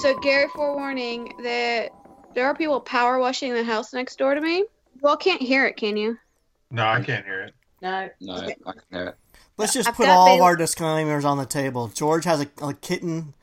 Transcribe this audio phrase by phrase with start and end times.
[0.00, 1.90] So Gary, forewarning that
[2.34, 4.58] there are people power washing the house next door to me.
[4.58, 6.18] You all can't hear it, can you?
[6.70, 7.54] No, I can't hear it.
[7.82, 8.08] No.
[8.20, 8.54] No, Okay.
[8.66, 9.14] I can hear it.
[9.56, 11.88] Let's just I've put got all of our disclaimers on the table.
[11.88, 13.34] George has a, a kitten.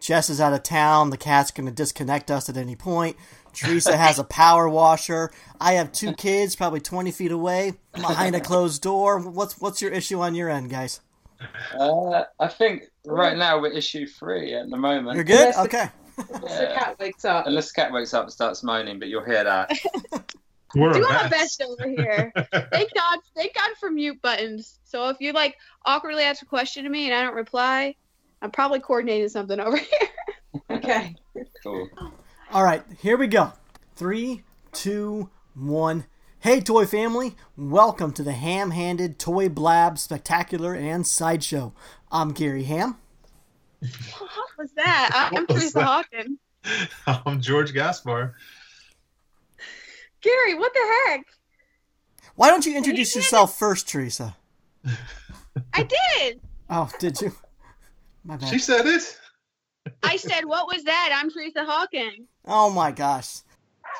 [0.00, 1.10] Jess is out of town.
[1.10, 3.16] The cat's going to disconnect us at any point.
[3.52, 5.30] Teresa has a power washer.
[5.60, 9.18] I have two kids, probably 20 feet away, behind a closed door.
[9.20, 11.00] What's what's your issue on your end, guys?
[11.78, 15.14] Uh, I think right now we're issue three at the moment.
[15.16, 15.34] You're good?
[15.34, 15.88] Yes, the- Okay.
[16.16, 17.46] Once the cat wakes up.
[17.46, 19.70] Unless the cat wakes up and starts moaning, but you'll hear that.
[20.74, 22.30] We're Do a my best over here.
[22.72, 24.80] thank God, thank God for mute buttons.
[24.84, 25.56] So if you like
[25.86, 27.94] awkwardly ask a question to me and I don't reply,
[28.42, 30.08] I'm probably coordinating something over here.
[30.70, 31.14] Okay.
[31.62, 31.88] Cool.
[32.52, 33.52] All right, here we go.
[33.96, 34.42] Three,
[34.72, 36.04] two, one.
[36.40, 37.34] Hey, toy family!
[37.56, 41.72] Welcome to the Ham Handed Toy Blab Spectacular and Sideshow.
[42.12, 42.96] I'm Gary Ham.
[43.80, 45.10] what was that?
[45.32, 45.84] I- I'm Teresa that?
[45.84, 46.38] Hawkins.
[47.06, 48.34] I'm George Gaspar.
[50.20, 51.24] Gary, what the heck?
[52.34, 54.36] Why don't you introduce yourself first, Teresa?
[55.74, 55.82] I
[56.18, 56.40] did.
[56.70, 57.32] Oh, did you?
[58.24, 58.48] My bad.
[58.48, 59.18] She said it.
[60.02, 61.18] I said, what was that?
[61.20, 62.28] I'm Teresa Hawkins.
[62.44, 63.38] Oh my gosh.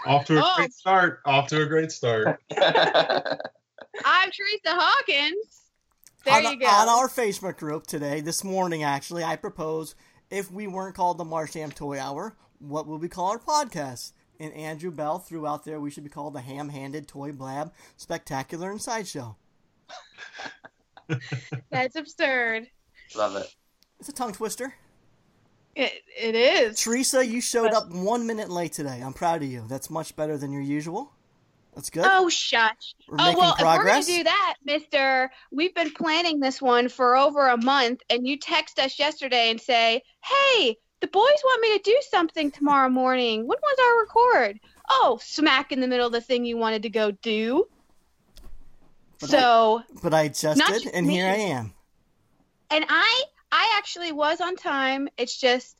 [0.07, 0.53] Off to a Oh.
[0.57, 1.21] great start.
[1.25, 2.41] Off to a great start.
[2.57, 5.63] I'm Teresa Hawkins.
[6.25, 6.67] There on, you go.
[6.67, 9.95] on our Facebook group today, this morning actually, I propose
[10.31, 14.13] if we weren't called the Marsham Toy Hour, what would we call our podcast?
[14.41, 17.73] And Andrew Bell threw out there we should be called the Ham Handed Toy Blab
[17.97, 19.37] Spectacular and Sideshow.
[21.71, 22.69] That's absurd.
[23.17, 23.47] Love it.
[23.99, 24.75] It's a tongue twister.
[25.79, 26.81] It, it is.
[26.81, 29.01] Teresa, you showed up one minute late today.
[29.01, 29.63] I'm proud of you.
[29.69, 31.13] That's much better than your usual.
[31.77, 32.05] That's good.
[32.05, 32.97] Oh, shush.
[33.09, 33.79] We're oh, making well, progress.
[33.79, 37.57] if we're going to do that, mister, we've been planning this one for over a
[37.63, 41.97] month, and you text us yesterday and say, hey, the boys want me to do
[42.11, 43.47] something tomorrow morning.
[43.47, 44.59] When was our record?
[44.91, 47.69] Oh, smack in the middle of the thing you wanted to go do.
[49.21, 51.15] But so, but I just Not did, just and me.
[51.15, 51.73] here I am.
[52.71, 55.09] and I, I actually was on time.
[55.17, 55.77] It's just,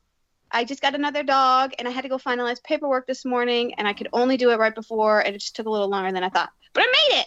[0.51, 3.87] I just got another dog, and I had to go finalize paperwork this morning, and
[3.87, 6.25] I could only do it right before, and it just took a little longer than
[6.25, 6.51] I thought.
[6.73, 7.27] But I made it.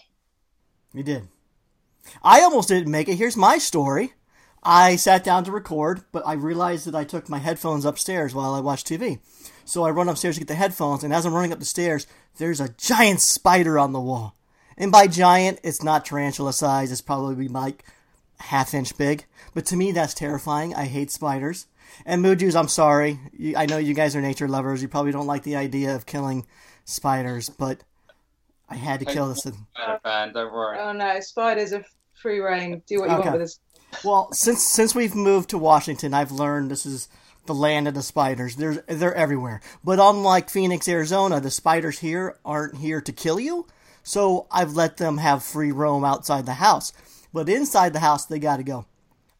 [0.94, 1.28] You did.
[2.22, 3.16] I almost didn't make it.
[3.16, 4.14] Here's my story.
[4.64, 8.54] I sat down to record, but I realized that I took my headphones upstairs while
[8.54, 9.18] I watched TV.
[9.64, 12.06] So I run upstairs to get the headphones, and as I'm running up the stairs,
[12.38, 14.36] there's a giant spider on the wall.
[14.76, 17.84] And by giant, it's not tarantula size, it's probably like
[18.42, 19.24] half inch big.
[19.54, 20.74] But to me, that's terrifying.
[20.74, 21.66] I hate spiders.
[22.06, 23.18] And Mujus, I'm sorry.
[23.32, 24.80] You, I know you guys are nature lovers.
[24.82, 26.46] You probably don't like the idea of killing
[26.84, 27.84] spiders, but
[28.68, 29.42] I had to kill this.
[29.44, 29.66] thing.
[30.02, 30.78] Fan, don't worry.
[30.80, 32.82] Oh no, spiders are free reign.
[32.86, 33.28] Do what you Okay.
[33.28, 33.60] want with us.
[34.04, 37.08] Well, since since we've moved to Washington, I've learned this is
[37.44, 38.56] the land of the spiders.
[38.56, 39.60] There's they're everywhere.
[39.84, 43.66] But unlike Phoenix, Arizona, the spiders here aren't here to kill you.
[44.02, 46.92] So I've let them have free roam outside the house.
[47.32, 48.86] But inside the house, they got to go.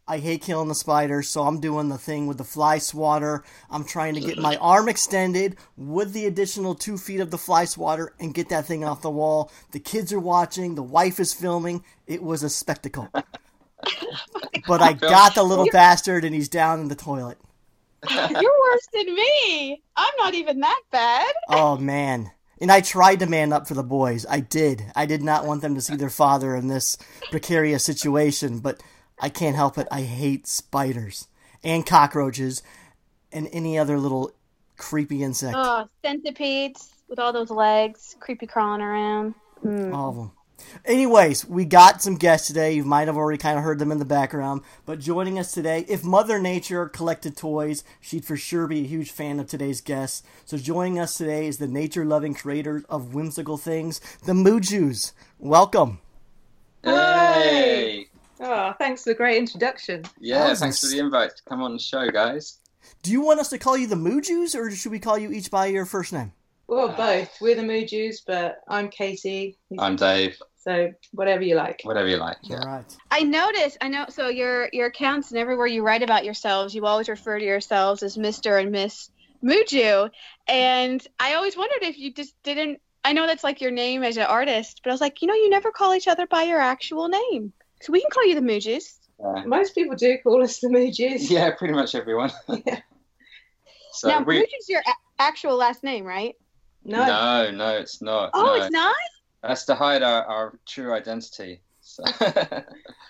[0.06, 3.44] I hate killing the spiders, so I'm doing the thing with the fly swatter.
[3.70, 7.64] I'm trying to get my arm extended with the additional two feet of the fly
[7.64, 9.53] swatter and get that thing off the wall.
[9.70, 10.75] The kids are watching.
[10.75, 11.84] The wife is filming.
[12.06, 13.08] It was a spectacle.
[14.66, 17.36] But I got the little bastard, and he's down in the toilet.
[18.09, 19.82] You're worse than me.
[19.97, 21.32] I'm not even that bad.
[21.48, 22.30] Oh man.
[22.62, 24.25] And I tried to man up for the boys.
[24.31, 24.84] I did.
[24.95, 26.97] I did not want them to see their father in this
[27.33, 28.81] precarious situation, but
[29.21, 29.89] I can't help it.
[29.91, 31.27] I hate spiders
[31.65, 32.62] and cockroaches
[33.33, 34.31] and any other little
[34.77, 35.56] creepy insect.
[35.59, 39.34] Oh, centipedes with all those legs, creepy crawling around.
[39.65, 39.93] Mm.
[39.93, 40.31] All of them.
[40.84, 42.73] Anyways, we got some guests today.
[42.73, 44.62] You might have already kind of heard them in the background.
[44.87, 49.11] But joining us today, if Mother Nature collected toys, she'd for sure be a huge
[49.11, 50.22] fan of today's guests.
[50.45, 55.13] So joining us today is the nature loving creator of whimsical things, the Mujus.
[55.39, 56.01] Welcome.
[56.84, 58.07] Hey!
[58.41, 60.03] Oh, thanks for the great introduction.
[60.19, 62.59] Yeah, That thanks for the invite to come on the show, guys.
[63.03, 65.51] Do you want us to call you the Mujus, or should we call you each
[65.51, 66.33] by your first name?
[66.66, 67.31] Well, both.
[67.41, 69.59] We're the Mujus, but I'm Katie.
[69.78, 70.41] I'm Dave.
[70.62, 71.80] So whatever you like.
[71.82, 72.36] Whatever you like.
[72.42, 72.64] Yeah.
[72.64, 72.84] Right.
[73.10, 73.78] I noticed.
[73.80, 74.06] I know.
[74.09, 78.03] So your your accounts and everywhere you write about yourselves, you always refer to yourselves
[78.04, 79.10] as Mister and Miss
[79.42, 80.10] Muju,
[80.47, 82.80] and I always wondered if you just didn't.
[83.04, 85.34] I know that's like your name as an artist, but I was like, you know,
[85.34, 88.41] you never call each other by your actual name, so we can call you the
[88.41, 89.00] Mujus.
[89.18, 89.42] Yeah.
[89.44, 91.28] Most people do call us the Mujus.
[91.28, 92.30] Yeah, pretty much everyone.
[92.64, 92.80] Yeah.
[93.94, 96.36] so now, we Muju's your a- actual last name, right?
[96.84, 97.04] No.
[97.04, 98.30] no, no, it's not.
[98.32, 98.54] Oh, no.
[98.54, 98.94] it's not.
[99.42, 101.60] That's to hide our, our true identity.
[101.80, 102.22] So Oh,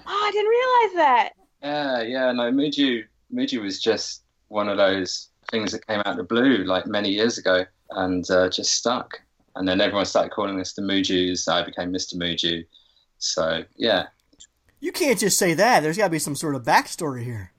[0.07, 1.31] I didn't realize that.
[1.63, 6.17] yeah, yeah, no, Muju Muju was just one of those things that came out of
[6.17, 9.21] the blue like many years ago and uh, just stuck.
[9.57, 11.47] And then everyone started calling us the Mujus.
[11.49, 12.15] I became Mr.
[12.15, 12.65] Muju.
[13.19, 14.07] So yeah.
[14.81, 15.81] You can't just say that.
[15.81, 17.53] There's got to be some sort of backstory here.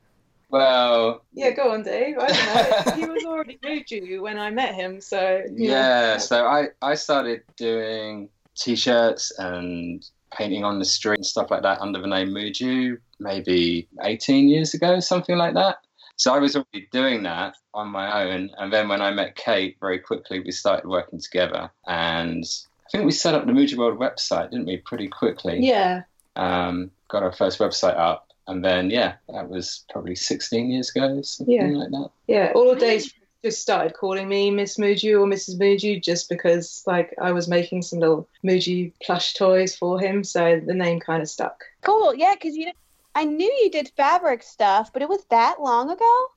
[0.50, 2.18] Well, Yeah, go on, Dave.
[2.20, 2.96] I don't know.
[2.96, 6.18] he was already Muju when I met him, so yeah.
[6.18, 10.06] So I I started doing t-shirts and
[10.36, 14.74] painting on the street and stuff like that under the name Muju maybe 18 years
[14.74, 15.78] ago, something like that.
[16.16, 19.78] So I was already doing that on my own, and then when I met Kate,
[19.80, 22.44] very quickly we started working together, and
[22.86, 24.78] I think we set up the Muju World website, didn't we?
[24.78, 25.60] Pretty quickly.
[25.62, 26.04] yeah.
[26.36, 31.22] Um, got our first website up, and then yeah, that was probably 16 years ago,
[31.24, 31.78] something Yeah.
[31.78, 32.10] like that.
[32.28, 33.12] Yeah, all of Dave's
[33.44, 35.60] just started calling me Miss Muju or Mrs.
[35.60, 40.62] Muju just because like I was making some little Muju plush toys for him, so
[40.66, 41.64] the name kind of stuck.
[41.82, 42.16] Cool.
[42.16, 42.72] Yeah, because you know,
[43.16, 46.28] I knew you did fabric stuff, but it was that long ago.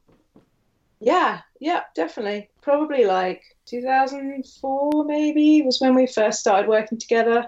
[0.98, 2.48] Yeah, yeah, definitely.
[2.62, 7.46] Probably like 2004 maybe was when we first started working together.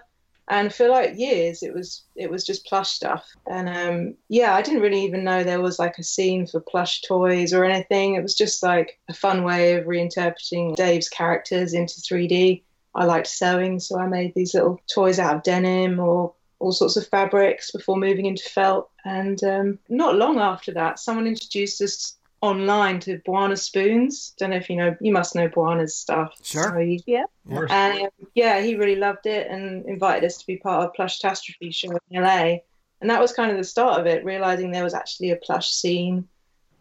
[0.50, 3.26] And for like years it was it was just plush stuff.
[3.46, 7.02] And um yeah, I didn't really even know there was like a scene for plush
[7.02, 8.14] toys or anything.
[8.14, 12.62] It was just like a fun way of reinterpreting Dave's characters into 3D.
[12.94, 16.96] I liked sewing, so I made these little toys out of denim or all sorts
[16.96, 18.90] of fabrics before moving into felt.
[19.04, 24.34] And um, not long after that, someone introduced us online to Bwana Spoons.
[24.38, 26.34] Don't know if you know, you must know Bwana's stuff.
[26.42, 26.70] Sure.
[26.70, 27.70] So he- Of course.
[27.70, 31.18] and um, yeah, he really loved it and invited us to be part of Plush
[31.18, 32.58] Catastrophe show in LA.
[33.00, 35.70] And that was kind of the start of it, realizing there was actually a plush
[35.72, 36.26] scene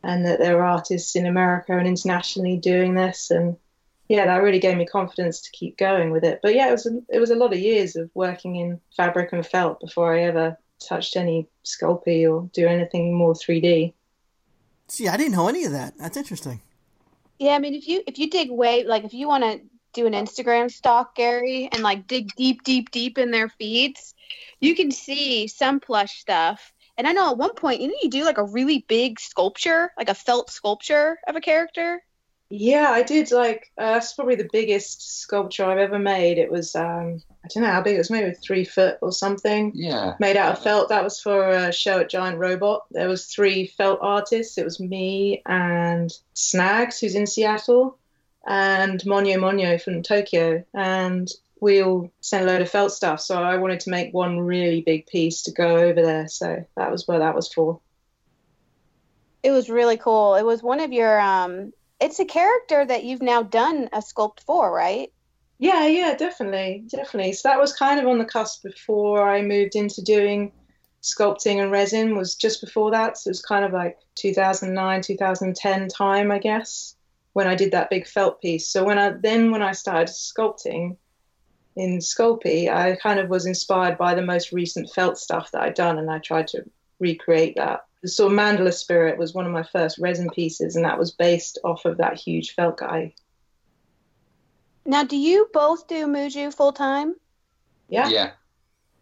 [0.04, 3.30] and that there were artists in America and internationally doing this.
[3.32, 3.56] And
[4.10, 6.40] yeah, that really gave me confidence to keep going with it.
[6.42, 9.32] But yeah, it was a, it was a lot of years of working in fabric
[9.34, 10.58] and felt before I ever
[10.88, 13.94] touched any Sculpey or do anything more 3D.
[14.88, 15.98] See, I didn't know any of that.
[15.98, 16.62] That's interesting.
[17.40, 19.62] Yeah, I mean, if you if you dig way like if you want to
[19.94, 24.14] do an Instagram stalk, Gary, and like dig deep, deep, deep in their feeds,
[24.60, 26.74] you can see some plush stuff.
[26.98, 29.92] And I know at one point, you know, you do like a really big sculpture,
[29.98, 32.02] like a felt sculpture of a character.
[32.50, 36.38] Yeah, I did like uh, that's probably the biggest sculpture I've ever made.
[36.38, 39.74] It was um, I don't know how big it was, maybe three foot or something.
[39.76, 40.16] Yeah.
[40.20, 40.88] Made out of felt.
[40.90, 42.86] That was for a show at Giant Robot.
[42.92, 44.58] There was three felt artists.
[44.58, 47.98] It was me and Snags, who's in Seattle,
[48.48, 50.64] and Monyo Monyo from Tokyo.
[50.74, 51.30] And
[51.60, 53.20] we all sent a load of felt stuff.
[53.20, 56.30] So I wanted to make one really big piece to go over there.
[56.30, 57.82] So that was what that was for.
[59.44, 60.36] It was really cool.
[60.36, 64.42] It was one of your um it's a character that you've now done a sculpt
[64.42, 65.12] for, right?
[65.60, 67.34] Yeah, yeah, definitely, definitely.
[67.34, 70.52] So that was kind of on the cusp before I moved into doing
[71.02, 72.16] sculpting and resin.
[72.16, 76.96] Was just before that, so it was kind of like 2009, 2010 time, I guess,
[77.34, 78.68] when I did that big felt piece.
[78.68, 80.98] So when I then when I started sculpting
[81.76, 85.74] in Sculpey, I kind of was inspired by the most recent felt stuff that I'd
[85.74, 86.64] done, and I tried to
[87.00, 87.87] recreate that.
[88.04, 91.58] The sort mandala spirit was one of my first resin pieces, and that was based
[91.64, 93.14] off of that huge felt guy.
[94.86, 97.16] Now, do you both do Muju full time?
[97.90, 98.10] Yeah.
[98.10, 98.32] Yeah.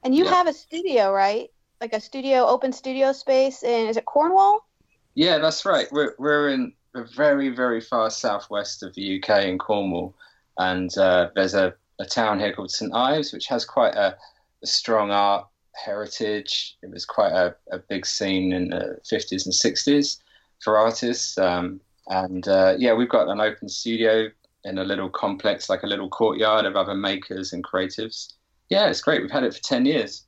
[0.03, 0.31] And you Yeah.
[0.31, 1.51] have a studio, right?
[1.81, 4.65] Like a studio, open studio space in is it Cornwall?
[5.13, 5.91] Yeah, that's right.
[5.91, 10.15] We're we're in the very very far southwest of the UK in Cornwall,
[10.57, 14.17] and uh, there's a, a town here called St Ives, which has quite a,
[14.63, 16.77] a strong art heritage.
[16.81, 20.17] It was quite a, a big scene in the 50s and 60s
[20.63, 24.29] for artists, um, and uh, yeah, we've got an open studio
[24.63, 28.33] in a little complex, like a little courtyard of other makers and creatives.
[28.69, 29.21] Yeah, it's great.
[29.21, 30.23] We've had it for 10 years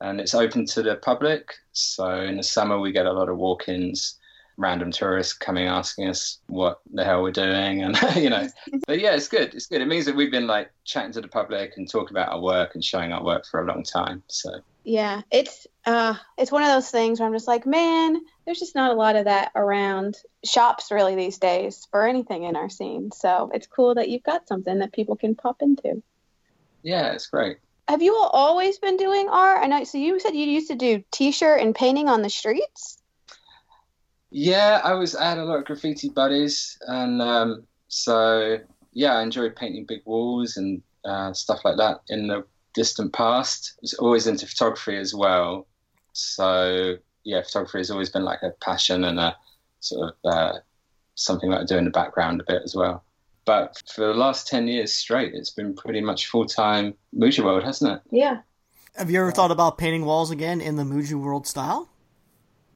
[0.00, 1.54] and it's open to the public.
[1.72, 4.18] So in the summer, we get a lot of walk ins,
[4.56, 7.82] random tourists coming asking us what the hell we're doing.
[7.82, 8.48] And, you know,
[8.86, 9.54] but yeah, it's good.
[9.54, 9.80] It's good.
[9.80, 12.74] It means that we've been like chatting to the public and talking about our work
[12.74, 14.22] and showing our work for a long time.
[14.28, 18.58] So Yeah, it's uh it's one of those things where I'm just like, man, there's
[18.58, 22.70] just not a lot of that around shops really these days for anything in our
[22.70, 23.10] scene.
[23.12, 26.02] So it's cool that you've got something that people can pop into.
[26.82, 27.58] yeah, it's great.
[27.88, 29.62] Have you all always been doing art?
[29.62, 32.98] I know so you said you used to do t-shirt and painting on the streets?
[34.30, 38.58] Yeah, I was I had a lot of graffiti buddies, and um, so
[38.92, 42.44] yeah, I enjoyed painting big walls and uh, stuff like that in the
[42.74, 43.74] distant past.
[43.76, 45.66] I was always into photography as well,
[46.12, 49.36] so yeah, photography has always been like a passion and a
[49.80, 50.58] sort of uh,
[51.14, 53.04] something that I do in the background a bit as well.
[53.44, 57.64] But for the last ten years straight, it's been pretty much full time Muju World,
[57.64, 58.02] hasn't it?
[58.10, 58.40] Yeah.
[58.96, 61.88] Have you ever thought about painting walls again in the Muju World style?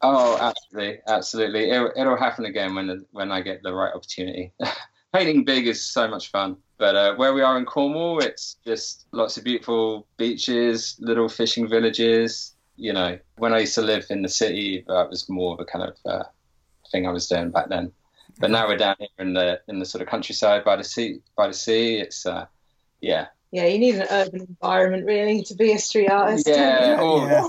[0.01, 1.71] Oh, absolutely, absolutely.
[1.71, 4.53] It'll, it'll happen again when the, when I get the right opportunity.
[5.13, 9.05] Painting big is so much fun, but uh, where we are in Cornwall, it's just
[9.11, 12.53] lots of beautiful beaches, little fishing villages.
[12.75, 15.65] You know, when I used to live in the city, that was more of a
[15.65, 16.23] kind of uh,
[16.91, 17.91] thing I was doing back then.
[18.39, 21.19] But now we're down here in the in the sort of countryside by the sea.
[21.37, 22.47] By the sea, it's uh,
[22.99, 26.45] yeah, Yeah, you need an urban environment really to be a street artist.
[26.47, 27.47] yeah, or Yeah.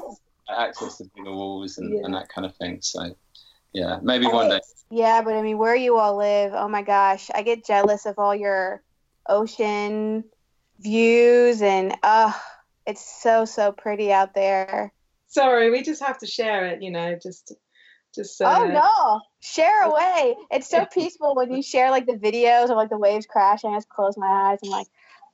[0.49, 2.04] access to bigger walls and, Yeah.
[2.04, 2.78] and that kind of thing.
[2.83, 3.16] So
[3.73, 4.61] yeah, maybe one day.
[4.90, 8.21] Yeah, but I mean, where you all live, oh my gosh, I get jealous of
[8.21, 8.80] all your
[9.28, 10.25] ocean
[10.78, 12.33] views, and uh,
[12.87, 14.92] it's so so pretty out there.
[15.26, 17.52] Sorry, we just have to share it, you know, just
[18.14, 20.37] just uh, oh no, share away.
[20.50, 23.71] It's so peaceful when you share like the videos of like the waves crashing.
[23.71, 24.59] I just close my eyes.
[24.64, 24.87] I'm like,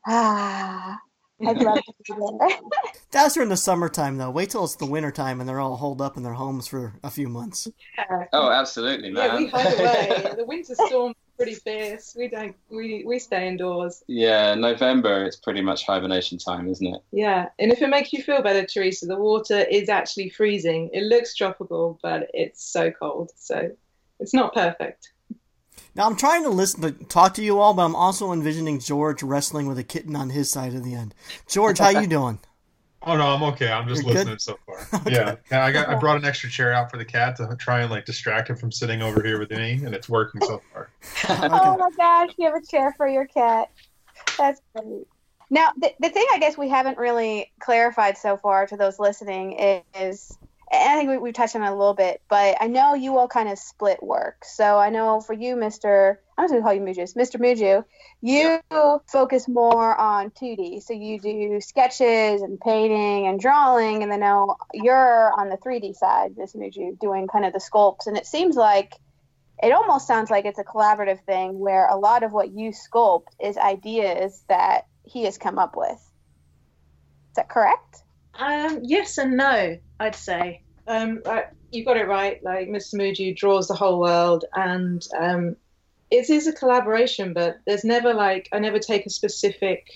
[0.06, 0.98] ah,
[1.46, 2.58] I'd love to be there.
[3.10, 4.30] That's during the summertime, though.
[4.30, 7.10] Wait till it's the wintertime and they're all holed up in their homes for a
[7.10, 7.68] few months.
[7.98, 8.24] yeah.
[8.32, 9.30] Oh, absolutely, man.
[9.30, 10.34] Yeah, we hide away.
[10.36, 12.14] the winter storm's pretty fierce.
[12.16, 14.02] We don't we we stay indoors.
[14.06, 15.24] yeah, November.
[15.24, 17.00] It's pretty much hibernation time, isn't it?
[17.10, 17.48] Yeah.
[17.58, 20.90] And if it makes you feel better, Teresa, the water is actually freezing.
[20.92, 23.30] It looks tropical, but it's so cold.
[23.36, 23.70] So
[24.20, 25.12] it's not perfect.
[25.94, 29.22] Now I'm trying to listen to talk to you all, but I'm also envisioning George
[29.22, 31.14] wrestling with a kitten on his side of the end.
[31.48, 32.38] George, how you doing?
[33.04, 33.70] Oh no, I'm okay.
[33.70, 34.26] I'm just You're good?
[34.26, 35.02] listening so far.
[35.10, 35.64] Yeah, yeah.
[35.64, 38.04] I got I brought an extra chair out for the cat to try and like
[38.04, 40.90] distract him from sitting over here with me, and it's working so far.
[41.28, 43.70] Oh my gosh, you have a chair for your cat.
[44.38, 45.06] That's great.
[45.50, 49.52] Now, the, the thing I guess we haven't really clarified so far to those listening
[49.94, 52.94] is, and I think we, we've touched on it a little bit, but I know
[52.94, 54.44] you all kind of split work.
[54.44, 56.16] So I know for you, Mr.
[56.36, 57.38] I'm just going to call you Muju, Mr.
[57.38, 57.84] Muju,
[58.22, 58.60] you
[59.06, 60.82] focus more on 2D.
[60.82, 65.94] So you do sketches and painting and drawing, and then now you're on the 3D
[65.94, 68.06] side, Miss Muju, doing kind of the sculpts.
[68.06, 68.94] And it seems like
[69.62, 73.28] it almost sounds like it's a collaborative thing where a lot of what you sculpt
[73.40, 75.98] is ideas that he has come up with.
[75.98, 78.02] Is that correct?
[78.42, 80.62] Um, yes and no, I'd say.
[80.88, 82.42] Um, right, you got it right.
[82.42, 82.94] Like Mr.
[82.94, 85.56] Muju draws the whole world, and um,
[86.10, 87.34] it is a collaboration.
[87.34, 89.86] But there's never like I never take a specific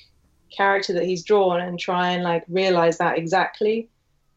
[0.57, 3.89] character that he's drawn and try and like realize that exactly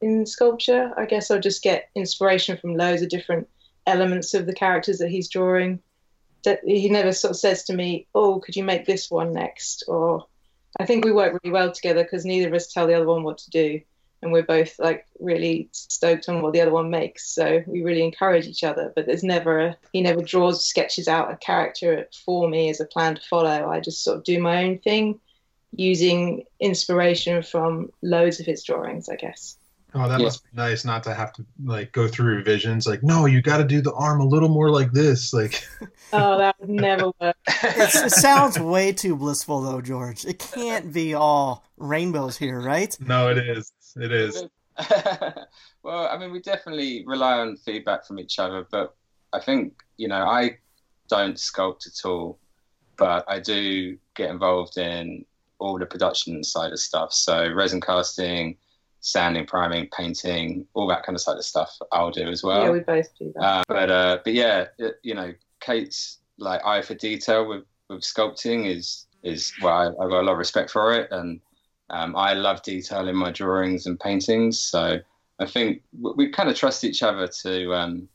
[0.01, 0.91] in sculpture.
[0.97, 3.47] I guess I'll just get inspiration from loads of different
[3.85, 5.81] elements of the characters that he's drawing.
[6.65, 10.25] He never sort of says to me, "Oh, could you make this one next?" Or
[10.79, 13.21] I think we work really well together because neither of us tell the other one
[13.21, 13.81] what to do,
[14.21, 17.33] and we're both like really stoked on what the other one makes.
[17.33, 18.91] So we really encourage each other.
[18.95, 22.85] But there's never a, he never draws sketches out a character for me as a
[22.85, 23.69] plan to follow.
[23.69, 25.19] I just sort of do my own thing,
[25.71, 29.55] using inspiration from loads of his drawings, I guess.
[29.95, 30.25] Oh, that Yeah.
[30.25, 32.85] must be nice not to have to like go through revisions.
[32.85, 35.33] Like, no, you got to do the arm a little more like this.
[35.33, 35.63] Like,
[36.13, 37.35] Oh, that would never work.
[37.63, 40.25] It sounds way too blissful, though, George.
[40.25, 42.95] It can't be all rainbows here, right?
[42.99, 43.71] no, it is.
[43.95, 44.45] It is.
[45.83, 48.95] well, I mean, we definitely rely on feedback from each other, but
[49.33, 50.57] I think, you know, I
[51.09, 52.39] don't sculpt at all,
[52.97, 55.25] but I do get involved in
[55.59, 57.13] all the production side of stuff.
[57.13, 58.57] So, resin casting,
[59.01, 62.63] sanding, priming, painting, all that kind of side of stuff I'll do as well.
[62.63, 63.43] yeah, we both do that.
[63.43, 68.01] Uh, but uh, but yeah, it, you know, Kate's like eye for detail with, with
[68.01, 71.41] sculpting is is well, I, I've got a lot of respect for it, and
[71.89, 74.59] um, I love detail in my drawings and paintings.
[74.59, 74.99] So
[75.39, 78.09] I think we, we kind of trust each other to um,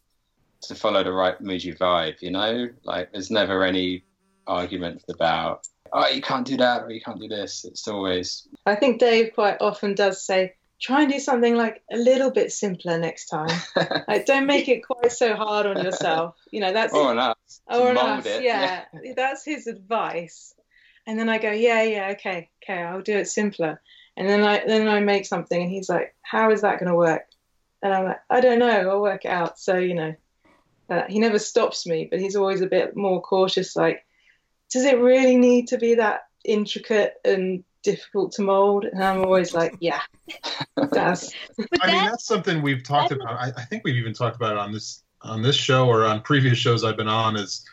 [0.63, 2.21] to follow the right Muju vibe.
[2.21, 4.05] You know, like there's never any
[4.47, 7.65] arguments about oh you can't do that or you can't do this.
[7.65, 11.97] It's always I think Dave quite often does say, try and do something like a
[11.97, 13.49] little bit simpler next time.
[14.07, 16.37] Like, don't make it quite so hard on yourself.
[16.51, 17.35] You know, that's oh no,
[17.67, 18.27] or mold enough.
[18.27, 18.85] it, Yeah,
[19.17, 20.55] that's his advice.
[21.07, 23.81] And then I go, yeah, yeah, okay, okay, I'll do it simpler.
[24.17, 26.97] And then I then I make something, and he's like, how is that going to
[26.97, 27.27] work?
[27.83, 29.59] And I'm like, I don't know, I'll work it out.
[29.59, 30.15] So you know,
[30.89, 33.75] uh, he never stops me, but he's always a bit more cautious.
[33.75, 34.07] Like,
[34.71, 38.85] does it really need to be that intricate and difficult to mold?
[38.85, 41.35] And I'm always like, yeah, it does.
[41.81, 43.33] I mean, that's something we've talked about.
[43.33, 46.21] I, I think we've even talked about it on this on this show or on
[46.21, 47.37] previous shows I've been on.
[47.37, 47.65] Is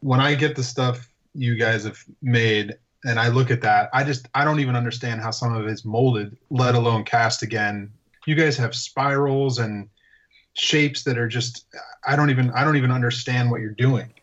[0.00, 4.04] when I get the stuff you guys have made and I look at that, I
[4.04, 7.92] just I don't even understand how some of it's molded, let alone cast again.
[8.26, 9.88] You guys have spirals and
[10.54, 11.66] shapes that are just
[12.06, 14.12] I don't even I don't even understand what you're doing.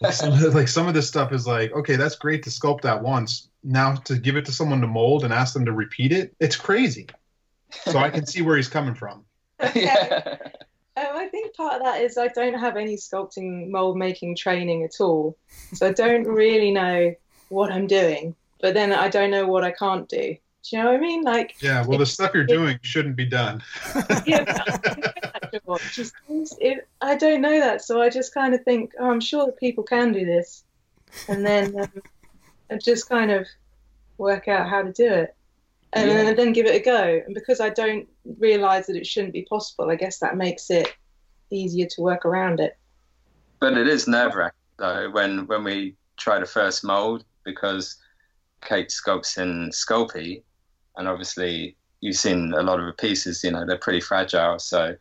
[0.00, 2.80] Like some, of, like some of this stuff is like, okay, that's great to sculpt
[2.82, 3.50] that once.
[3.62, 6.56] Now to give it to someone to mold and ask them to repeat it, it's
[6.56, 7.06] crazy.
[7.70, 9.24] So I can see where he's coming from.
[9.74, 10.38] yeah.
[11.56, 15.36] Part of that is I don't have any sculpting mold making training at all,
[15.74, 17.14] so I don't really know
[17.48, 18.34] what I'm doing.
[18.60, 20.36] But then I don't know what I can't do.
[20.62, 21.22] Do you know what I mean?
[21.22, 23.62] Like, Yeah, well, the stuff you're doing shouldn't be done.
[24.26, 24.44] yeah,
[25.92, 26.14] just
[26.60, 29.58] it, I don't know that, so I just kind of think, oh, I'm sure that
[29.58, 30.64] people can do this,
[31.28, 32.02] and then um,
[32.70, 33.46] I just kind of
[34.18, 35.34] work out how to do it,
[35.94, 37.22] and then, then give it a go.
[37.24, 38.06] And because I don't
[38.38, 40.94] realize that it shouldn't be possible, I guess that makes it
[41.50, 42.76] easier to work around it.
[43.60, 47.96] But it is nerve wracking though when when we try to first mold because
[48.62, 50.42] Kate sculpts in Sculpey,
[50.96, 53.42] and obviously you've seen a lot of the pieces.
[53.44, 54.94] You know they're pretty fragile, so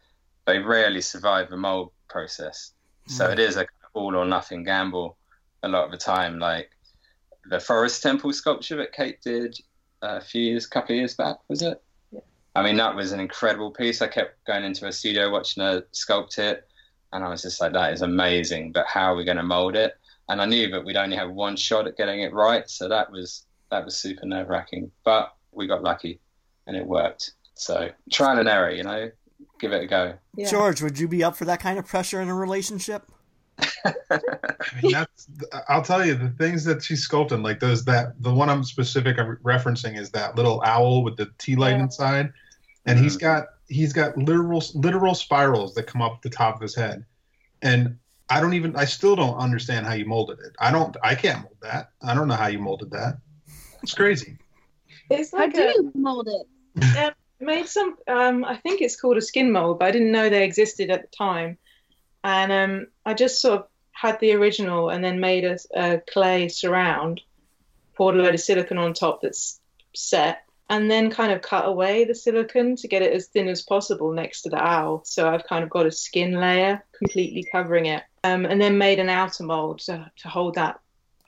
[0.45, 2.73] they rarely survive the mold process.
[3.07, 3.33] So Mm.
[3.33, 5.17] it is a all or nothing gamble
[5.63, 6.39] a lot of the time.
[6.39, 6.71] Like
[7.45, 9.57] the Forest Temple sculpture that Kate did
[10.01, 11.81] a few years, a couple of years back, was it?
[12.55, 12.61] Yeah.
[12.61, 14.01] I mean, that was an incredible piece.
[14.01, 16.67] I kept going into a studio watching her sculpt it,
[17.13, 18.71] and I was just like, that is amazing.
[18.71, 19.93] But how are we going to mold it?
[20.29, 23.11] And I knew that we'd only have one shot at getting it right, so that
[23.11, 24.91] was that was super nerve wracking.
[25.03, 26.19] But we got lucky,
[26.67, 27.31] and it worked.
[27.55, 29.11] So trial and error, you know,
[29.59, 30.13] give it a go.
[30.35, 30.49] Yeah.
[30.49, 33.11] George, would you be up for that kind of pressure in a relationship?
[33.85, 33.91] I
[34.83, 35.27] mean, that's,
[35.67, 39.19] I'll tell you the things that she's sculpting, like those that the one I'm specific
[39.19, 41.83] I'm referencing is that little owl with the tea light Yeah.
[41.83, 42.31] inside,
[42.85, 46.75] and he's got he's got literal literal spirals that come up the top of his
[46.75, 47.05] head,
[47.61, 47.97] and
[48.29, 50.53] I don't even I still don't understand how you molded it.
[50.59, 51.91] I don't I can't mold that.
[52.01, 53.17] I don't know how you molded that.
[53.83, 54.37] It's crazy.
[55.09, 56.47] It's How like do you mold it?
[56.81, 57.95] I made some.
[58.07, 61.01] Um, I think it's called a skin mold, but I didn't know they existed at
[61.01, 61.57] the time.
[62.23, 66.47] And um, I just sort of had the original and then made a, a clay
[66.47, 67.21] surround,
[67.95, 69.59] poured a load of silicone on top that's
[69.95, 73.61] set, and then kind of cut away the silicone to get it as thin as
[73.61, 75.01] possible next to the owl.
[75.03, 78.99] So I've kind of got a skin layer completely covering it, um, and then made
[78.99, 80.79] an outer mold to, to hold that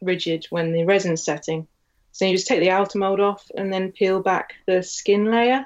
[0.01, 1.67] rigid when the resin's setting.
[2.11, 5.65] So you just take the outer mold off and then peel back the skin layer.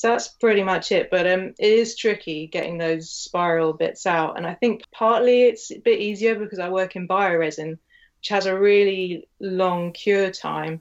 [0.00, 1.10] So that's pretty much it.
[1.10, 4.38] But um, it is tricky getting those spiral bits out.
[4.38, 8.46] And I think partly it's a bit easier because I work in bioresin, which has
[8.46, 10.80] a really long cure time.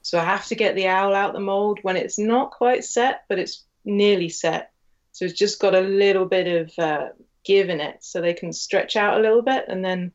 [0.00, 3.24] So I have to get the owl out the mold when it's not quite set,
[3.28, 4.72] but it's nearly set.
[5.12, 7.08] So it's just got a little bit of uh,
[7.44, 10.10] give in it so they can stretch out a little bit and then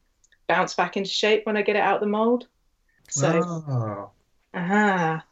[0.48, 2.48] bounce back into shape when I get it out the mold.
[3.12, 3.44] So.
[3.46, 4.12] Oh.
[4.54, 5.24] Aha.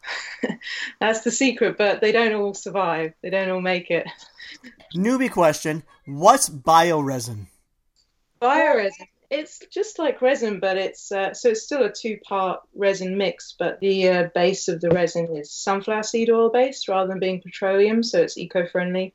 [1.00, 3.14] That's the secret, but they don't all survive.
[3.22, 4.08] They don't all make it.
[4.96, 7.48] Newbie question: What's bioresin?
[8.42, 9.08] Bioresin.
[9.30, 13.56] It's just like resin, but it's uh, so it's still a two-part resin mix.
[13.58, 17.42] But the uh, base of the resin is sunflower seed oil based rather than being
[17.42, 19.14] petroleum, so it's eco-friendly.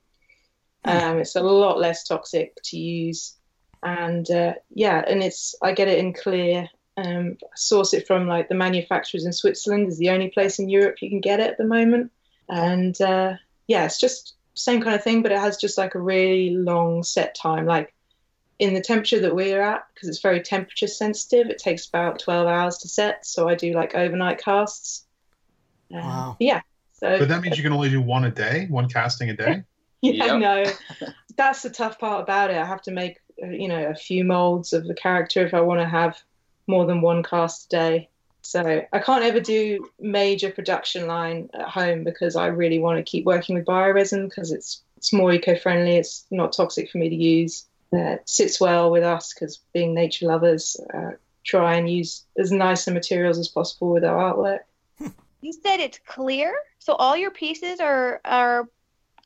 [0.85, 3.35] Um, it's a lot less toxic to use,
[3.83, 6.69] and uh, yeah, and it's I get it in clear.
[6.96, 10.68] Um, I source it from like the manufacturers in Switzerland is the only place in
[10.68, 12.11] Europe you can get it at the moment,
[12.48, 13.35] and uh,
[13.66, 17.02] yeah, it's just same kind of thing, but it has just like a really long
[17.02, 17.92] set time, like
[18.59, 22.48] in the temperature that we're at, because it's very temperature sensitive, it takes about 12
[22.48, 23.26] hours to set.
[23.26, 25.04] So I do like overnight casts.
[25.92, 26.37] Um, Wow.
[26.40, 26.62] Yeah.
[26.94, 29.62] So But that means you can only do one a day, one casting a day.
[30.00, 30.40] yeah, Yep.
[30.40, 30.72] no,
[31.37, 32.56] that's the tough part about it.
[32.56, 35.61] I have to make, uh, you know, a few molds of the character if I
[35.61, 36.16] want to have
[36.66, 38.09] more than one cast a day.
[38.42, 43.02] So I can't ever do major production line at home because I really want to
[43.02, 45.96] keep working with bioresin because it's it's more eco-friendly.
[45.96, 47.66] It's not toxic for me to use.
[47.92, 51.12] Uh, it sits well with us because being nature lovers, uh,
[51.44, 54.61] try and use as nicer materials as possible with our artwork.
[55.42, 58.68] You said it's clear, so all your pieces are are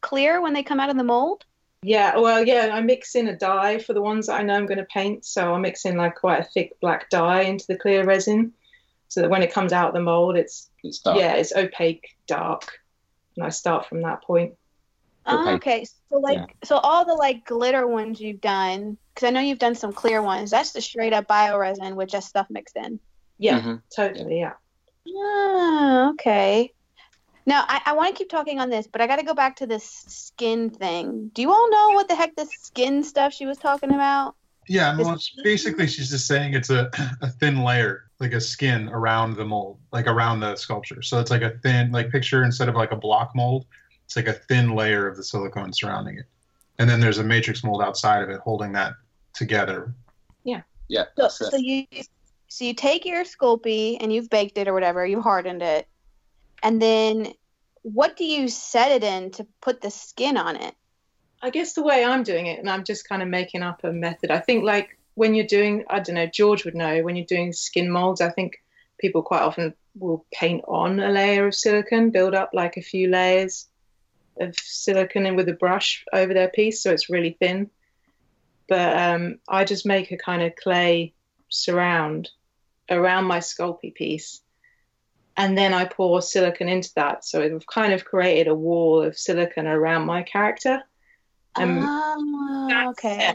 [0.01, 1.45] clear when they come out of the mold.
[1.83, 4.67] Yeah, well, yeah, I mix in a dye for the ones that I know I'm
[4.67, 5.25] going to paint.
[5.25, 8.53] So I mix in like quite a thick black dye into the clear resin,
[9.09, 11.19] so that when it comes out of the mold, it's It's dark.
[11.19, 12.71] yeah, it's opaque, dark,
[13.37, 14.55] and I start from that point.
[15.27, 15.55] Oh, Okay.
[15.55, 16.47] okay, so like, Yeah.
[16.65, 20.21] so all the like glitter ones you've done, because I know you've done some clear
[20.23, 20.51] ones.
[20.51, 23.01] That's the straight up bio resin with just stuff mixed in.
[23.39, 23.83] Yeah, Mhm.
[23.95, 24.41] totally.
[24.41, 24.53] Yeah.
[25.09, 26.73] Oh, okay.
[27.51, 29.57] Now I, I want to keep talking on this, but I got to go back
[29.57, 31.33] to this skin thing.
[31.35, 34.37] Do you all know what the heck this skin stuff she was talking about?
[34.69, 36.89] Yeah, well, basically she's just saying it's a,
[37.21, 41.03] a thin layer, like a skin around the mold, like around the sculpture.
[41.03, 43.67] So it's like a thin, like picture instead of like a block mold,
[44.05, 46.27] it's like a thin layer of the silicone surrounding it.
[46.79, 48.95] And then there's a matrix mold outside of it holding that
[49.35, 49.93] together.
[50.45, 50.63] Yeah,
[51.47, 51.85] So, so you
[52.47, 55.89] so you take your Sculpey and you've baked it or whatever, you hardened it,
[56.63, 57.33] and then
[57.83, 60.75] what do you set it in to put the skin on it?
[61.43, 63.93] I guess the way I'm doing it, and I'm just kind of making up a
[63.93, 64.31] method.
[64.31, 67.53] I think like when you're doing, I don't know, George would know when you're doing
[67.53, 68.21] skin molds.
[68.21, 68.63] I think
[68.99, 73.09] people quite often will paint on a layer of silicone, build up like a few
[73.09, 73.67] layers
[74.39, 77.71] of silicone and with a brush over their piece, so it's really thin.
[78.69, 81.15] But um, I just make a kind of clay
[81.49, 82.31] surround
[82.89, 84.43] around my Sculpey piece,
[85.37, 87.25] and then I pour silicone into that.
[87.25, 90.83] So I've kind of created a wall of silicone around my character.
[91.57, 93.35] Um, oh, okay.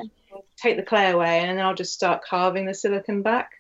[0.58, 3.52] Take the clay away, and then I'll just start carving the silicone back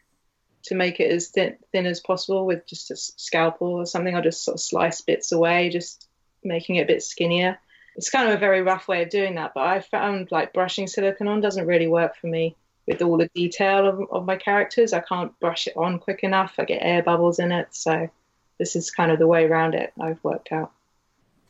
[0.66, 4.16] to make it as thin, thin as possible with just a scalpel or something.
[4.16, 6.08] I'll just sort of slice bits away, just
[6.44, 7.60] making it a bit skinnier.
[7.96, 10.88] It's kind of a very rough way of doing that, but I found like brushing
[10.88, 12.56] silicone on doesn't really work for me
[12.88, 14.94] with all the detail of, of my characters.
[14.94, 16.56] I can't brush it on quick enough.
[16.58, 17.70] I get air bubbles in it.
[17.72, 18.10] So
[18.58, 20.72] this is kind of the way around it I've worked out.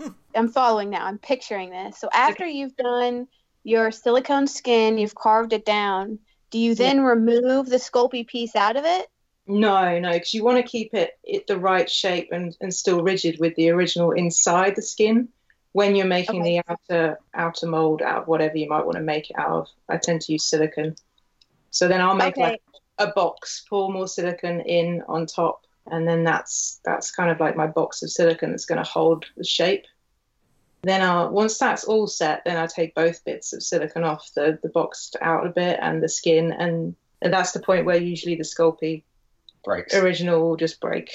[0.02, 0.10] Hmm.
[0.36, 1.06] I'm following now.
[1.06, 1.98] I'm picturing this.
[1.98, 3.28] So after you've done
[3.63, 6.20] your silicone skin, you've carved it down.
[6.52, 7.04] Do you then yeah.
[7.04, 9.10] remove the Sculpey piece out of it?
[9.48, 13.04] No, no, because you want to keep it, it the right shape and, and still
[13.04, 15.30] rigid with the original inside the skin.
[15.74, 16.62] When you're making okay.
[16.62, 19.68] the outer outer mold out of whatever you might want to make it out of,
[19.89, 20.96] I tend to use silicone.
[21.70, 22.52] So then I'll make okay.
[22.52, 22.62] like
[22.98, 27.56] a box, pour more silicone in on top, and then that's that's kind of like
[27.56, 29.86] my box of silicone that's going to hold the shape.
[30.84, 34.60] Then I'll, once that's all set, then I take both bits of silicone off the,
[34.62, 38.36] the box out a bit and the skin, and, and that's the point where usually
[38.36, 39.04] the Sculpey
[39.63, 39.95] breaks.
[39.95, 41.12] original will just break.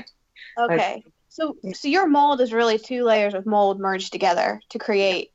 [0.58, 1.02] okay.
[1.28, 5.32] So so your mold is really two layers of mold merged together to create.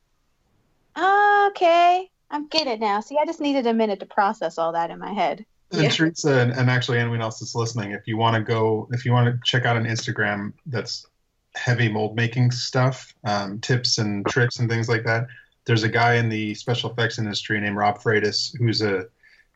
[0.96, 3.00] Okay, I'm getting it now.
[3.00, 5.44] See, I just needed a minute to process all that in my head.
[5.72, 5.88] And yeah.
[5.88, 9.12] Teresa, and, and actually anyone else that's listening, if you want to go, if you
[9.12, 11.06] want to check out an Instagram that's
[11.54, 15.26] heavy mold making stuff, um, tips and tricks and things like that.
[15.64, 19.06] There's a guy in the special effects industry named Rob Freitas who's a,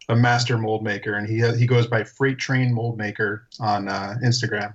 [0.08, 4.16] a master mold maker, and he he goes by Freight Train Mold Maker on uh,
[4.24, 4.74] Instagram.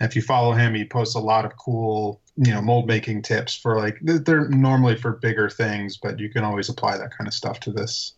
[0.00, 3.22] And if you follow him, he posts a lot of cool, you know, mold making
[3.22, 7.28] tips for like they're normally for bigger things, but you can always apply that kind
[7.28, 8.14] of stuff to this.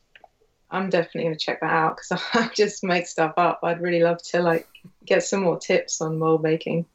[0.74, 3.60] I'm definitely gonna check that out because I just make stuff up.
[3.62, 4.68] I'd really love to like
[5.04, 6.86] get some more tips on mold making.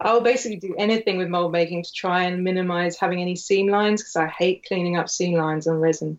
[0.00, 4.00] I'll basically do anything with mold making to try and minimize having any seam lines
[4.00, 6.18] because I hate cleaning up seam lines on resin.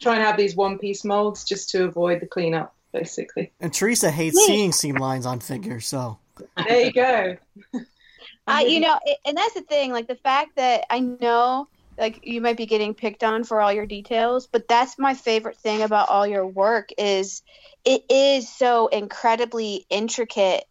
[0.00, 3.52] Try and have these one piece molds just to avoid the cleanup, basically.
[3.60, 6.18] And Teresa hates seeing seam lines on figures, so.
[6.66, 7.36] There you go.
[8.48, 12.40] uh, you know, and that's the thing, like the fact that I know like you
[12.40, 16.08] might be getting picked on for all your details but that's my favorite thing about
[16.08, 17.42] all your work is
[17.84, 20.64] it is so incredibly intricate.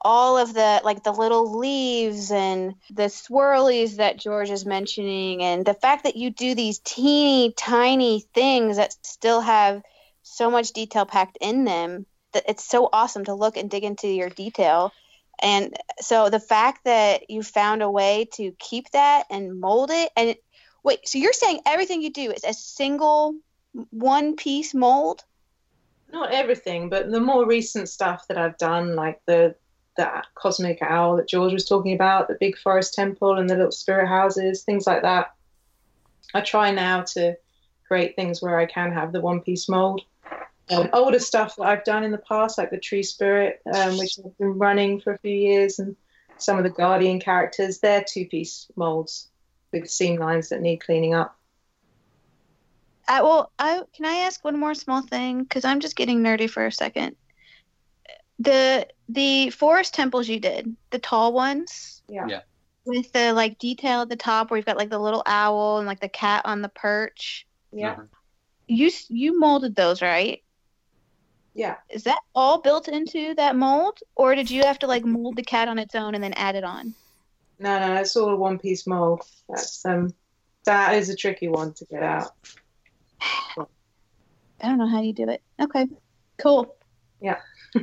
[0.00, 5.64] All of the like the little leaves and the swirlies that George is mentioning and
[5.64, 9.82] the fact that you do these teeny tiny things that still have
[10.22, 14.06] so much detail packed in them that it's so awesome to look and dig into
[14.06, 14.92] your detail.
[15.40, 20.10] And so the fact that you found a way to keep that and mold it
[20.16, 20.36] and
[20.88, 23.34] wait so you're saying everything you do is a single
[23.90, 25.22] one piece mold
[26.10, 29.54] not everything but the more recent stuff that i've done like the
[29.98, 33.72] that cosmic owl that George was talking about, the big forest temple and the little
[33.72, 35.34] spirit houses, things like that.
[36.32, 37.36] I try now to
[37.86, 40.02] create things where I can have the one piece mold.
[40.70, 44.16] Um, older stuff that I've done in the past, like the tree spirit, um, which
[44.16, 45.96] has been running for a few years, and
[46.36, 49.28] some of the guardian characters, they're two piece molds
[49.72, 51.36] with seam lines that need cleaning up.
[53.06, 55.42] Uh, well, I, can I ask one more small thing?
[55.42, 57.16] Because I'm just getting nerdy for a second
[58.38, 62.02] the the forest temples you did, the tall ones.
[62.08, 62.26] Yeah.
[62.28, 62.40] Yeah.
[62.84, 65.86] With the like detail at the top where you've got like the little owl and
[65.86, 67.46] like the cat on the perch.
[67.72, 67.94] Yeah.
[67.94, 68.04] Mm-hmm.
[68.68, 70.42] You you molded those, right?
[71.54, 71.76] Yeah.
[71.90, 75.42] Is that all built into that mold or did you have to like mold the
[75.42, 76.94] cat on its own and then add it on?
[77.58, 79.22] No, no, it's all a one piece mold.
[79.48, 80.14] That's um
[80.64, 82.32] that is a tricky one to get out.
[84.60, 85.42] I don't know how you do it.
[85.60, 85.86] Okay.
[86.38, 86.76] Cool.
[87.20, 87.40] Yeah.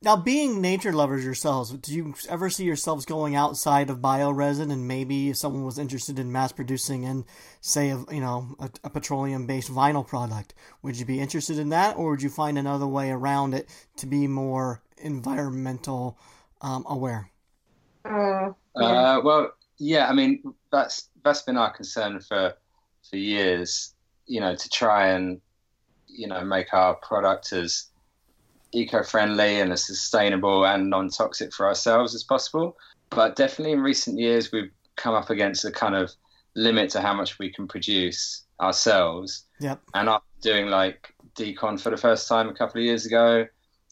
[0.00, 4.86] Now, being nature lovers yourselves, do you ever see yourselves going outside of bioresin and
[4.86, 7.24] maybe if someone was interested in mass producing and
[7.60, 11.96] say, a, you know, a, a petroleum-based vinyl product, would you be interested in that,
[11.96, 16.16] or would you find another way around it to be more environmental
[16.60, 17.32] um, aware?
[18.08, 18.86] Uh, yeah.
[18.86, 20.42] uh, well, yeah, I mean
[20.72, 22.54] that's that's been our concern for
[23.08, 23.94] for years.
[24.26, 25.40] You know, to try and
[26.06, 27.86] you know make our product as
[28.72, 32.76] eco-friendly and as sustainable and non-toxic for ourselves as possible.
[33.10, 36.12] But definitely in recent years, we've come up against a kind of
[36.54, 38.44] limit to how much we can produce.
[38.60, 39.44] ourselves.
[39.60, 39.80] Yep.
[39.94, 43.46] And after doing like DCon for the first time a couple of years ago,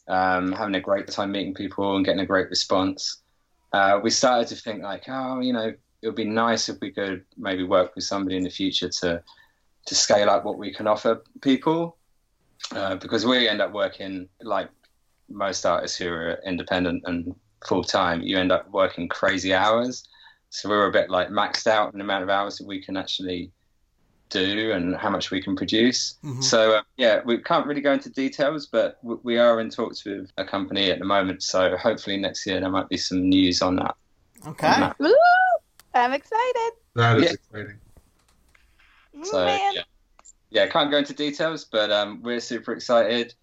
[0.09, 3.22] um, having a great time meeting people and getting a great response,
[3.72, 6.92] uh, we started to think like, oh, you know, it would be nice if we
[6.92, 9.22] could maybe work with somebody in the future to
[9.87, 11.96] to scale up what we can offer people,
[12.72, 14.68] uh, because we end up working like
[15.29, 17.35] most artists who are independent and
[17.66, 18.20] full time.
[18.22, 20.09] You end up working crazy hours,
[20.50, 22.83] so we were a bit like maxed out in the amount of hours that we
[22.83, 23.52] can actually
[24.29, 26.17] do and how much we can produce.
[26.25, 26.43] Mhm.
[26.43, 30.05] So uh, yeah, we can't really go into details, but w- we are in talks
[30.05, 31.43] with a company at the moment.
[31.43, 33.95] So hopefully next year there might be some news on that.
[34.47, 34.67] Okay.
[34.67, 34.99] on that.
[34.99, 35.15] Woo!
[35.95, 36.73] I'm excited.
[36.95, 37.31] That is Yeah.
[37.33, 37.79] exciting.
[39.23, 39.75] So Man.
[39.75, 39.83] yeah,
[40.51, 43.35] yeah, can't go into details, but um, we're super excited.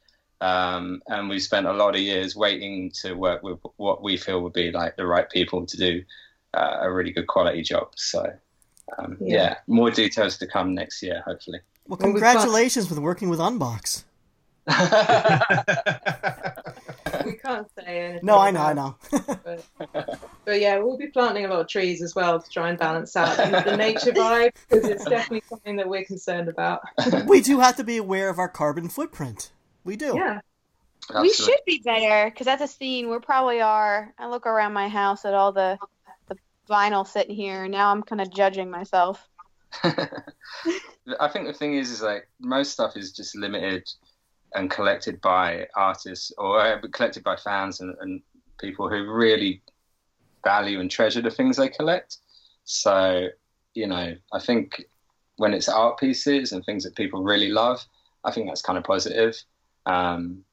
[0.42, 4.42] Um, and we've spent a lot of years waiting to work with what we feel
[4.42, 6.04] would be like the right people to do
[6.54, 7.92] uh, a really good quality job.
[7.96, 8.34] So,
[8.98, 9.36] um, Yeah.
[9.44, 9.56] yeah.
[9.68, 11.60] more details to come next year, hopefully.
[11.88, 14.04] Well, Well, we've got- congratulations with working with Unbox.
[17.26, 18.20] we can't say anything.
[18.26, 18.96] No, I know, I know.
[19.12, 19.66] it,
[20.46, 23.16] But yeah, we'll be planting a lot of trees as well to try and balance
[23.16, 26.82] out the, the nature vibe because it's definitely something that we're concerned about.
[27.28, 29.52] we do have to be aware of our carbon footprint.
[29.84, 30.14] We do.
[30.16, 30.40] Yeah.
[31.22, 34.14] We should be better because that's a scene we probably are.
[34.18, 35.88] I look around my house at all the the
[36.70, 37.68] vinyl sitting here.
[37.68, 39.28] Now I'm kind of judging myself.
[39.84, 43.90] I think the thing is, is like most stuff is just limited
[44.56, 48.22] and collected by artists or uh, collected by fans and, and
[48.60, 49.62] people who really
[50.44, 52.18] value and treasure the things they collect.
[52.64, 53.28] So,
[53.74, 54.84] you know, I think
[55.38, 57.84] when it's art pieces and things that people really love,
[58.24, 59.36] I think that's kind of positive.
[59.86, 60.44] Um,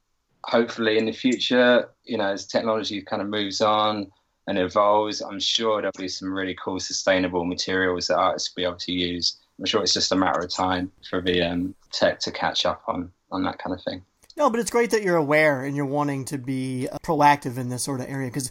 [0.45, 4.11] hopefully, in the future, you know, as technology kind of moves on
[4.51, 8.65] and evolves, I'm sure there'll be some really cool sustainable materials that artists will be
[8.65, 9.37] able to use.
[9.61, 12.83] I'm sure it's just a matter of time for the um, tech to catch up
[12.89, 14.03] on on that kind of thing.
[14.37, 17.69] No, but it's great that you're aware and you're wanting to be uh, proactive in
[17.69, 18.27] this sort of area.
[18.27, 18.51] Because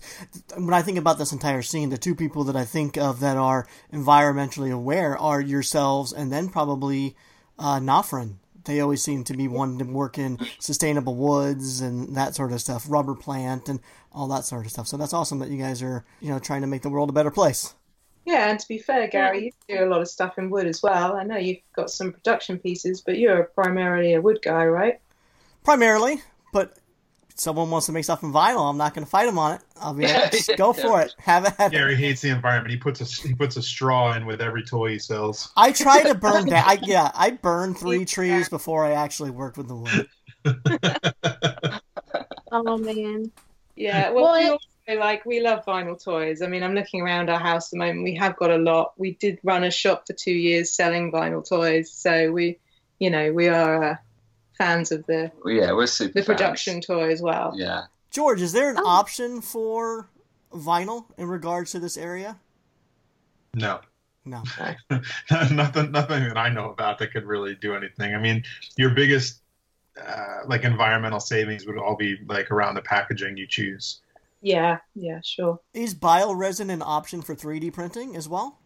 [0.56, 3.36] when I think about this entire scene, the two people that I think of that
[3.36, 7.18] are environmentally aware are yourselves and then probably
[7.58, 8.36] uh, Nafrin.
[8.70, 12.62] They always seem to be wanting to work in sustainable woods and that sort of
[12.62, 13.80] stuff, rubber plant and
[14.14, 14.88] all that sort of stuff.
[14.88, 17.14] So that's awesome that you guys are, you know, trying to make the world a
[17.14, 17.74] better place.
[18.28, 20.84] Yeah, and to be fair, Gary, you do a lot of stuff in wood as
[20.84, 21.16] well.
[21.16, 25.00] I know you've got some production pieces, but you're primarily a wood guy, right?
[25.64, 26.22] Primarily,
[26.54, 26.79] but if
[27.40, 29.62] someone wants to make stuff in vinyl, I'm not going to fight them on it.
[29.80, 31.14] I'll be like, just go for it.
[31.20, 31.54] Have it.
[31.58, 31.76] Have it.
[31.76, 32.72] Gary hates the environment.
[32.72, 35.52] He puts a he puts a straw in with every toy he sells.
[35.56, 36.64] I try to burn down.
[36.68, 40.08] I, yeah, I burned three trees before I actually worked with the wood.
[42.52, 43.32] Oh man.
[43.76, 46.42] Yeah, well, Well, we it- also, like we love vinyl toys.
[46.42, 48.04] I mean, I'm looking around our house at the moment.
[48.04, 48.94] We have got a lot.
[48.98, 52.58] We did run a shop for two years selling vinyl toys, so we,
[52.98, 53.96] you know, we are uh,
[54.60, 56.26] fans of the yeah, we're super the fans.
[56.28, 57.54] production toy as well.
[57.56, 57.84] Yeah.
[58.12, 58.86] George, is there an Oh.
[58.88, 60.10] option for
[60.54, 62.38] vinyl in regards to this area?
[63.56, 63.80] No,
[64.26, 64.44] No.
[65.52, 68.14] nothing nothing that I know about that could really do anything.
[68.14, 68.44] I mean,
[68.78, 69.42] your biggest
[70.00, 74.02] uh, like environmental savings would all be like around the packaging you choose.
[74.42, 75.60] Yeah, yeah, sure.
[75.74, 78.59] Is bioresin an option for 3D printing as well?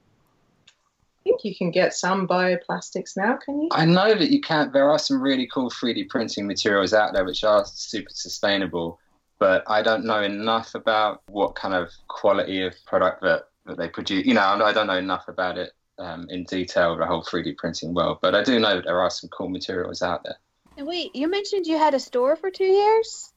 [1.25, 3.69] I think you can get some bioplastics now, can you?
[3.71, 4.73] I know that you can't.
[4.73, 8.99] There are some really cool 3D printing materials out there which are super sustainable,
[9.39, 13.88] but I don't know enough about what kind of quality of product that, that they
[13.88, 14.25] produce.
[14.25, 17.93] You know, I don't know enough about it um, in detail, the whole 3D printing
[17.93, 20.36] world, but I do know that there are some cool materials out there.
[20.75, 23.31] And wait, you mentioned you had a store for two years.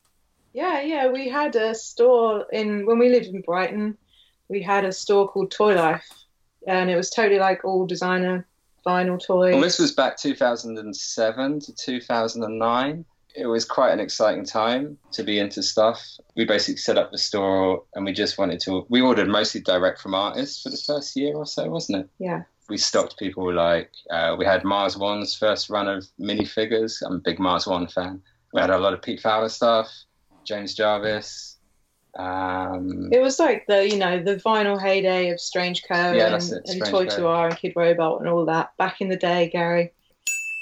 [0.53, 1.07] Yeah, yeah.
[1.07, 3.97] We had a store in when we lived in Brighton.
[4.49, 6.09] We had a store called Toy Life,
[6.67, 8.47] and it was totally like all designer
[8.87, 9.53] vinyl toys.
[9.53, 13.05] Well, this was back 2007 to 2009.
[13.35, 16.01] It was quite an exciting time to be into stuff.
[16.37, 18.87] We basically set up the store and we just wanted to.
[18.89, 22.11] We ordered mostly direct from artists for the first year or so, wasn't it?
[22.19, 22.43] Yeah.
[22.69, 27.03] We stocked people like, uh, we had Mars One's first run of minifigures.
[27.05, 28.23] I'm a big Mars One fan.
[28.53, 29.89] We had a lot of Pete Fowler stuff,
[30.45, 31.56] James Jarvis.
[32.19, 36.51] Um, It was like the you know the vinyl heyday of Strangeco Yeah, and, that's
[36.51, 37.17] it, and Toy Co.
[37.17, 39.93] to R and Kidrobot and all that back in the day, Gary.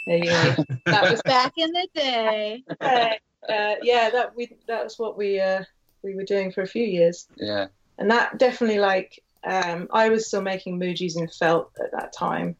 [0.06, 0.64] There you go.
[0.86, 2.64] that was Back in the day.
[2.80, 5.62] uh, yeah, that we that was what we uh,
[6.02, 7.66] we were doing for a few years, yeah.
[7.98, 12.56] and that definitely like um, I was still making Mujis in felt at that time,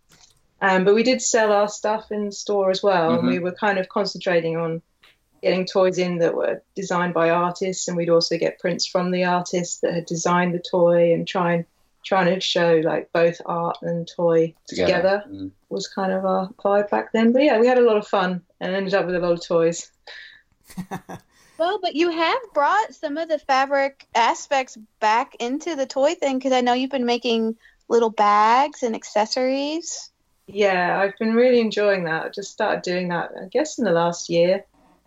[0.63, 3.29] um, but we did sell our stuff in store as well, and Mhm.
[3.29, 4.83] we were kind of concentrating on
[5.45, 9.25] getting toys in that were designed by artists, and we'd also get prints from the
[9.25, 11.65] artists that had designed the toy and try and
[12.05, 14.87] trying to show like both art and toy Together.
[14.93, 15.51] together, Mm.
[15.71, 17.33] was kind of our vibe back then.
[17.33, 19.47] But yeah, we had a lot of fun and ended up with a lot of
[19.47, 19.91] toys.
[21.57, 26.39] Well, but you have brought some of the fabric aspects back into the toy thing
[26.39, 27.57] because I know you've been making
[27.89, 30.11] little bags and accessories.
[30.49, 32.25] Yeah, I've been really enjoying that.
[32.25, 34.65] I just started doing that, I guess, in the last year.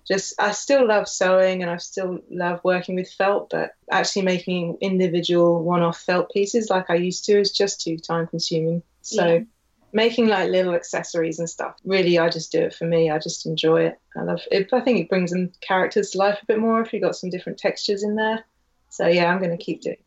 [0.08, 4.78] Just, I still love sewing and I still love working with felt, but actually making
[4.80, 8.84] individual one off felt pieces like I used to is just too time consuming.
[9.02, 9.40] So, Yeah.
[9.94, 13.10] making like little accessories and stuff, really, I just do it for me.
[13.10, 14.00] I just enjoy it.
[14.16, 14.72] I love it.
[14.72, 17.30] I think it brings them characters to life a bit more if you've got some
[17.30, 18.46] different textures in there.
[18.90, 19.98] So, yeah, I'm going to keep doing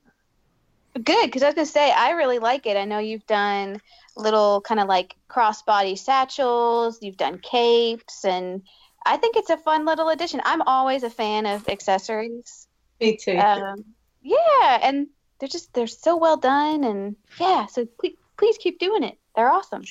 [0.95, 2.77] Good, because I was gonna say I really like it.
[2.77, 3.81] I know you've done
[4.17, 6.99] little kind of like crossbody satchels.
[7.01, 8.63] You've done capes, and
[9.05, 10.41] I think it's a fun little addition.
[10.45, 12.69] I'm always a fan of accessories.
[13.01, 13.39] Me too.
[13.39, 13.85] Um,
[14.23, 15.09] yeah, and
[15.39, 17.67] they're just they're so well done, and yeah.
[17.67, 19.19] So please, please keep doing it.
[19.35, 19.85] They're awesome.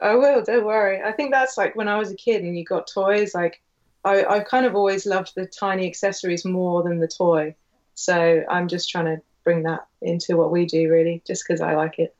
[0.00, 1.02] I will, don't worry.
[1.02, 3.60] I think that's like when I was a kid and you got toys, like
[4.04, 7.56] I, I've kind of always loved the tiny accessories more than the toy.
[7.94, 11.74] So I'm just trying to bring that into what we do, really, just because I
[11.74, 12.14] like it.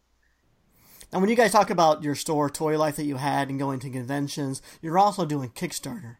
[1.13, 3.81] And when you guys talk about your store toy life that you had and going
[3.81, 6.17] to conventions, you're also doing Kickstarter.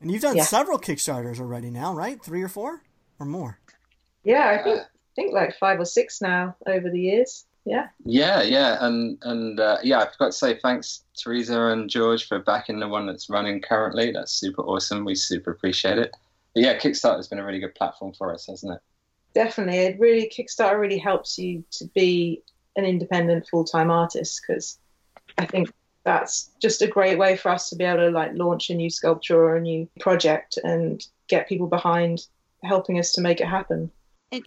[0.00, 0.44] And you've done Yeah.
[0.44, 2.22] several Kickstarters already now, right?
[2.22, 2.82] Three or four?
[3.20, 3.58] Or more?
[4.24, 4.80] Yeah, I think,
[5.14, 7.44] think like five or six now over the years.
[7.64, 7.88] Yeah.
[8.04, 12.40] Yeah, yeah, and and uh, yeah, I forgot to say thanks Teresa and George for
[12.40, 14.10] backing the one that's running currently.
[14.10, 15.04] That's super awesome.
[15.04, 16.10] We super appreciate it.
[16.54, 18.80] But yeah, Kickstarter has been a really good platform for us, hasn't it?
[19.34, 19.78] Definitely.
[19.78, 22.42] It really, Kickstarter really helps you to be
[22.76, 24.78] an independent full time artist because
[25.38, 25.72] I think
[26.04, 28.90] that's just a great way for us to be able to like launch a new
[28.90, 32.26] sculpture or a new project and get people behind
[32.64, 33.90] helping us to make it happen.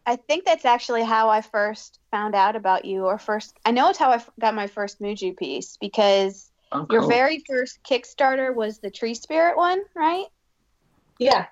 [0.05, 3.55] I think that's actually how I first found out about you, or first.
[3.65, 7.79] I know it's how I got my first Muju piece because Oh, your very first
[7.83, 10.25] Kickstarter was the Tree Spirit one, right?
[11.19, 11.45] Yeah.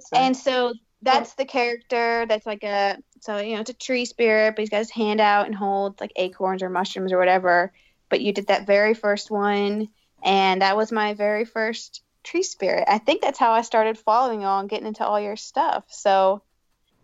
[0.00, 0.72] So- And so
[1.06, 4.70] that's the character that's like a so you know it's a tree spirit, but he's
[4.70, 7.72] got his hand out and holds like acorns or mushrooms or whatever.
[8.08, 9.88] But you did that very first one,
[10.22, 12.84] and that was my very first tree spirit.
[12.88, 15.84] I think that's how I started following you all and getting into all your stuff.
[15.88, 16.42] So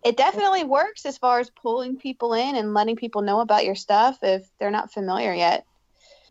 [0.03, 3.75] it definitely works as far as pulling people in and letting people know about your
[3.75, 5.65] stuff if they're not familiar yet.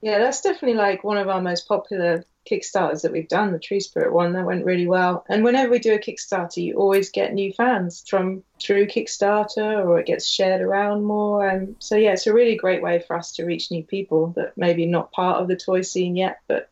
[0.03, 3.81] Yeah, that's definitely like one of our most popular Kickstarters that we've done, the Tree
[3.81, 4.33] Spirit one.
[4.33, 5.25] That went really well.
[5.29, 10.01] And whenever we do a Kickstarter, you always get new fans from through Kickstarter or
[10.01, 11.47] it gets shared around more.
[11.47, 14.57] And so, yeah, it's a really great way for us to reach new people that
[14.57, 16.69] maybe not part of the toy scene yet, but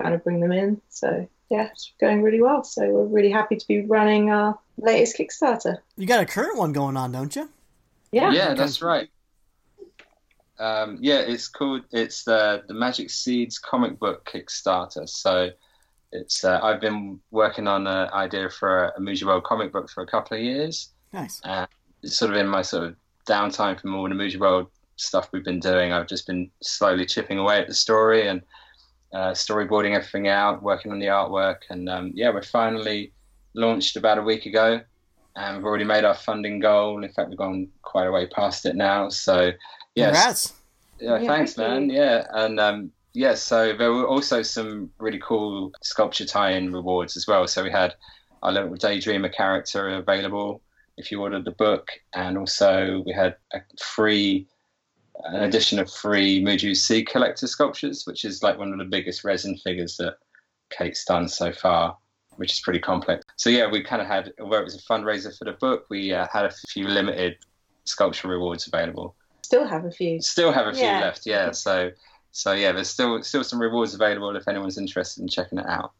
[0.00, 0.80] kind of bring them in.
[0.88, 2.64] So, yeah, it's going really well.
[2.64, 5.78] So, we're really happy to be running our latest Kickstarter.
[5.96, 7.48] You got a current one going on, don't you?
[8.12, 8.30] Yeah.
[8.32, 9.08] yeah, that's right.
[10.62, 15.08] Um, yeah, it's called it's the the Magic Seeds comic book Kickstarter.
[15.08, 15.50] So
[16.12, 19.90] it's uh, I've been working on an idea for a, a Muju World comic book
[19.90, 20.90] for a couple of years.
[21.12, 21.40] Nice.
[22.04, 22.96] It's sort of in my sort of
[23.26, 25.92] downtime from all the Muju World stuff we've been doing.
[25.92, 28.40] I've just been slowly chipping away at the story and
[29.12, 33.12] uh, storyboarding everything out, working on the artwork, and um, yeah, we're finally
[33.54, 34.80] launched about a week ago,
[35.34, 37.02] and we've already made our funding goal.
[37.02, 39.08] In fact, we've gone quite a way past it now.
[39.08, 39.50] So
[39.94, 40.52] yes, Congrats.
[41.00, 41.90] yeah, Yeah, thanks, man.
[41.90, 47.26] Yeah, and um, yeah, so there were also some really cool sculpture tie-in rewards as
[47.26, 47.46] well.
[47.46, 47.94] So we had
[48.42, 50.62] our little Daydreamer character available
[50.96, 54.46] if you ordered the book, and also we had a free,
[55.24, 59.24] an edition of free Muju Seed Collector sculptures, which is like one of the biggest
[59.24, 60.16] resin figures that
[60.70, 61.96] Kate's done so far.
[62.36, 63.26] Which is pretty complex.
[63.36, 65.84] So yeah, we kind of had where it was a fundraiser for the book.
[65.90, 67.36] We uh, had a few limited
[67.84, 69.14] sculpture rewards available
[69.52, 70.18] Still have a few.
[70.22, 71.00] still have a few Yeah.
[71.00, 71.90] left yeah so
[72.30, 75.92] so yeah there's still still some rewards available if anyone's interested in checking it out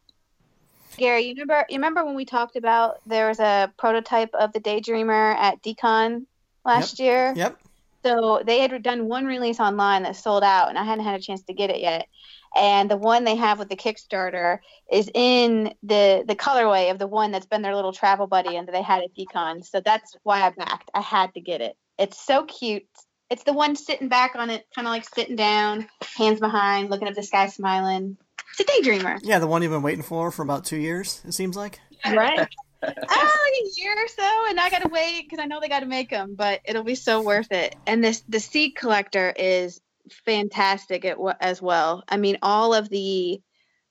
[0.97, 4.61] Gary, you remember you remember when we talked about there was a prototype of the
[4.61, 6.27] Daydreamer at DCon
[6.65, 7.33] last year?
[7.37, 7.59] Yep.
[8.05, 11.23] So they had done one release online that sold out, and I hadn't had a
[11.23, 12.09] chance to get it yet.
[12.55, 14.59] And the one they have with the Kickstarter
[14.91, 18.69] is in the the colorway of the one that's been their little travel buddy and
[18.69, 19.65] that they had at DCon.
[19.65, 20.91] So that's why I backed.
[20.95, 21.77] I had to get it.
[21.99, 22.85] It's so cute.
[23.33, 27.09] It's the one sitting back on it, kind of like sitting down, hands behind, looking
[27.09, 28.19] up the sky, smiling.
[28.51, 31.33] It's a daydreamer, Yeah, the one you've been waiting for for about two years, it
[31.33, 31.81] seems like.
[32.05, 32.39] right?
[32.83, 35.87] oh, like a year or so, and I gotta wait because I know they gotta
[35.87, 37.75] make them, but it'll be so worth it.
[37.87, 39.81] And this the seed collector is
[40.27, 42.05] fantastic at as well.
[42.11, 43.41] I mean, all of the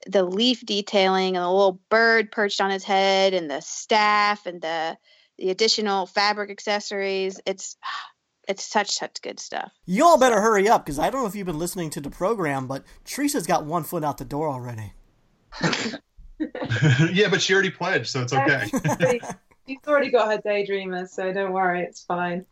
[0.06, 4.62] the leaf detailing and the little bird perched on his head and the staff and
[4.62, 4.96] the
[5.38, 7.40] the additional fabric accessories.
[7.44, 7.76] It's
[8.48, 9.72] it's such such good stuff.
[9.86, 12.10] You all better hurry up because I don't know if you've been listening to the
[12.10, 14.92] program, but Teresa's got one foot out the door already.
[17.12, 18.68] yeah, but she already pledged, so it's okay.
[19.68, 22.44] She's already got her daydreamer, so don't worry, it's fine.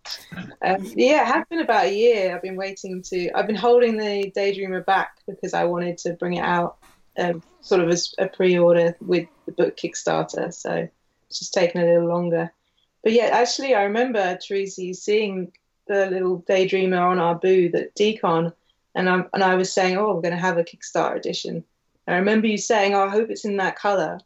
[0.63, 2.35] Um, yeah, it has been about a year.
[2.35, 3.31] I've been waiting to.
[3.33, 6.79] I've been holding the daydreamer back because I wanted to bring it out,
[7.19, 10.55] um, sort of as a pre-order with the book Kickstarter.
[10.55, 10.89] So
[11.27, 12.53] it's just taken a little longer.
[13.03, 15.53] But yeah, actually, I remember Teresa seeing
[15.91, 18.53] the little daydreamer on our booth at DCon,
[18.95, 21.65] and I and I was saying, oh, we're going to have a Kickstarter edition.
[22.07, 24.21] I remember you saying, oh, I hope it's in that color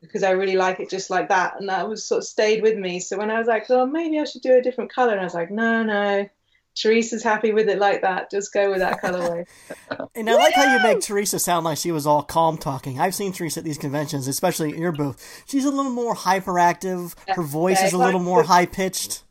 [0.00, 1.58] because I really like it just like that.
[1.58, 2.98] And that was sort of stayed with me.
[2.98, 5.24] So when I was like, oh, maybe I should do a different color, and I
[5.24, 6.28] was like, no, no.
[6.74, 8.30] Teresa's happy with it like that.
[8.30, 9.46] Just go with that colorway.
[10.14, 12.98] and I like how you make Teresa sound like she was all calm talking.
[12.98, 15.44] I've seen Teresa at these conventions, especially in your booth.
[15.46, 17.14] She's a little more hyperactive.
[17.28, 19.22] Her voice is a little more high pitched.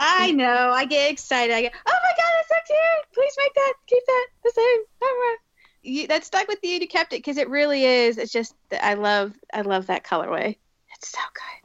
[0.00, 0.36] I mm.
[0.36, 0.70] know.
[0.70, 1.54] I get excited.
[1.54, 3.14] I get, oh my god, that's so cute!
[3.14, 4.80] Please make that, keep that the same.
[5.82, 6.72] You, that stuck with you.
[6.72, 8.18] You kept it because it really is.
[8.18, 10.56] It's just I love, I love that colorway.
[10.94, 11.60] It's so good.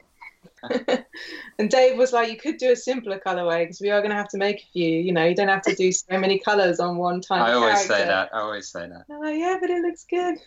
[1.60, 4.16] and Dave was like, you could do a simpler colorway because we are going to
[4.16, 4.90] have to make a few.
[4.90, 7.42] You know, you don't have to do so many colors on one time.
[7.42, 7.94] I always character.
[7.94, 8.30] say that.
[8.34, 9.06] I always say that.
[9.10, 10.38] Oh yeah, but it looks good.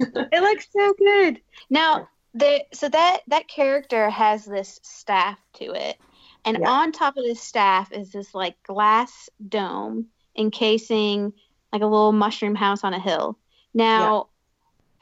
[0.00, 1.40] it looks so good.
[1.70, 5.98] Now, the so that that character has this staff to it
[6.44, 6.70] and yeah.
[6.70, 11.32] on top of the staff is this like glass dome encasing
[11.72, 13.38] like a little mushroom house on a hill.
[13.74, 14.28] Now,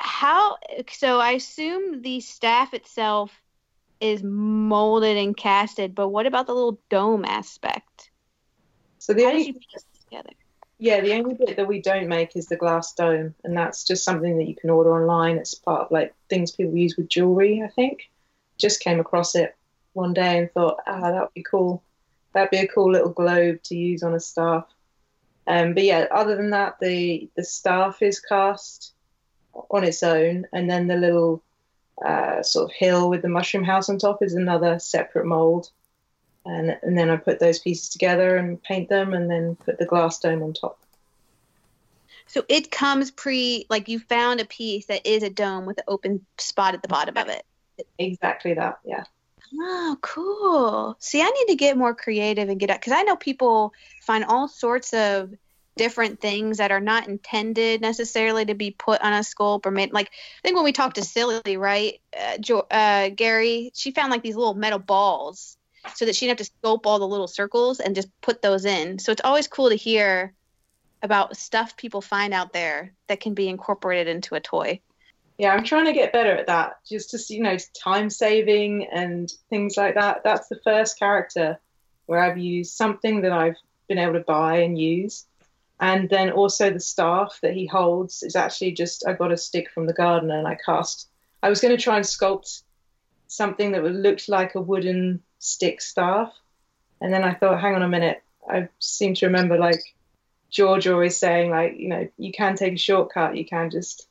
[0.01, 0.05] yeah.
[0.05, 0.57] how
[0.91, 3.31] so I assume the staff itself
[4.01, 8.11] is molded and casted, but what about the little dome aspect?
[8.99, 9.57] So the how only
[10.05, 10.31] together?
[10.79, 14.05] Yeah, the only bit that we don't make is the glass dome, and that's just
[14.05, 15.39] something that you can order online.
[15.39, 18.11] It's part of like things people use with jewelry, I think.
[18.59, 19.57] Just came across it
[19.97, 21.83] one day and thought, ah, that would be cool.
[22.33, 24.67] That'd be a cool little globe to use on a staff.
[25.47, 28.93] Um, but yeah, other than that, the the staff is cast
[29.71, 31.43] on its own, and then the little
[32.05, 35.71] uh, sort of hill with the mushroom house on top is another separate mold.
[36.45, 39.87] And, and then I put those pieces together and paint them, and then put the
[39.87, 40.79] glass dome on top.
[42.27, 45.85] So it comes pre, like you found a piece that is a dome with an
[45.89, 47.45] open spot at the bottom of it.
[47.99, 49.05] Exactly that, yeah.
[49.55, 50.97] Oh, cool.
[50.99, 53.73] See, I need to get more creative and get up because I know people
[54.03, 55.33] find all sorts of
[55.77, 59.93] different things that are not intended necessarily to be put on a sculpt or made.
[59.93, 64.11] Like, I think when we talked to Silly, right, uh, jo- uh, Gary, she found
[64.11, 65.57] like these little metal balls
[65.95, 68.65] so that she didn't have to sculpt all the little circles and just put those
[68.65, 68.99] in.
[68.99, 70.35] So it's always cool to hear
[71.03, 74.81] about stuff people find out there that can be incorporated into a toy
[75.39, 79.33] yeah i'm trying to get better at that just to you know time saving and
[79.51, 80.23] things like that.
[80.25, 81.59] That's the first character
[82.07, 83.57] where i've used something that i've
[83.89, 85.27] been able to buy and use.
[85.79, 89.71] And then also the staff that he holds is actually just i got a stick
[89.71, 91.09] from the gardener and i cast
[91.43, 92.63] i was going to try and sculpt
[93.27, 96.33] something that looked like a wooden stick staff.
[97.01, 99.83] And then i thought hang on a minute i seem to remember like
[100.49, 104.09] george always saying like you know you can take a shortcut you can just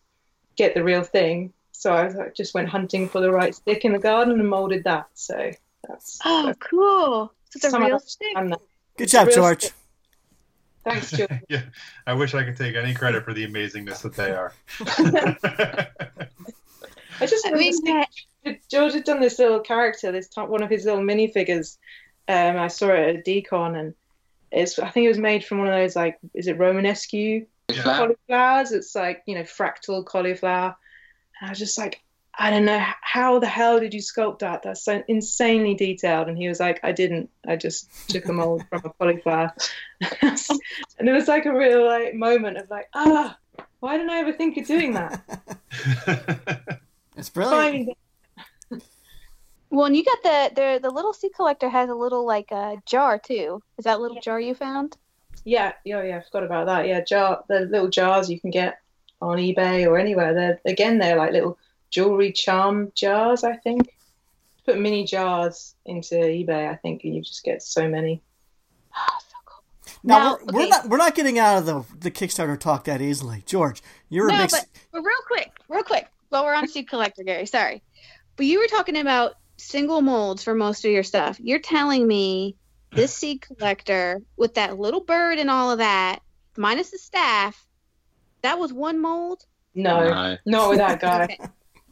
[0.56, 1.53] get the real thing.
[1.72, 5.08] So I just went hunting for the right stick in the garden and molded that.
[5.14, 5.51] So
[5.88, 7.34] that's oh that's cool.
[7.53, 8.36] It's a real stick.
[8.97, 9.62] Good job, George.
[9.64, 9.74] Stick.
[10.84, 11.32] Thanks, George.
[11.49, 11.64] yeah,
[12.06, 14.53] I wish I could take any credit for the amazingness that they are.
[17.20, 18.06] I just I mean,
[18.70, 21.78] George had done this little character, this one of his little minifigures.
[22.28, 23.93] Um, I saw it at DCon, and
[24.51, 27.84] it's I think it was made from one of those like, is it Romanesque yeah.
[27.84, 28.72] cauliflowers.
[28.72, 30.76] It's like you know fractal cauliflower.
[31.39, 32.01] And I was just like,
[32.38, 34.63] I don't know how the hell did you sculpt that?
[34.63, 36.28] That's so insanely detailed.
[36.28, 37.30] And he was like, I didn't.
[37.47, 39.53] I just took a mold from a cauliflower.
[40.22, 43.38] and it was like a real like moment of like, ah,
[43.80, 45.22] why didn't I ever think of doing that?
[47.18, 47.97] it's brilliant.
[49.70, 52.55] Well, and you got the the the little seed collector has a little like a
[52.55, 53.61] uh, jar too.
[53.78, 54.22] Is that little yeah.
[54.22, 54.97] jar you found?
[55.46, 56.18] Yeah, yeah, yeah.
[56.18, 56.88] I forgot about that.
[56.88, 58.80] Yeah, jar the little jars you can get
[59.22, 60.34] on eBay or anywhere.
[60.34, 61.58] They're again they're like little
[61.91, 63.43] jewelry charm jars.
[63.43, 63.96] I think
[64.66, 66.70] put mini jars into eBay.
[66.70, 68.24] I think and you just get so many.
[68.98, 69.64] Oh, so cool.
[70.04, 70.46] Now, now we're, okay.
[70.54, 73.84] we're, not we're not getting out of the the Kickstarter talk that easily, George.
[74.10, 74.50] You're no, a big...
[74.50, 76.08] but, but real quick, real quick.
[76.30, 77.84] While we're on Seed Collector, Gary, sorry,
[78.36, 81.39] but you were talking about single molds for most of your stuff.
[81.39, 82.56] You're telling me
[82.96, 86.20] this seed collector with that little bird and all of that,
[86.58, 87.66] minus the staff,
[88.41, 89.46] that was one mold.
[89.74, 90.38] No, no.
[90.46, 91.38] not with that guy.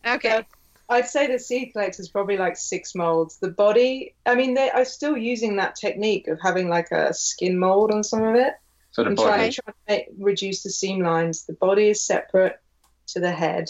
[0.06, 0.38] okay.
[0.38, 0.48] okay.
[0.90, 3.38] I'd say the seed collector is probably like six molds.
[3.38, 7.58] The body, I mean, they are still using that technique of having like a skin
[7.58, 8.54] mold on some of it
[8.94, 9.52] For the and trying body.
[9.52, 11.46] to, try to make, reduce the seam lines.
[11.46, 12.60] The body is separate
[13.08, 13.70] to the head.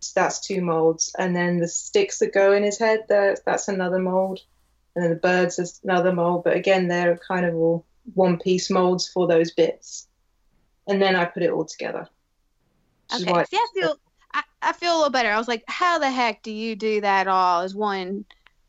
[0.00, 4.00] So that's two molds, and then the sticks that go in his head, that's another
[4.00, 4.40] mold,
[4.94, 6.44] and then the birds is another mold.
[6.44, 7.84] But again, they're kind of all
[8.14, 10.08] one-piece molds for those bits,
[10.88, 12.08] and then I put it all together.
[13.12, 13.32] Which Okay.
[13.32, 13.96] why- See, I feel
[14.34, 15.30] I, I feel a little better.
[15.30, 18.24] I was like, how the heck do you do that all as one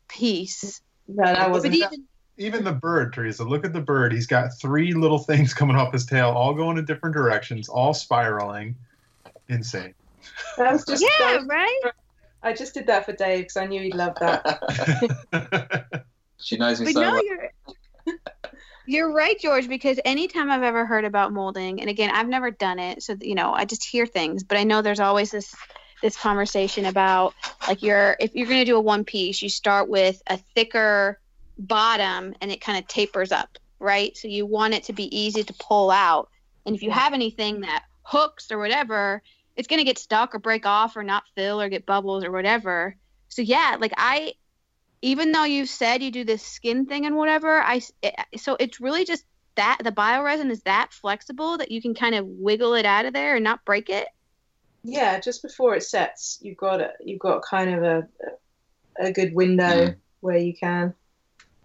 [0.08, 0.80] piece?
[1.08, 1.74] no, that But wasn't.
[1.74, 2.04] even
[2.36, 3.44] Even the bird, Teresa.
[3.44, 4.12] Look at the bird.
[4.12, 7.94] He's got three little things coming off his tail, all going in different directions, all
[7.94, 8.74] spiraling.
[9.48, 9.94] Insane.
[10.58, 11.02] That was just.
[11.02, 11.80] that yeah, was- right.
[12.42, 16.04] I just did that for Dave because I knew he'd love that.
[16.40, 17.24] She knows me But so no, well.
[17.24, 17.50] you're
[18.86, 19.68] you're right, George.
[19.68, 23.34] Because anytime I've ever heard about molding, and again, I've never done it, so you
[23.34, 24.44] know, I just hear things.
[24.44, 25.54] But I know there's always this
[26.02, 27.34] this conversation about
[27.66, 31.18] like you're if you're going to do a one piece, you start with a thicker
[31.58, 34.16] bottom, and it kind of tapers up, right?
[34.16, 36.28] So you want it to be easy to pull out.
[36.66, 39.22] And if you have anything that hooks or whatever,
[39.56, 42.32] it's going to get stuck or break off or not fill or get bubbles or
[42.32, 42.96] whatever.
[43.28, 44.34] So yeah, like I
[45.04, 48.80] even though you said you do this skin thing and whatever, I it, so it's
[48.80, 49.22] really just
[49.54, 53.12] that the bioresin is that flexible that you can kind of wiggle it out of
[53.12, 54.08] there and not break it.
[54.82, 58.08] yeah, just before it sets, you've got a, you've got kind of a
[58.98, 59.96] a good window Mm.
[60.20, 60.94] where you can.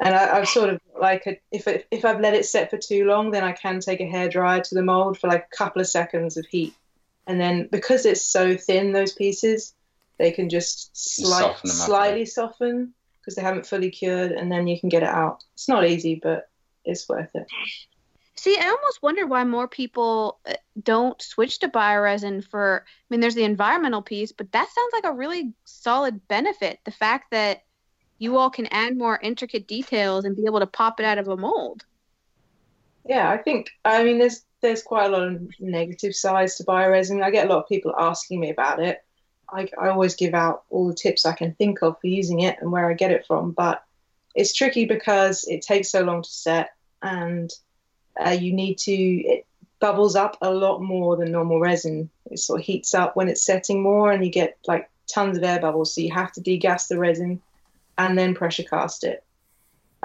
[0.01, 2.77] And I, I've sort of like a, if it, if I've let it set for
[2.77, 5.55] too long, then I can take a hair dryer to the mold for like a
[5.55, 6.73] couple of seconds of heat,
[7.25, 9.73] and then because it's so thin, those pieces,
[10.17, 12.93] they can just slight, soften them up a slightly soften
[13.29, 15.43] because they haven't fully cured, and then you can get it out.
[15.53, 16.49] It's not easy, but
[16.83, 17.45] it's worth it.
[18.35, 22.83] See, I almost wonder why more people uh, don't switch to bioresin for.
[22.87, 26.79] I mean, there's the environmental piece, but that sounds like a really solid benefit.
[26.85, 27.61] The fact that
[28.17, 31.27] you all can add more intricate details and be able to pop it out of
[31.27, 31.85] a mold.
[33.05, 37.23] Yeah, I think I mean there's there's quite a lot of negative sides to bioresin.
[37.23, 39.03] I get a lot of people asking me about it.
[39.51, 42.57] I, I always give out all the tips I can think of for using it
[42.59, 43.83] and where I get it from, but
[44.35, 46.71] it's tricky because it takes so long to set
[47.01, 47.51] and
[48.23, 49.45] uh, you need to it
[49.79, 52.09] bubbles up a lot more than normal resin.
[52.29, 55.43] It sort of heats up when it's setting more and you get like tons of
[55.43, 57.41] air bubbles, so you have to degas the resin
[57.97, 59.23] and then pressure cast it.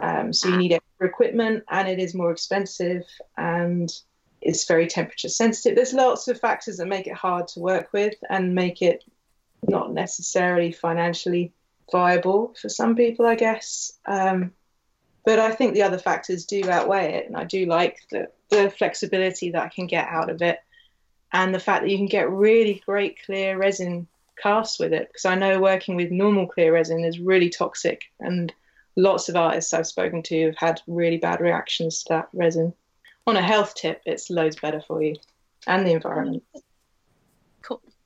[0.01, 3.05] Um, so you need extra equipment, and it is more expensive,
[3.37, 3.93] and
[4.43, 5.77] it's very temperature sensitive.
[5.77, 9.05] There's lots of factors that make it hard to work with and make it
[9.69, 11.53] not necessarily financially
[11.91, 13.93] viable for some people, I guess.
[14.07, 14.53] Um,
[15.25, 18.71] but I think the other factors do outweigh it, and I do like the, the
[18.71, 20.59] flexibility that I can get out of it,
[21.33, 24.07] and the fact that you can get really great clear resin
[24.41, 25.09] casts with it.
[25.09, 28.53] Because I know working with normal clear resin is really toxic, and
[28.97, 32.75] lots of artists I've spoken to have had really bad reactions to that resin.
[33.27, 35.17] On a health tip, it's loads better for you
[35.67, 36.43] and the environment.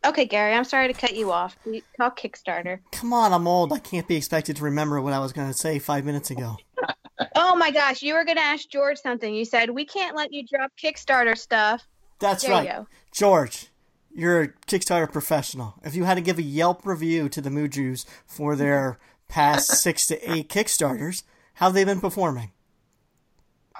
[0.04, 1.56] Okay, Gary, I'm sorry to cut you off.
[1.66, 2.80] You- Talk Kickstarter.
[2.92, 3.72] Come on, I'm old.
[3.72, 6.56] I can't be expected to remember what I was going to say five minutes ago.
[7.34, 9.34] Oh my gosh, you were going to ask George something.
[9.34, 11.84] You said, we can't let you drop Kickstarter stuff.
[12.20, 12.64] That's There right.
[12.64, 12.86] you go.
[13.12, 13.66] George,
[14.14, 15.74] you're a Kickstarter professional.
[15.82, 20.06] If you had to give a Yelp review to the Mujus for their past six
[20.06, 21.24] to eight Kickstarters,
[21.54, 22.52] how have they been performing?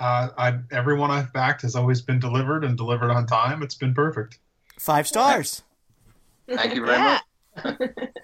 [0.00, 3.62] Uh, I, everyone I've backed has always been delivered and delivered on time.
[3.62, 4.40] It's been perfect.
[4.80, 5.62] Five stars.
[6.48, 7.20] Thank you very Yeah.
[7.64, 7.74] much.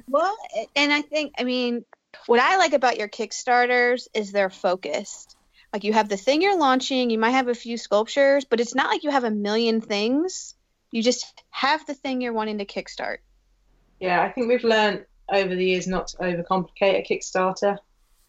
[0.09, 0.37] Well,
[0.77, 1.85] and I think, I mean,
[2.27, 5.37] what I like about your Kickstarters is they're focused.
[5.73, 8.75] Like you have the thing you're launching, you might have a few sculptures, but it's
[8.75, 10.55] not like you have a million things.
[10.93, 13.19] You just have the thing you're wanting to kickstart.
[13.99, 17.79] Yeah, I think we've learned over the years not to overcomplicate a Kickstarter.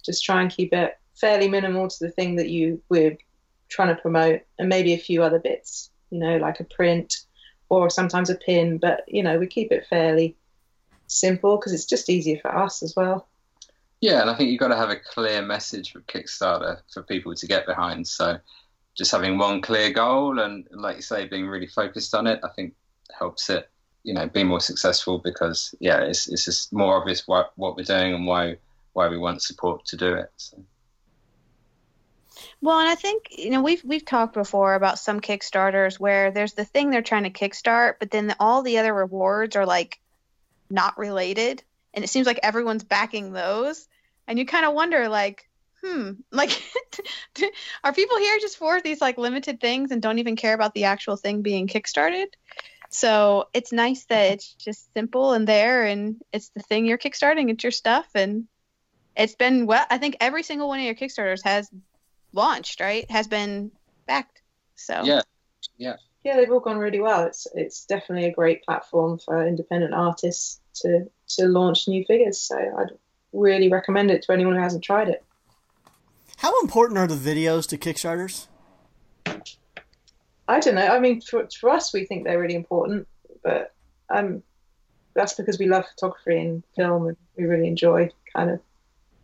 [0.04, 3.18] Just try and keep it fairly minimal to the thing that you we're
[3.70, 5.92] trying to promote, and maybe a few other bits.
[6.10, 7.25] You know, like a print
[7.70, 8.78] or sometimes a pin.
[8.78, 10.36] But you know, we keep it fairly
[11.08, 13.28] simple because it's just easier for us as well.
[14.02, 17.34] Yeah, and I think you've got to have a clear message with Kickstarter for people
[17.34, 18.08] to get behind.
[18.08, 18.38] So
[18.94, 22.50] just having one clear goal and, like you say, being really focused on it, I
[22.56, 22.74] think
[23.18, 23.70] helps it,
[24.04, 27.84] you know, be more successful because, yeah, it's, it's just more obvious what, what we're
[27.84, 28.58] doing and why
[28.94, 30.32] why we want support to do it.
[30.38, 30.64] So.
[32.62, 36.54] Well, and I think you know we've we've talked before about some Kickstarters where there's
[36.54, 40.00] the thing they're trying to kickstart, but then the, all the other rewards are like
[40.70, 43.88] not related, and it seems like everyone's backing those,
[44.28, 45.48] and you kind of wonder like,
[45.84, 46.62] hmm, like
[47.84, 50.86] are people here just for these like limited things and don't even care about the
[50.86, 52.28] actual thing being kickstarted?
[52.90, 57.50] So it's nice that it's just simple and there, and it's the thing you're kickstarting.
[57.50, 58.48] It's your stuff, and
[59.16, 59.86] it's been well.
[59.90, 61.70] I think every single one of your kickstarters has
[62.36, 63.10] launched, right?
[63.10, 63.72] Has been
[64.06, 64.42] backed.
[64.76, 65.22] So Yeah,
[65.78, 65.96] yeah.
[66.24, 67.24] Yeah, they've all gone really well.
[67.26, 72.40] It's it's definitely a great platform for independent artists to to launch new figures.
[72.40, 72.92] So I'd
[73.32, 75.24] really recommend it to anyone who hasn't tried it.
[76.38, 78.48] How important are the videos to Kickstarters?
[80.48, 80.88] I don't know.
[80.88, 83.08] I mean, for, for us, we think they're really important,
[83.44, 83.74] but
[84.10, 84.44] um,
[85.16, 88.60] that's because we love photography and film, and we really enjoy kind of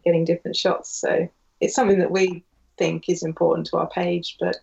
[0.03, 0.89] getting different shots.
[0.89, 2.43] So it's something that we
[2.82, 4.38] think is important to our page.
[4.40, 4.58] But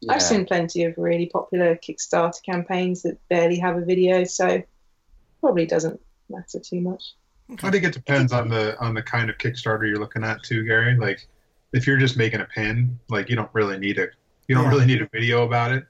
[0.00, 0.12] yeah.
[0.14, 4.62] I've seen plenty of really popular Kickstarter campaigns that barely have a video, so
[5.40, 6.00] probably doesn't
[6.30, 7.02] matter too much.
[7.62, 10.64] I think it depends on the on the kind of Kickstarter you're looking at too,
[10.64, 10.96] Gary.
[10.96, 11.26] Like
[11.72, 14.06] if you're just making a pin, like you don't really need a
[14.48, 14.70] you don't Yeah.
[14.70, 15.84] really need a video about it.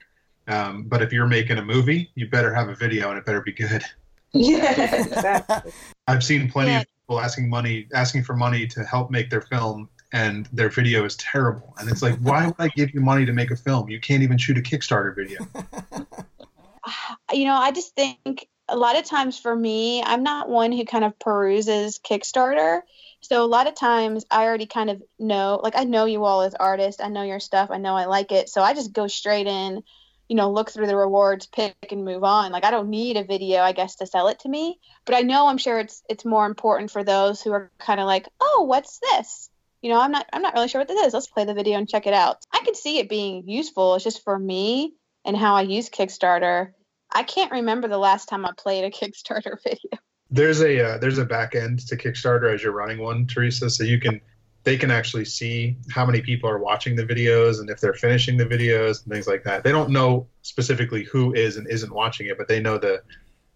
[0.47, 3.41] Um, but if you're making a movie, you better have a video and it better
[3.41, 3.83] be good.
[4.37, 5.71] Yeah, exactly.
[6.07, 6.81] I've seen plenty Yeah.
[6.81, 11.03] of people asking money, asking for money to help make their film, and their video
[11.03, 11.75] is terrible.
[11.77, 13.89] And it's like, why would I give you money to make a film?
[13.89, 15.45] You can't even shoot a Kickstarter video.
[17.33, 20.85] you know, I just think a lot of times for me, I'm not one who
[20.85, 22.79] kind of peruses Kickstarter.
[23.19, 26.43] So a lot of times I already kind of know, like I know you all
[26.43, 28.47] as artists, I know your stuff, I know I like it.
[28.47, 29.83] So I just go straight in,
[30.29, 32.53] you know, look through the rewards, pick and move on.
[32.53, 34.79] Like I don't need a video, I guess, to sell it to me.
[35.03, 38.05] But I know I'm sure it's it's more important for those who are kind of
[38.05, 39.49] like, oh, what's this?
[39.85, 41.13] You know, I'm not I'm not really sure what this is.
[41.13, 42.37] Let's play the video and check it out.
[42.51, 43.93] I can see it being useful.
[43.93, 46.71] It's just for me and how I use Kickstarter.
[47.13, 49.99] I can't remember the last time I played a Kickstarter video.
[50.31, 53.83] There's a uh, there's a back end to Kickstarter as you're running one, Teresa, so
[53.83, 54.21] you can
[54.63, 58.37] they can actually see how many people are watching the videos and if they're finishing
[58.37, 59.63] the videos and things like that.
[59.63, 63.03] They don't know specifically who is and isn't watching it, but they know the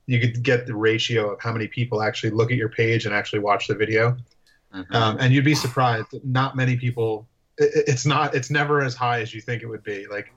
[0.06, 3.16] you could get the ratio of how many people actually look at your page and
[3.16, 4.16] actually watch the video.
[4.74, 4.94] Mhm.
[4.96, 7.28] Um, and you'd be surprised that not many people.
[7.58, 8.36] It, it's not.
[8.36, 10.06] It's never as high as you think it would be.
[10.08, 10.32] Like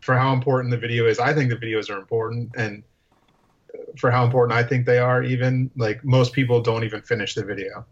[0.00, 2.82] for how important the video is, I think the videos are important, and
[3.96, 7.44] for how important I think they are, even like most people don't even finish the
[7.44, 7.84] video.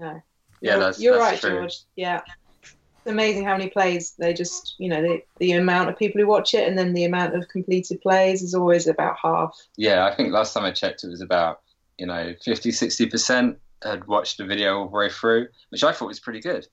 [0.00, 0.20] Yeah,
[0.60, 1.60] You're- that's- you're that's right, true.
[1.60, 1.76] George.
[1.96, 2.22] Yeah.
[2.62, 6.26] It's amazing how many plays they just, you know, the, the amount of people who
[6.28, 9.56] watch it and then the amount of completed plays is always about half.
[9.76, 11.60] Yeah, I think last time I checked, it was about
[11.98, 15.92] you know 50, 60 percent had watched the video all the way through, which I
[15.92, 16.66] thought was pretty good.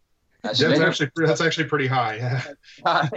[0.43, 2.15] That's Actually, actually that's actually pretty high.
[2.15, 2.43] Yeah.
[2.85, 3.09] I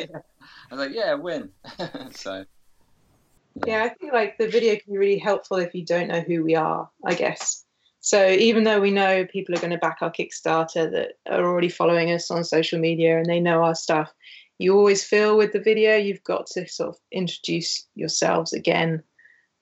[0.70, 1.50] was like, yeah, win.
[2.12, 2.44] so
[3.66, 6.42] Yeah, I think like the video can be really helpful if you don't know who
[6.42, 7.64] we are, I guess.
[8.00, 11.68] So even though we know people are going to back our Kickstarter that are already
[11.68, 14.12] following us on social media and they know our stuff,
[14.58, 19.04] you always feel with the video you've got to sort of introduce yourselves again,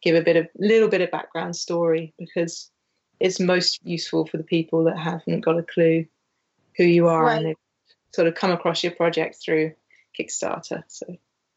[0.02, 2.70] give a bit of little bit of background story because
[3.20, 6.06] it's most useful for the people that haven't got a clue
[6.76, 7.56] who you are and they've
[8.14, 9.72] sort of come across your project through
[10.18, 10.82] Kickstarter.
[10.88, 11.06] So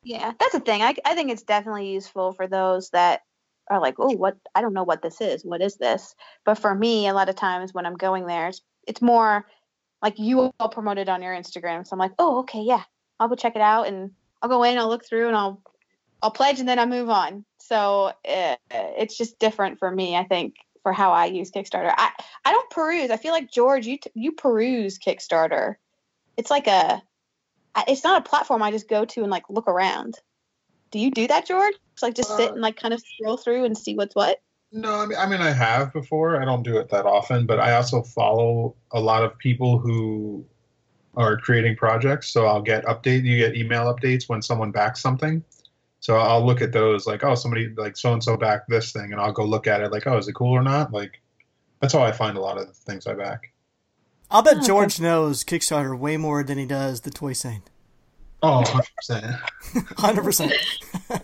[0.04, 0.82] Yeah, that's the thing.
[0.82, 3.22] I, I think it's definitely useful for those that
[3.70, 4.38] are like, oh, what?
[4.54, 5.46] I don't know what this is.
[5.46, 6.16] What is this?
[6.46, 9.46] But for me, a lot of times when I'm going there, it's, it's more
[10.02, 11.88] like you all promoted on your Instagram.
[11.88, 12.84] So I'm like, oh, okay, yeah,
[13.20, 14.12] I'll go check it out and
[14.42, 15.62] I'll go in, I'll look through, and I'll
[16.22, 17.46] I'll pledge, and then I move on.
[17.60, 21.94] So uh, it's just different for me, I think, for how I use Kickstarter.
[21.98, 22.12] I
[22.46, 23.10] I don't peruse.
[23.10, 25.76] I feel like George, you t- you peruse Kickstarter.
[26.38, 27.02] It's like a
[27.88, 30.20] it's not a platform I just go to and like look around.
[30.92, 31.74] Do you do that, George?
[31.94, 34.42] It's like just sit Uh, and like kind of scroll through and see what's what.
[34.72, 36.42] No, I mean, I mean, I have before.
[36.42, 40.46] I don't do it that often, but I also follow a lot of people who
[41.16, 42.30] are creating projects.
[42.30, 43.24] So I'll get update.
[43.24, 45.44] You get email updates when someone backs something.
[46.04, 49.14] So I'll look at those, like, oh, somebody like so and so backed this thing,
[49.14, 50.92] and I'll go look at it, like, oh, is it cool or not?
[50.92, 51.22] Like,
[51.80, 53.54] that's how I find a lot of the things I back.
[54.30, 54.68] I'll bet Oh, okay.
[54.68, 57.64] George knows Kickstarter way more than he does the Toy Sane.
[58.42, 59.40] Oh, 100%.
[59.72, 61.24] 100%.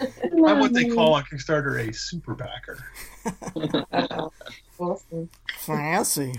[0.46, 2.78] I'm what they call on Kickstarter a super backer.
[4.78, 5.28] awesome.
[5.58, 6.32] Fancy.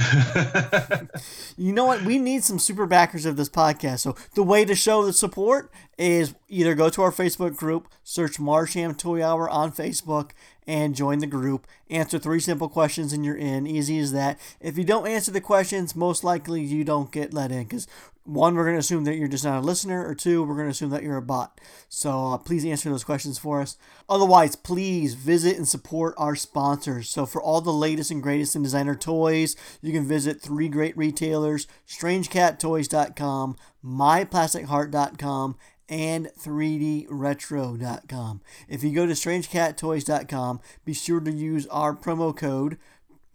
[1.56, 2.02] You know what?
[2.02, 4.00] We need some super backers of this podcast.
[4.00, 8.38] So the way to show the support is either go to our Facebook group, search
[8.38, 10.30] Marsham Toy Hour on Facebook,
[10.66, 11.66] and join the group.
[11.88, 13.66] Answer three simple questions and you're in.
[13.66, 14.38] Easy as that.
[14.60, 17.86] If you don't answer the questions, most likely you don't get let in because
[18.24, 20.66] one, we're going to assume that you're just not a listener, or two, we're going
[20.66, 21.60] to assume that you're a bot.
[21.88, 23.76] So uh, please answer those questions for us.
[24.08, 27.08] Otherwise, please visit and support our sponsors.
[27.08, 30.96] So for all the latest and greatest in designer toys, you can visit three great
[30.96, 35.56] retailers: StrangeCatToys.com, myplastic.heart.com
[35.90, 38.40] and 3dretro.com.
[38.68, 42.78] If you go to strangeCatToys.com, be sure to use our promo code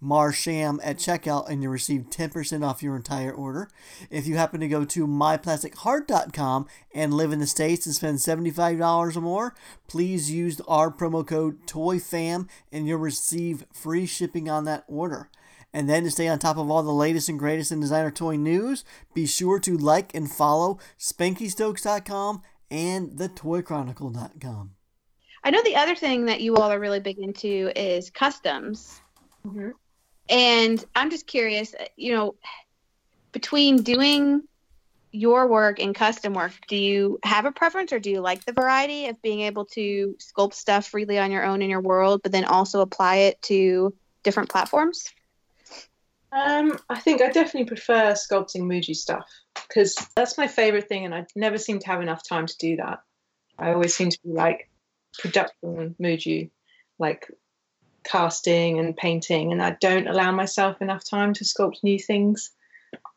[0.01, 3.69] Marsham at checkout and you'll receive 10% off your entire order.
[4.09, 9.15] If you happen to go to myplasticheart.com and live in the States and spend $75
[9.15, 9.55] or more,
[9.87, 15.29] please use our promo code TOYFAM and you'll receive free shipping on that order.
[15.76, 18.38] And then to stay on top of all the latest and greatest in designer toy
[18.38, 24.71] news, be sure to like and follow SpankyStokes.com and TheToyChronicle.com.
[25.43, 29.01] I know the other thing that you all are really big into is customs.
[29.45, 29.73] Mhm.
[30.30, 32.36] And I'm just curious, you know,
[33.34, 34.43] between doing
[35.11, 38.53] your work and custom work, do you have a preference or do you like the
[38.53, 42.32] variety of being able to sculpt stuff freely on your own in your world, but
[42.32, 45.13] then also apply it to different platforms?
[46.36, 49.25] Um, I think I definitely prefer sculpting Muju stuff
[49.69, 52.75] because that's my favorite thing, and I never seem to have enough time to do
[52.75, 52.99] that.
[53.57, 54.69] I always seem to be like
[55.17, 56.49] production Muju,
[56.99, 57.31] like
[58.03, 62.51] casting and painting, and I don't allow myself enough time to sculpt new things.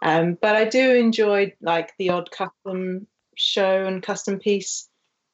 [0.01, 4.88] Um, but I do enjoy like the odd custom show and custom piece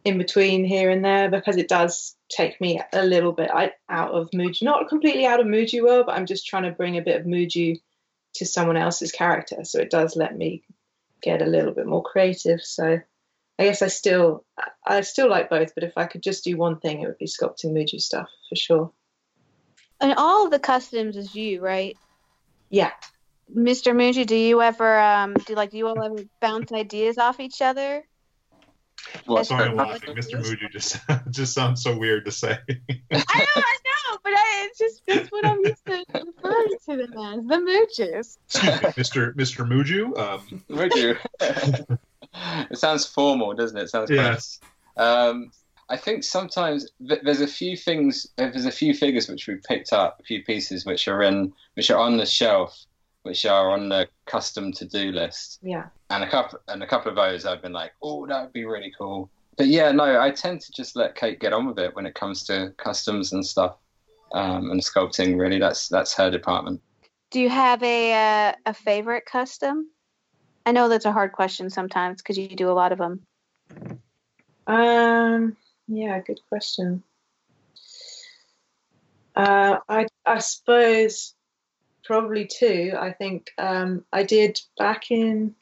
[0.05, 4.31] in between here and there because it does take me a little bit out of
[4.31, 7.21] Muju, not completely out of Muju world, but I'm just trying to bring a bit
[7.21, 7.81] of Muju
[8.35, 9.65] to someone else's character.
[9.65, 10.63] So it does let me
[11.23, 12.61] get a little bit more creative.
[12.61, 13.01] So
[13.59, 14.45] I guess I still
[14.87, 17.27] I still like both, but if I could just do one thing, it would be
[17.27, 18.93] sculpting Muju stuff for sure.
[20.01, 21.97] And all of the customs is you, right?
[22.69, 22.91] Yeah.
[23.55, 23.95] Mr.
[23.95, 27.63] Muju, do you ever um do like do you all ever bounce ideas off each
[27.63, 28.05] other?
[29.27, 30.15] What's Sorry, I'm laughing.
[30.15, 30.41] Mr.
[30.41, 30.51] is.
[30.51, 30.99] Muju just
[31.31, 32.59] just sounds so weird to say.
[32.69, 37.07] I know, I know, but I, it's just that's what I'm used to referring to
[37.07, 38.39] them as the Mujus.
[38.47, 39.35] Excuse me, Mr.
[39.35, 39.67] Mr.
[39.67, 40.19] Muju.
[40.19, 41.17] Um, Would you?
[42.71, 43.85] it sounds formal, doesn't it?
[43.85, 44.61] It sounds yes.
[44.97, 45.51] Um,
[45.89, 49.57] I think sometimes th- there's a few things, uh, there's a few figures which we
[49.57, 52.85] picked up, a few pieces which are in, which are on the shelf,
[53.25, 55.87] which are on the custom to-do list, Yeah.
[56.11, 58.67] and a couple, and a couple of those I've been like, oh, that would be
[58.67, 59.31] really cool.
[59.57, 62.15] But yeah, no, I tend to just let Kate get on with it when it
[62.15, 63.77] comes to customs and stuff,
[64.33, 65.39] um, and sculpting.
[65.39, 66.83] Really, that's that's her department.
[67.31, 69.89] Do you have a uh, a favorite custom?
[70.67, 73.27] I know that's a hard question sometimes because you do a lot of them.
[74.67, 75.57] Um.
[75.89, 76.21] Yeah.
[76.21, 77.03] Good question.
[79.37, 81.35] Uh, I I suppose
[82.05, 82.93] probably two.
[82.99, 85.55] I think um, I did back in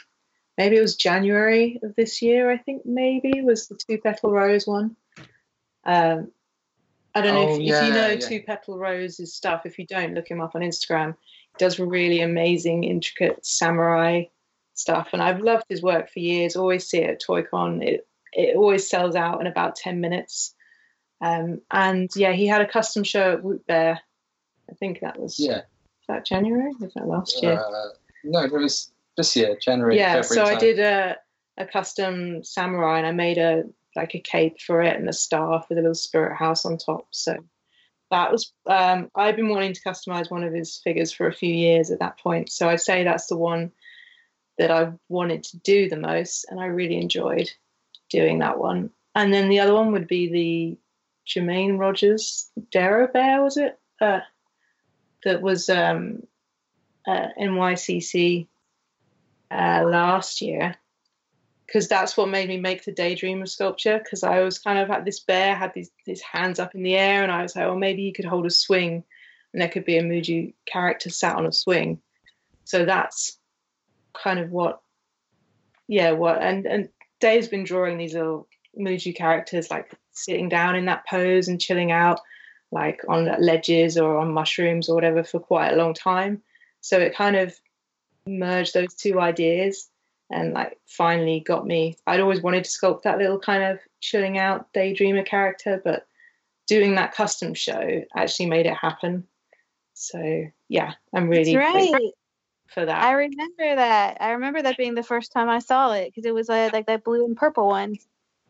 [0.59, 2.51] maybe it was January of this year.
[2.51, 4.97] I think maybe was the two petal rose one.
[5.85, 6.31] Um,
[7.15, 8.17] I don't know Oh, if, if yeah, you know yeah.
[8.17, 9.67] two petal roses stuff.
[9.67, 11.15] If you don't, look him up on Instagram.
[11.57, 14.25] He does really amazing, intricate samurai
[14.75, 16.57] stuff, and I've loved his work for years.
[16.57, 17.83] Always see it at ToyCon.
[17.87, 20.55] It it always sells out in about 10 minutes.
[21.21, 24.01] Um, and yeah, he had a custom show at Woot Bear.
[24.71, 25.63] I think that was Yeah.
[26.09, 26.73] That January?
[26.81, 27.53] Was that last year?
[27.53, 27.89] Uh,
[28.25, 29.97] no, it was this year, January.
[29.97, 31.17] yeah, February so I did a,
[31.59, 35.67] a custom samurai and I made a like a cape for it and a staff
[35.69, 37.07] with a little spirit house on top.
[37.11, 37.37] So
[38.11, 41.53] that was um, I've been wanting to customize one of his figures for a few
[41.53, 42.51] years at that point.
[42.51, 43.73] So I'd say that's the one
[44.59, 47.51] that I wanted to do the most, and I really enjoyed
[48.11, 48.91] doing that one.
[49.15, 50.79] And then the other one would be the
[51.27, 53.79] Jermaine Rogers Dero Bear, was it?
[54.01, 54.21] Uh,
[55.25, 56.23] that was um,
[57.07, 58.47] uh, NYCC
[59.51, 60.77] uh, last year
[61.67, 64.91] because that's what made me make the daydream of sculpture because I was kind of
[64.91, 67.77] at this bear had these hands up in the air and I was like, oh
[67.77, 69.05] maybe he could hold a swing
[69.53, 72.01] and there could be a Muju character sat on a swing.
[72.65, 73.39] So that's
[74.13, 74.81] kind of what
[75.89, 76.89] yeah, what and and
[77.21, 78.49] Dave's been drawing these little
[78.79, 82.21] Muju characters like sitting down in that pose and chilling out
[82.73, 86.43] like on ledges or on mushrooms or whatever for quite a long time.
[86.81, 87.55] So it kind of
[88.27, 89.89] merged those two ideas
[90.31, 91.97] and like finally got me.
[92.07, 96.07] I'd always wanted to sculpt that little kind of chilling out daydreamer character, but
[96.67, 99.25] doing that custom show actually made it happen.
[99.95, 102.13] So yeah, I'm really right.
[102.69, 103.05] for that.
[103.05, 104.17] I remember that.
[104.21, 106.87] I remember that being the first time I saw it because it was uh, like
[106.87, 107.99] that blue and purple one.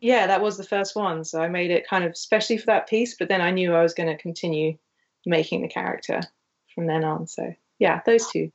[0.03, 1.23] Yeah, that was the first one.
[1.23, 3.81] So I made it kind of especially for that piece, but then I knew I
[3.81, 4.77] was going to continue
[5.25, 6.19] making the character
[6.75, 7.25] from then on.
[7.25, 8.51] So yeah, those two.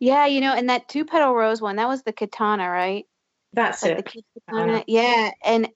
[0.00, 3.06] Yeah, you know, and that two petal rose one, that was the katana, right?
[3.52, 4.24] That's Like the it.
[4.48, 4.84] katana.
[4.88, 5.68] Yeah, and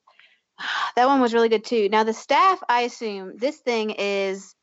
[0.97, 1.89] that one was really good too.
[1.89, 4.57] Now the staff, I assume this thing is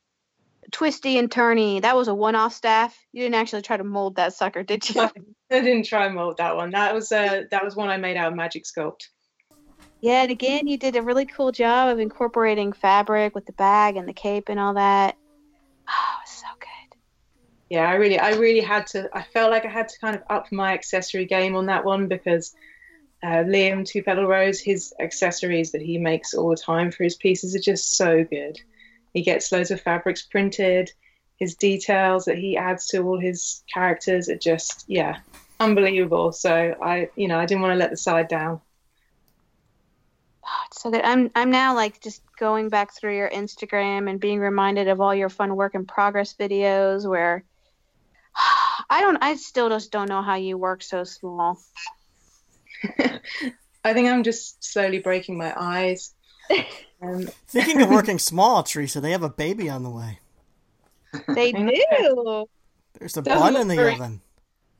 [0.71, 1.81] twisty and turny.
[1.83, 2.93] That was a one-off staff.
[3.13, 5.01] You didn't actually try to mold that sucker, did you?
[5.49, 6.71] I didn't try and mold that one.
[6.71, 9.07] That was uh, that was one I made out of Magic Sculpt.
[10.01, 13.97] Yeah, and again, you did a really cool job of incorporating fabric with the bag
[13.97, 15.15] and the cape and all that.
[15.87, 16.97] Oh, it was so good.
[17.69, 19.09] Yeah, I really, I really had to.
[19.13, 22.07] I felt like I had to kind of up my accessory game on that one
[22.07, 22.55] because
[23.23, 27.15] uh, Liam Two Petal Rose, his accessories that he makes all the time for his
[27.15, 28.59] pieces are just so good.
[29.13, 30.91] He gets loads of fabrics printed.
[31.37, 35.19] His details that he adds to all his characters are just, yeah,
[35.59, 36.31] unbelievable.
[36.31, 38.61] So I, you know, I didn't want to let the side down.
[40.53, 41.01] Oh, it's so good.
[41.03, 45.15] I'm I'm now like just going back through your Instagram and being reminded of all
[45.15, 47.43] your fun work in progress videos where
[48.89, 51.57] I don't I still just don't know how you work so small.
[53.83, 56.13] I think I'm just slowly breaking my eyes.
[57.03, 60.19] Um, Thinking of working small, Teresa, they have a baby on the way.
[61.29, 62.45] They do.
[62.99, 64.21] There's a Doesn't bun in the very- oven.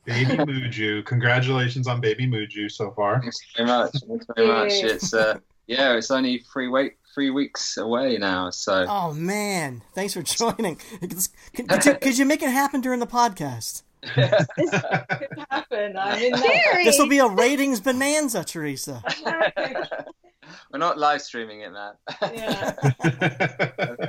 [0.04, 1.04] Baby Muju.
[1.04, 3.20] Congratulations on Baby Muju so far.
[3.20, 3.90] Thanks very much.
[4.06, 4.70] Thanks very much.
[4.72, 8.50] It's uh, yeah, it's only three week three weeks away now.
[8.50, 10.76] So Oh man, thanks for joining.
[11.00, 13.82] Could, could you, could you make it happen during the podcast?
[14.02, 14.28] could
[15.50, 15.96] happen.
[15.96, 16.32] I'm in
[16.84, 19.02] This will be a ratings bonanza, Teresa.
[20.72, 21.92] we're not live streaming it, man.
[22.34, 22.72] yeah.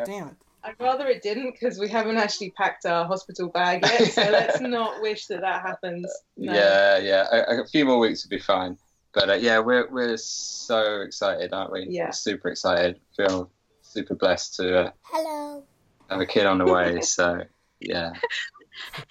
[0.06, 0.36] Damn it.
[0.66, 4.14] I'd rather it didn't because we haven't actually packed our hospital bag yet.
[4.14, 6.10] So let's not wish that that happens.
[6.38, 6.54] No.
[6.54, 7.28] Yeah, yeah.
[7.32, 8.78] A, a few more weeks would be fine.
[9.14, 11.86] But uh, yeah, we're we're so excited, aren't we?
[11.90, 12.06] Yeah.
[12.06, 13.00] We're super excited.
[13.16, 13.52] Feel
[13.82, 15.64] super blessed to uh, Hello.
[16.10, 17.00] have a kid on the way.
[17.04, 17.44] So
[17.80, 18.14] yeah.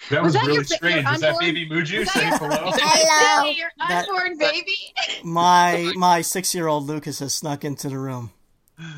[0.09, 1.05] That Was was, that really your- strange.
[1.05, 2.71] your Is that Baby Muju Was saying your- hello?
[2.73, 3.49] Hello.
[3.49, 4.75] Your That- unborn baby.
[5.23, 8.31] My my six year old Lucas has snuck into the room.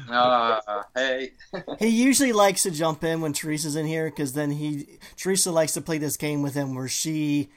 [0.10, 1.32] Ah, hey.
[1.80, 5.74] He usually likes to jump in when Teresa's in here because then he Teresa likes
[5.74, 7.50] to play this game with him where she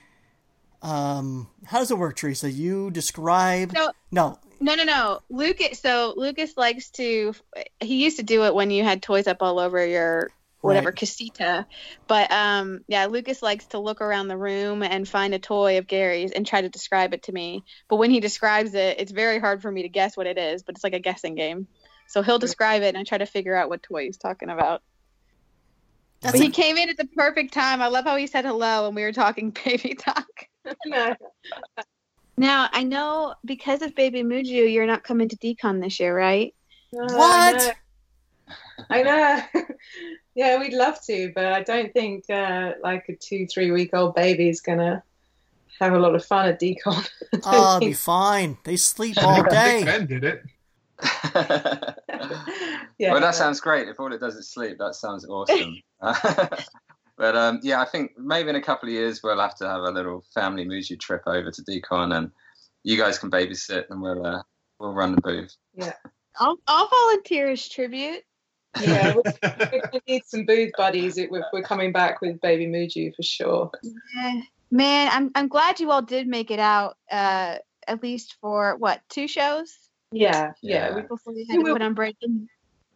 [0.82, 2.50] um how does it work, Teresa?
[2.50, 5.20] You describe So- no No, no, no.
[5.30, 5.78] Lucas.
[5.80, 7.32] So Lucas likes to.
[7.80, 10.96] He used to do it when you had toys up all over your whatever Right.
[10.96, 11.66] casita.
[12.08, 15.86] But um, yeah, Lucas likes to look around the room and find a toy of
[15.86, 17.62] Gary's and try to describe it to me.
[17.88, 20.64] But when he describes it, it's very hard for me to guess what it is.
[20.64, 21.68] But it's like a guessing game.
[22.08, 24.82] So he'll describe it and I try to figure out what toy he's talking about.
[26.20, 27.80] that's But a- he came in at the perfect time.
[27.80, 30.26] I love how he said hello when we were talking baby talk.
[30.86, 31.14] No.
[32.38, 36.54] Now I know because of Baby Muju, you're not coming to DCon this year, right?
[36.92, 37.76] No, What?
[38.88, 39.10] I know.
[39.10, 39.64] I know.
[40.36, 44.14] yeah, we'd love to, but I don't think uh, like a two, three week old
[44.14, 45.02] baby is gonna
[45.80, 47.08] have a lot of fun at DCon.
[47.34, 48.56] I oh, it'll be fine.
[48.62, 49.82] They sleep all day.
[49.84, 50.42] Ben did it.
[52.98, 53.12] yeah.
[53.12, 53.88] Well, that sounds great.
[53.88, 55.82] If all it does is sleep, that sounds awesome.
[57.18, 59.82] But um, yeah, I think maybe in a couple of years we'll have to have
[59.82, 62.30] a little family Muju trip over to DCon, and
[62.84, 64.42] you guys can babysit, and we'll uh,
[64.78, 65.54] we'll run the booth.
[65.74, 65.92] Yeah,
[66.38, 68.22] I'll I'll volunteer as tribute.
[68.80, 71.18] Yeah, we're, we're gonna need some booth buddies.
[71.18, 73.70] It, we're, we're coming back with Baby Muju for sure.
[74.22, 74.40] Eh,
[74.70, 76.96] Man, I'm I'm glad you all did make it out.
[77.10, 77.56] Uh,
[77.88, 79.74] at least for what two shows
[80.12, 80.90] Yeah, yeah.
[80.90, 80.94] Yeah.
[80.94, 82.16] we- before you We had to put on break.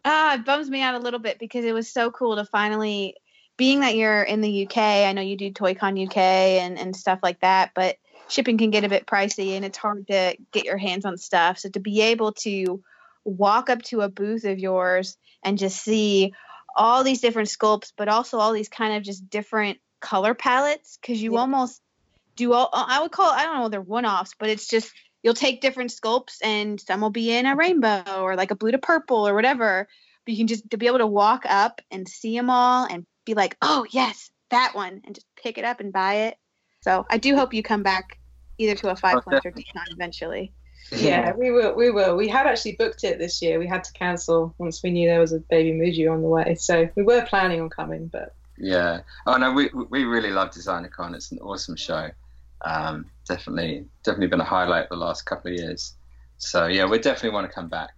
[0.05, 3.15] Ah, it bums me out a little bit because it was so cool to finally,
[3.57, 4.77] being that you're in the UK.
[4.77, 7.97] I know you do ToyCon UK and and stuff like that, but
[8.29, 11.59] shipping can get a bit pricey and it's hard to get your hands on stuff.
[11.59, 12.83] So to be able to
[13.25, 16.33] walk up to a booth of yours and just see
[16.75, 21.21] all these different sculpts, but also all these kind of just different color palettes, because
[21.21, 21.41] you Yeah.
[21.41, 21.81] almost
[22.35, 22.69] do all.
[22.73, 23.31] Uh, I would call.
[23.31, 23.69] I don't know.
[23.69, 24.91] They're one-offs, but it's just
[25.21, 28.71] you'll take different sculpts and some will be in a rainbow or like a blue
[28.71, 29.87] to purple or whatever.
[30.25, 33.05] But you can just to be able to walk up and see them all and
[33.25, 36.37] be like, oh yes, that one, and just pick it up and buy it.
[36.81, 38.19] So I do hope you come back
[38.57, 40.53] either to a five points or DCon eventually.
[40.91, 41.73] Yeah, we will.
[41.75, 42.15] We will.
[42.15, 43.57] We had actually booked it this year.
[43.57, 46.55] We had to cancel once we knew there was a baby Muju on the way.
[46.55, 49.01] So we were planning on coming, but Yeah.
[49.25, 51.15] Oh no, we we really love DesignerCon.
[51.15, 52.09] It's an awesome show.
[52.61, 55.95] Um, definitely, definitely been a highlight the last couple of years.
[56.37, 57.91] So yeah, we definitely want to come back,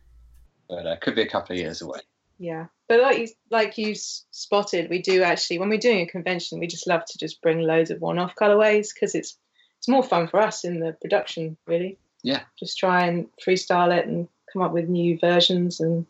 [0.69, 1.99] but uh, could be a couple of years away.
[2.37, 2.67] yeah.
[2.87, 6.67] But like you, like you spotted, we do actually when we're doing a convention, we
[6.67, 9.37] just love to just bring loads of one-off colorways because it's
[9.79, 11.97] it's more fun for us in the production, really.
[12.23, 12.41] Yeah.
[12.59, 16.05] Just try and freestyle it and come up with new versions and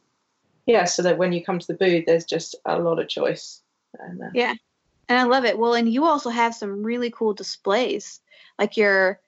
[0.65, 3.61] yeah, so that when you come to the booth, there's just a lot of choice.
[3.99, 4.55] And, uh, Yeah.
[5.07, 5.59] And I love it.
[5.59, 8.19] Well, and you also have some really cool displays.
[8.57, 9.19] Like your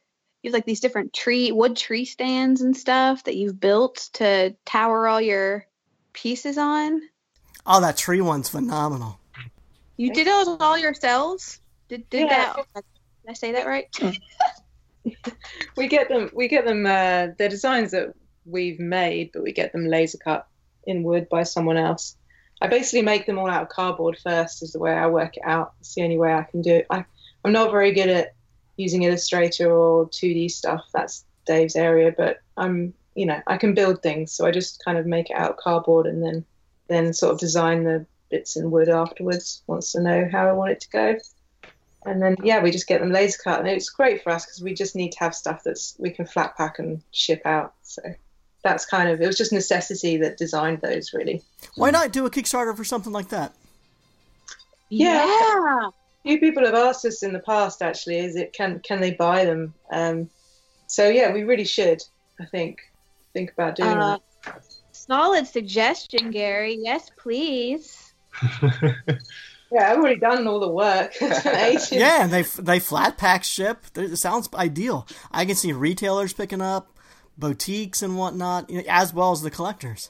[0.41, 4.55] you have like these different tree wood tree stands and stuff that you've built to
[4.65, 5.67] tower all your
[6.13, 7.01] pieces on.
[7.67, 9.19] Oh, that tree one's phenomenal.
[9.97, 11.59] You did those all yourselves?
[11.89, 12.53] Did, did Yeah.
[12.53, 12.83] that?
[12.83, 13.87] Did I say that right?
[15.77, 18.13] we get them we get them uh they're designs that
[18.45, 20.47] we've made but we get them laser cut
[20.85, 22.15] in wood by someone else
[22.61, 25.43] i basically make them all out of cardboard first is the way i work it
[25.45, 27.05] out it's the only way i can do it I,
[27.45, 28.33] i'm not very good at
[28.75, 34.01] using illustrator or 2d stuff that's dave's area but i'm you know i can build
[34.01, 36.45] things so i just kind of make it out of cardboard and then
[36.87, 40.71] then sort of design the bits in wood afterwards once i know how i want
[40.71, 41.17] it to go
[42.07, 44.61] and then yeah, we just get them laser cut, and it's great for us because
[44.61, 47.73] we just need to have stuff that's we can flat pack and ship out.
[47.83, 48.01] So
[48.63, 51.43] that's kind of it was just necessity that designed those really.
[51.75, 53.53] Why not do a Kickstarter for something like that?
[54.89, 55.25] Yeah.
[55.25, 55.87] Yeah.
[55.87, 55.91] A
[56.23, 59.43] few people have asked us in the past actually, is it can can they buy
[59.43, 59.73] them?
[59.91, 60.29] Um,
[60.87, 62.01] so yeah, we really should.
[62.39, 62.79] I think
[63.33, 64.21] think about doing Uh, that.
[65.07, 66.77] Solid suggestion, Gary.
[66.79, 68.13] Yes, please.
[69.71, 71.13] Yeah, I've already done all the work.
[71.91, 73.85] Yeah, and they they flat pack ship.
[73.95, 75.07] It sounds ideal.
[75.31, 76.97] I can see retailers picking up,
[77.37, 80.09] boutiques and whatnot, you know, as well as the collectors.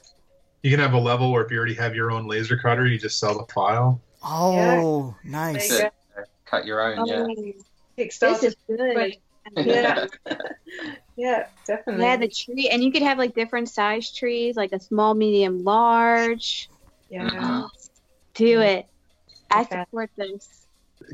[0.62, 2.98] You can have a level where if you already have your own laser cutter, you
[2.98, 4.00] just sell the file.
[4.22, 5.68] Oh, nice.
[5.68, 5.90] There
[6.44, 7.26] Cut your own, yeah.
[7.28, 7.52] Oh,
[7.96, 9.16] this is good.
[9.56, 10.06] Yeah.
[11.16, 12.04] yeah, definitely.
[12.04, 15.64] Yeah, the tree, and you could have like different size trees, like a small, medium,
[15.64, 16.68] large.
[17.10, 17.28] yeah.
[17.28, 17.68] Mhm.
[18.34, 18.86] Do it.
[19.50, 20.66] I support this.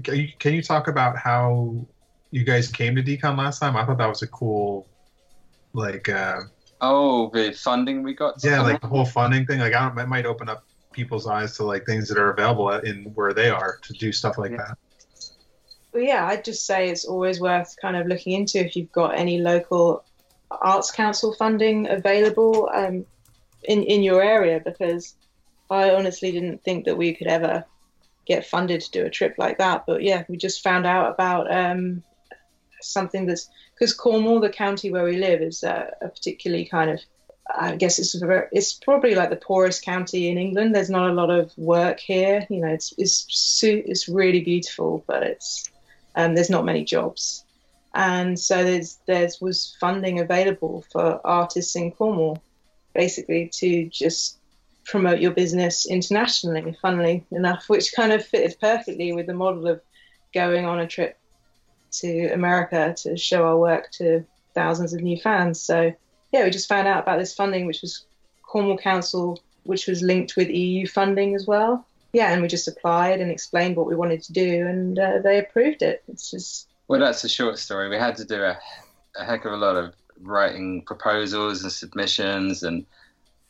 [0.02, 1.86] Can you, can you talk about how
[2.30, 3.76] you guys came to DCon last time?
[3.76, 4.86] I thought that was a cool,
[5.72, 6.40] like, uh,
[6.80, 8.34] Oh, the funding we got.
[8.44, 9.60] yeah, like the whole funding thing.
[9.60, 12.68] Like, I don't, it might open up people's eyes to like things that are available
[12.70, 14.56] in where they are to do stuff like Yeah.
[14.58, 14.78] that.
[15.94, 19.40] Yeah, I'd just say it's always worth kind of looking into if you've got any
[19.40, 20.04] local
[20.50, 23.06] arts council funding available um,
[23.62, 25.14] in in your area, because
[25.70, 27.64] I honestly didn't think that we could ever
[28.26, 29.84] get funded to do a trip like that.
[29.86, 32.02] But yeah, we just found out about um,
[32.80, 37.00] something that's because Cornwall, the county where we live, is uh, a particularly kind of
[37.54, 40.74] I guess it's very, it's probably like the poorest county in England.
[40.74, 42.46] There's not a lot of work here.
[42.48, 45.70] You know, it's it's it's really beautiful, but it's
[46.14, 47.44] um, there's not many jobs,
[47.94, 52.42] and so there's there's was funding available for artists in Cornwall,
[52.94, 54.38] basically to just
[54.84, 56.76] promote your business internationally.
[56.82, 59.80] Funnily enough, which kind of fitted perfectly with the model of
[60.32, 61.18] going on a trip
[61.92, 65.60] to America to show our work to thousands of new fans.
[65.60, 65.92] So
[66.32, 68.06] yeah, we just found out about this funding, which was
[68.42, 71.86] Cornwall Council, which was linked with EU funding as well.
[72.14, 75.38] Yeah, and we just applied and explained what we wanted to do, and uh, they
[75.38, 76.04] approved it.
[76.08, 77.88] It's just Well, that's a short story.
[77.88, 78.56] We had to do a,
[79.16, 82.86] a heck of a lot of writing proposals and submissions, and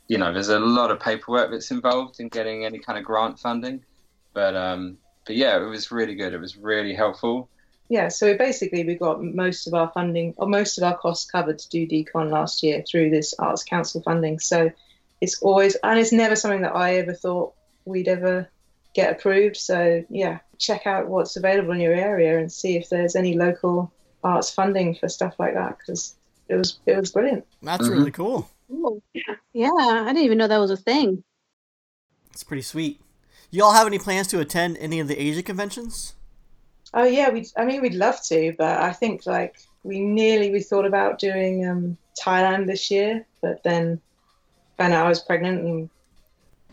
[0.08, 3.38] you know, there's a lot of paperwork that's involved in getting any kind of grant
[3.38, 3.84] funding.
[4.32, 4.96] But um,
[5.26, 6.32] but yeah, it was really good.
[6.32, 7.50] It was really helpful.
[7.90, 8.08] yeah.
[8.08, 11.68] So basically, we got most of our funding or most of our costs covered to
[11.68, 14.38] do DCon last year through this Arts Council funding.
[14.38, 14.72] So
[15.20, 17.52] it's always and it's never something that I ever thought
[17.84, 18.48] we'd ever
[18.94, 19.56] get approved.
[19.56, 23.92] So yeah, check out what's available in your area and see if there's any local
[24.22, 26.14] arts funding for stuff like that because
[26.48, 27.44] it was it was brilliant.
[27.62, 27.90] That's Mhm.
[27.92, 28.50] really cool.
[28.70, 29.02] Ooh.
[29.52, 31.22] Yeah, I didn't even know that was a thing.
[32.32, 33.00] It's pretty sweet.
[33.50, 36.14] You all have any plans to attend any of the Asia conventions?
[36.92, 37.46] Oh yeah, we.
[37.56, 41.66] I mean, we'd love to, but I think like we nearly we thought about doing
[41.66, 44.00] um, Thailand this year, but then
[44.78, 45.90] found out I was pregnant and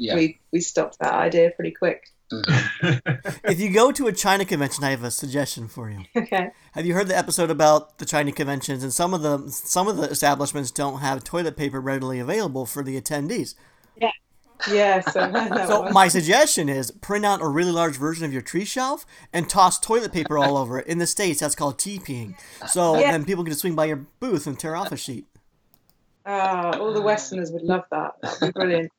[0.02, 0.16] Yeah.
[0.16, 2.08] we we stopped that idea pretty quick.
[2.32, 6.00] if you go to a China convention, I have a suggestion for you.
[6.16, 6.50] Okay.
[6.74, 8.84] Have you heard the episode about the China conventions?
[8.84, 12.84] And some of the some of the establishments don't have toilet paper readily available for
[12.84, 13.56] the attendees.
[14.70, 15.02] Yeah.
[15.02, 15.32] So,
[15.68, 15.94] So one.
[15.94, 19.80] my suggestion is print out a really large version of your tree shelf and toss
[19.80, 20.86] toilet paper all over it.
[20.86, 22.36] In the states, that's called TPing.
[22.68, 23.12] So Yeah.
[23.12, 25.26] then people can just swing by your booth and tear off a sheet.
[26.28, 28.12] Ah, all the Westerners would love that.
[28.22, 28.92] That'd be brilliant.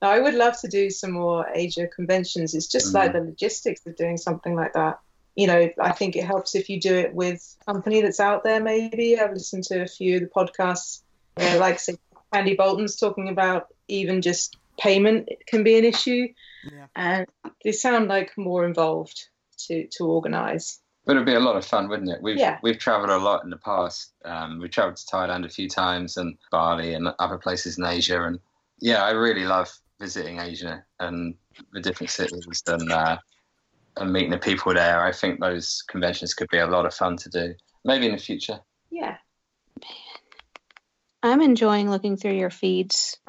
[0.00, 2.54] No, I would love to do some more Asia conventions.
[2.54, 5.00] It's just like the logistics of doing something like that.
[5.34, 8.44] You know, I think it helps if you do it with a company that's out
[8.44, 8.60] there.
[8.60, 11.02] Maybe I've listened to a few of the podcasts
[11.34, 11.96] where, like, say,
[12.32, 16.28] Andy Bolton's talking about even just payment can be an issue,
[16.64, 16.86] Yeah.
[16.94, 17.26] and
[17.64, 19.28] they sound like more involved
[19.66, 20.80] to to organise.
[21.04, 22.22] But it'd be a lot of fun, wouldn't it?
[22.22, 22.58] We've Yeah.
[22.62, 24.12] we've travelled a lot in the past.
[24.24, 28.22] Um, we travelled to Thailand a few times and Bali and other places in Asia.
[28.22, 28.38] And
[28.80, 29.70] yeah, I really love
[30.00, 31.34] visiting Asia and
[31.72, 33.18] the different cities and uh,
[33.96, 35.02] and meeting the people there.
[35.04, 37.54] I think those conventions could be a lot of fun to do.
[37.84, 38.60] Maybe in the future.
[38.90, 39.16] Yeah.
[41.22, 43.18] I'm enjoying looking through your feeds.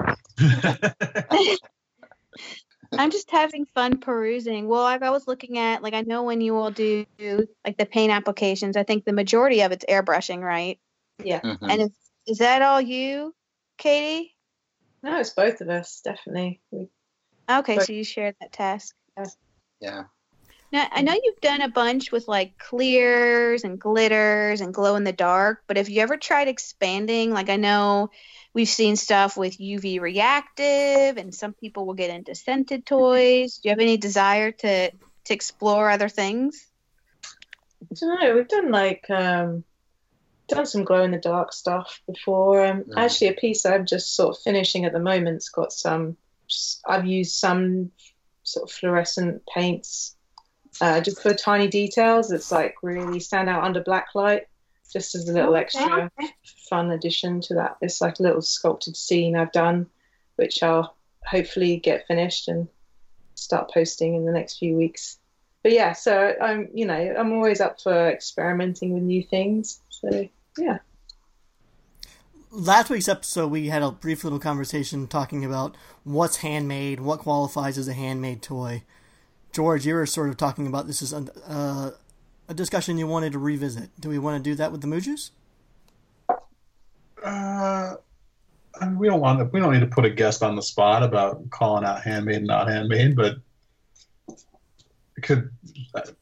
[2.92, 4.68] I'm just having fun perusing.
[4.68, 7.86] Well, like I was looking at, like I know when you all do like the
[7.86, 10.78] paint applications, I think the majority of it's airbrushing, right?
[11.22, 11.40] Yeah.
[11.40, 11.58] Mhm.
[11.62, 11.90] And is
[12.26, 13.34] is that all you,
[13.78, 14.34] Katie?
[15.02, 16.60] No, it's both of us, definitely.
[16.70, 16.88] We,
[17.48, 18.94] Okay, But- so you shared that task.
[19.80, 20.04] yeah.
[20.72, 25.02] Now I know you've done a bunch with like clears and glitters and glow in
[25.02, 27.32] the dark, but have you ever tried expanding?
[27.32, 28.10] Like I know
[28.54, 33.58] we've seen stuff with UV reactive, and some people will get into scented toys.
[33.58, 36.68] Do you have any desire to to explore other things?
[37.90, 38.34] I don't know.
[38.36, 39.64] We've done like um,
[40.50, 42.64] done some glow in the dark stuff before.
[42.66, 42.96] Um, Mm.
[42.96, 46.16] Actually, a piece I'm just sort of finishing at the moment's got some.
[46.86, 47.92] I've used some
[48.42, 50.16] sort of fluorescent paints
[50.80, 52.32] uh, just for tiny details.
[52.32, 54.46] It's like really stand out under black light,
[54.92, 56.10] just as a little extra
[56.68, 57.76] fun addition to that.
[57.80, 59.86] It's like a little sculpted scene I've done,
[60.36, 62.66] which I'll hopefully get finished and
[63.34, 65.18] start posting in the next few weeks.
[65.62, 69.80] But yeah, so I'm, you know, I'm always up for experimenting with new things.
[69.90, 70.28] So
[70.58, 70.78] yeah,
[72.52, 77.78] Last week's episode, we had a brief little conversation talking about what's handmade, what qualifies
[77.78, 78.82] as a handmade toy.
[79.52, 81.92] George, you were sort of talking about this is a, uh,
[82.48, 83.90] a discussion you wanted to revisit.
[84.00, 85.30] Do we want to do that with the Mujus?
[86.28, 87.94] Uh,
[88.80, 89.44] I mean, we don't want to.
[89.44, 92.46] We don't need to put a guest on the spot about calling out handmade and
[92.48, 93.36] not handmade, but
[95.16, 95.50] it could.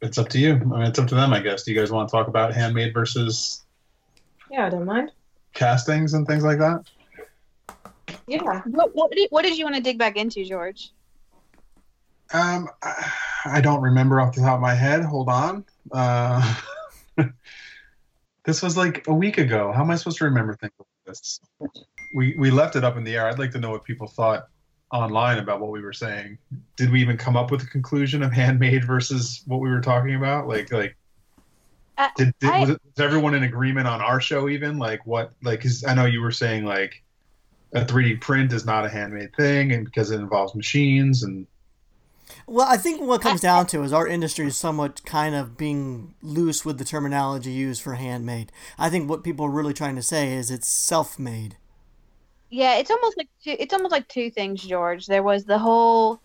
[0.03, 0.53] It's up to you.
[0.53, 1.63] I mean, it's up to them, I guess.
[1.63, 3.65] Do you guys want to talk about handmade versus
[4.51, 5.13] yeah, I don't mind.
[5.55, 6.85] castings and things like that?
[8.27, 10.93] Yeah, What what did, what did you want to dig back into, George?
[12.33, 13.11] Um, I,
[13.47, 15.03] I don't remember off the top of my head.
[15.03, 15.65] Hold on.
[15.93, 16.55] Uh,
[18.45, 19.73] this was like a week ago.
[19.73, 21.41] How am I supposed to remember things like this?
[22.15, 23.27] We we left it up in the air.
[23.27, 24.49] I'd like to know what people thought
[24.93, 26.39] online about what we were saying.
[26.77, 30.15] Did we even come up with a conclusion of handmade versus what we were talking
[30.15, 30.49] about?
[30.49, 30.97] Like like.
[31.99, 35.05] I- Did, did I- was, it, was everyone in agreement on our show even like
[35.07, 37.03] what like because I know you were saying like
[37.75, 41.47] a 3D print is not a handmade thing and because it involves machines and
[42.47, 45.57] Well, I think what it comes down to is our industry is somewhat kind of
[45.59, 48.53] being loose with the terminology used for handmade.
[48.79, 51.57] I think what people are really trying to say is it's self-made.
[52.51, 55.07] Yeah, it's almost like two, it's almost like two things, George.
[55.07, 56.21] There was the whole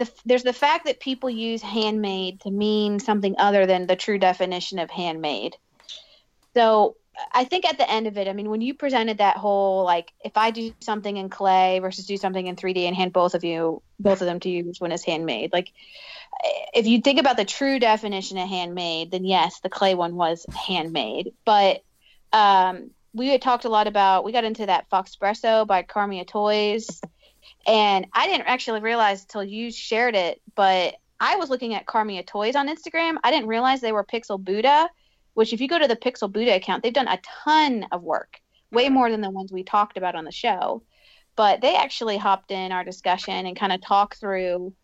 [0.00, 4.18] the, there's the fact that people use handmade to mean something other than the true
[4.18, 5.56] definition of handmade.
[6.54, 6.96] So
[7.32, 10.10] I think at the end of it, I mean, when you presented that whole like,
[10.24, 13.44] if I do something in clay versus do something in 3D and hand both of
[13.44, 15.52] you, both of them to you, which one is handmade?
[15.52, 15.70] Like,
[16.72, 20.46] if you think about the true definition of handmade, then yes, the clay one was
[20.66, 21.34] handmade.
[21.44, 21.84] But
[22.32, 27.02] um, we had talked a lot about, we got into that Foxpresso by Carmia Toys,
[27.66, 32.26] and I didn't actually realize until you shared it, but I was looking at Carmia
[32.26, 33.16] Toys on Instagram.
[33.22, 34.88] I didn't realize they were Pixel Buddha
[35.34, 38.40] which if you go to the Pixel Buddha account, they've done a ton of work,
[38.70, 40.82] way more than the ones we talked about on the show.
[41.36, 44.74] But they actually hopped in our discussion and kind of talked through,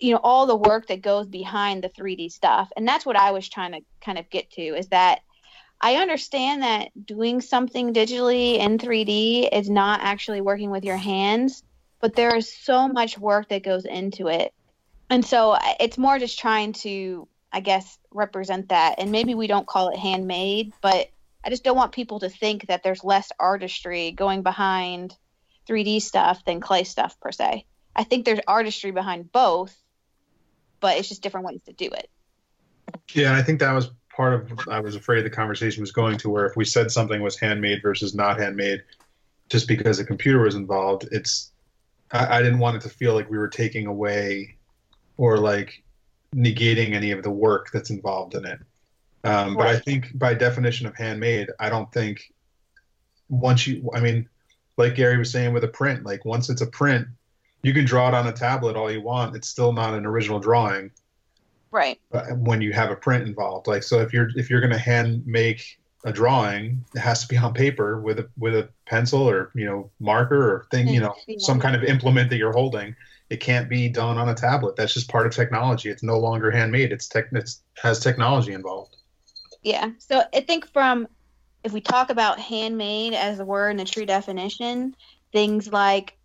[0.00, 2.72] you know, all the work that goes behind the 3D stuff.
[2.76, 5.20] And that's what I was trying to kind of get to is that
[5.80, 11.62] I understand that doing something digitally in 3D is not actually working with your hands,
[12.04, 14.52] but there is so much work that goes into it.
[15.08, 18.96] And so it's more just trying to I guess, represent that.
[18.98, 21.08] And maybe we don't call it handmade, but
[21.44, 25.16] I just don't want people to think that there's less artistry going behind
[25.68, 27.64] 3D stuff than clay stuff per se.
[27.94, 29.72] I think there's artistry behind both,
[30.80, 32.10] but it's just different ways to do it.
[33.12, 36.30] Yeah, I think that was part of I was afraid the conversation was going to
[36.30, 38.82] where if we said something was handmade versus not handmade,
[39.48, 41.52] just because a computer was involved, it's
[42.12, 44.56] I, I didn't want it to feel like we were taking away
[45.16, 45.82] or like
[46.34, 48.58] negating any of the work that's involved in it.
[49.24, 52.30] Um, but I think by definition of handmade, I don't think
[53.30, 54.28] once you, I mean,
[54.76, 57.08] like Gary was saying with a print, like once it's a print,
[57.62, 59.34] you can draw it on a tablet all you want.
[59.34, 60.90] It's still not an original drawing
[61.70, 61.98] Right.
[62.36, 63.66] when you have a print involved.
[63.66, 67.28] Like so, if you're if you're going to hand make a drawing, it has to
[67.28, 71.00] be on paper with a with a pencil or you know marker or thing, you
[71.00, 71.36] know, Yeah.
[71.38, 72.94] some kind of implement that you're holding.
[73.30, 74.76] It can't be done on a tablet.
[74.76, 75.88] That's just part of technology.
[75.88, 76.92] It's no longer handmade.
[76.92, 77.26] It's tech.
[77.32, 78.96] It's has technology involved.
[79.62, 79.92] Yeah.
[79.98, 81.08] So I think from
[81.64, 84.94] if we talk about handmade as a word in the true definition,
[85.32, 86.18] things like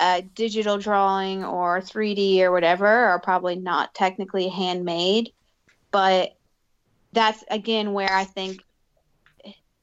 [0.00, 5.32] uh, digital drawing or 3D or whatever are probably not technically handmade,
[5.92, 6.36] but
[7.12, 8.62] that's again where I think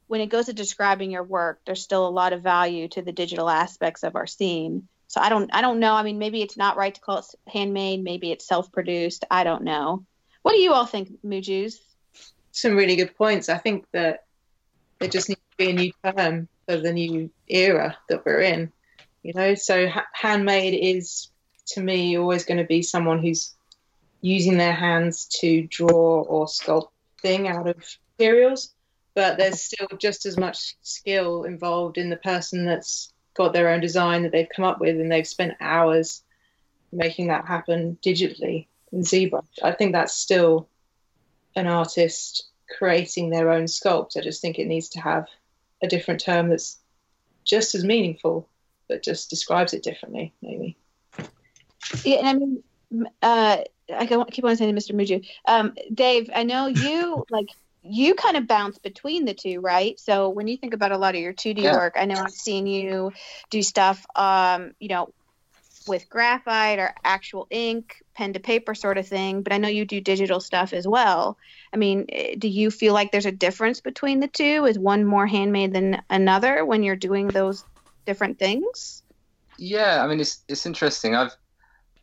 [0.10, 3.12] when it goes to describing your work, there's still a lot of value to the
[3.12, 5.94] digital aspects of our scene So I don't I don't know.
[5.94, 8.04] I mean, maybe it's not right to call it handmade.
[8.04, 9.26] Maybe it's self-produced.
[9.30, 10.06] I don't know.
[10.42, 11.80] What do you all think, Muju's?
[12.52, 13.50] Some really good points.
[13.50, 14.26] I think that
[15.00, 18.72] there just needs to be a new term for the new era that we're in.
[19.22, 21.30] You know, so ha- handmade is
[21.74, 23.54] to me always going to be someone who's
[24.22, 26.90] using their hands to draw or sculpt
[27.22, 27.78] thing out of
[28.18, 28.74] materials,
[29.16, 33.80] but there's still just as much skill involved in the person that's got their own
[33.80, 36.24] design that they've come up with and they've spent hours
[36.92, 39.46] making that happen digitally in ZBrush.
[39.64, 40.68] I think that's still
[41.56, 44.18] an artist creating their own sculpt.
[44.18, 45.28] I just think it needs to have
[45.82, 46.78] a different term that's
[47.46, 48.48] just as meaningful,
[48.88, 50.78] but just describes it differently, maybe.
[52.04, 52.64] Yeah, and I mean,
[53.22, 53.58] uh,
[53.94, 54.94] I keep on saying Mr.
[54.94, 57.48] Muju, um, Dave, I know you like
[57.90, 60.00] you kind of bounce between the two, right?
[60.00, 61.74] So when you think about a lot of your 2D yeah.
[61.74, 63.12] work, I know I've seen you
[63.50, 65.14] do stuff, um, you know,
[65.88, 69.86] with graphite or actual ink, pen to paper sort of thing, but I know you
[69.86, 71.38] do digital stuff as well.
[71.74, 74.66] I mean, eh, do you feel like there's a difference between the two?
[74.66, 77.66] Is one more handmade than another when you're doing those
[78.06, 79.04] different things?
[79.58, 81.16] Yeah, I mean, it's it's interesting.
[81.16, 81.36] I've,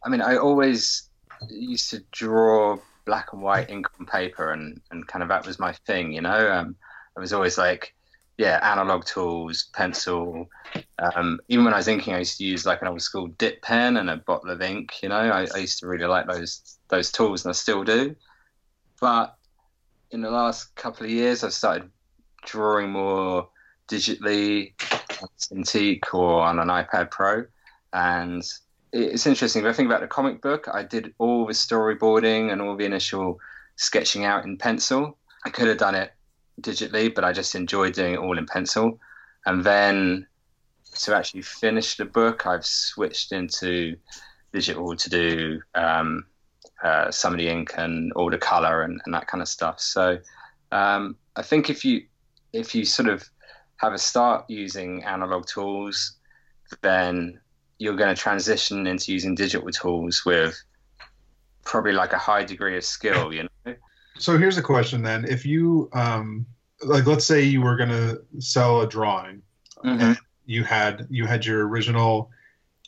[0.04, 1.08] I mean, I always
[1.48, 5.58] used to draw black and white ink on paper, and and kind of that was
[5.58, 6.52] my thing, you know.
[6.52, 6.76] Um,
[7.16, 7.94] I was always like,
[8.36, 10.48] yeah, analog tools, pencil.
[10.98, 13.62] Um, even when I was inking, I used to use like an old school dip
[13.62, 15.02] pen and a bottle of ink.
[15.02, 18.14] You know, I, I used to really like those those tools, and I still do.
[19.00, 19.36] But
[20.10, 21.90] in the last couple of years, I've started
[22.44, 23.48] drawing more
[23.88, 24.72] digitally,
[25.22, 27.44] on Cintiq or on an iPad Pro,
[27.92, 28.42] and
[28.92, 29.64] it's interesting.
[29.64, 32.84] If I think about the comic book, I did all the storyboarding and all the
[32.84, 33.38] initial
[33.76, 35.18] sketching out in pencil.
[35.44, 36.12] I could have done it
[36.60, 38.98] digitally, but I just enjoyed doing it all in pencil.
[39.44, 40.26] And then
[41.00, 43.96] to actually finish the book, I've switched into
[44.52, 46.24] digital to do um,
[46.82, 49.80] uh, some of the ink and all the color and, and that kind of stuff.
[49.80, 50.18] So
[50.72, 52.04] um, I think if you
[52.52, 53.28] if you sort of
[53.76, 56.16] have a start using analog tools,
[56.80, 57.38] then
[57.78, 60.60] you're going to transition into using digital tools with
[61.64, 63.74] probably like a high degree of skill, you know.
[64.18, 66.46] So here's a question then: If you um,
[66.82, 69.42] like, let's say you were going to sell a drawing,
[69.84, 70.00] mm-hmm.
[70.00, 72.30] and you had you had your original,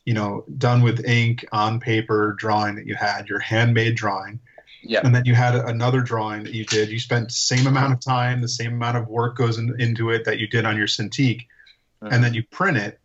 [0.04, 4.40] you know, done with ink on paper drawing that you had, your handmade drawing.
[4.82, 5.00] Yeah.
[5.02, 6.88] And then you had another drawing that you did.
[6.88, 10.24] You spent same amount of time, the same amount of work goes in, into it
[10.24, 12.06] that you did on your Cintiq, mm-hmm.
[12.06, 13.00] and then you print it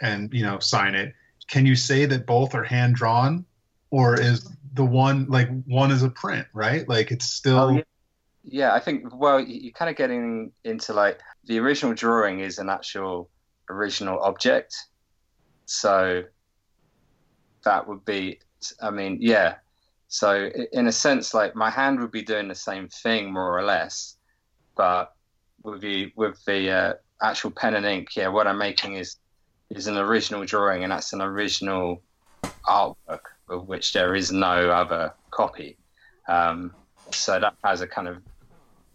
[0.00, 1.14] and you know sign it
[1.48, 3.44] can you say that both are hand drawn
[3.90, 7.82] or is the one like one is a print right like it's still oh, yeah.
[8.44, 8.74] yeah.
[8.74, 13.28] i think well you're kind of getting into like the original drawing is an actual
[13.68, 14.74] original object
[15.66, 16.22] so
[17.64, 18.40] that would be
[18.80, 19.56] i mean yeah
[20.08, 23.62] so in a sense like my hand would be doing the same thing more or
[23.62, 24.16] less
[24.76, 25.14] but
[25.62, 26.92] with the with the uh,
[27.22, 29.16] actual pen and ink yeah what i'm making is
[29.76, 32.02] is an original drawing, and that's an original
[32.66, 35.76] artwork of which there is no other copy.
[36.28, 36.72] Um,
[37.10, 38.22] so that has a kind of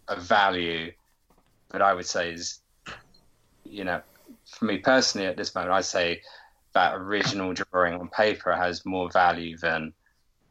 [0.08, 0.92] a value
[1.70, 2.60] that I would say is,
[3.64, 4.00] you know,
[4.46, 6.22] for me personally at this moment, I say
[6.72, 9.92] that original drawing on paper has more value than,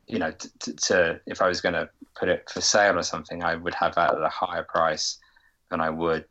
[0.07, 3.43] you know, to, to if I was going to put it for sale or something,
[3.43, 5.17] I would have that at a higher price
[5.69, 6.25] than I would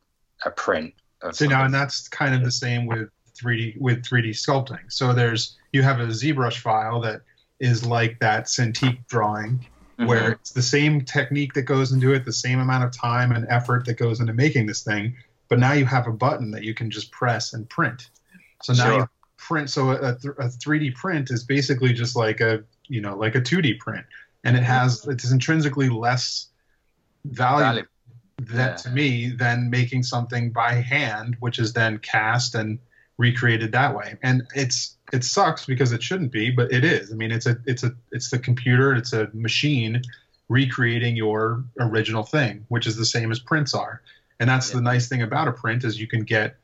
[0.45, 0.93] a print.
[1.31, 4.91] so now, and that's kind of the same with 3D with 3D sculpting.
[4.91, 7.21] So there's you have a ZBrush file that
[7.59, 10.05] is like that Cintiq drawing, mm-hmm.
[10.05, 13.45] where it's the same technique that goes into it, the same amount of time and
[13.49, 15.15] effort that goes into making this thing,
[15.49, 18.09] but now you have a button that you can just press and print.
[18.63, 18.99] So now sure.
[18.99, 19.69] you print.
[19.69, 23.79] So a, a 3D print is basically just like a you know like a 2D
[23.79, 24.05] print,
[24.43, 26.47] and it has it's intrinsically less
[27.25, 27.63] value.
[27.63, 27.85] value.
[28.39, 28.75] That yeah.
[28.75, 32.77] to me than making something by hand, which is then cast and
[33.17, 34.17] recreated that way.
[34.23, 37.11] And it's it sucks because it shouldn't be, but it is.
[37.11, 40.01] I mean, it's a it's a it's the computer, it's a machine
[40.49, 44.01] recreating your original thing, which is the same as prints are.
[44.39, 44.77] And that's yeah.
[44.77, 46.55] the nice thing about a print is you can get,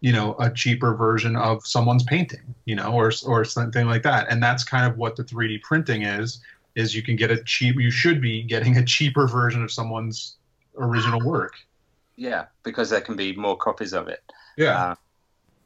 [0.00, 4.28] you know, a cheaper version of someone's painting, you know, or or something like that.
[4.30, 6.40] And that's kind of what the 3D printing is
[6.76, 10.36] is you can get a cheap you should be getting a cheaper version of someone's
[10.76, 11.54] original work.
[12.16, 14.22] Yeah, because there can be more copies of it.
[14.56, 14.78] Yeah.
[14.78, 14.94] Uh,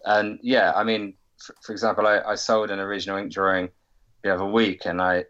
[0.05, 3.71] and yeah, I mean, for, for example, I, I, sold an original ink drawing
[4.23, 5.25] the other week, and I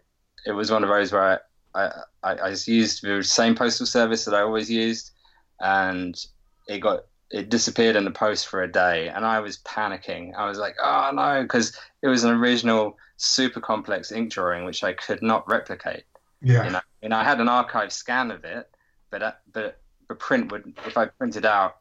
[0.45, 1.41] it was one of those where
[1.73, 1.91] I,
[2.23, 5.11] I, I just used the same postal service that I always used,
[5.59, 6.15] and
[6.67, 10.35] it got it disappeared in the post for a day, and I was panicking.
[10.35, 14.83] I was like, "Oh no," because it was an original super complex ink drawing which
[14.83, 16.03] I could not replicate.
[16.41, 16.65] Yeah.
[16.65, 18.69] You know, and I had an archive scan of it,
[19.09, 21.77] but uh, but the print would, if I printed out,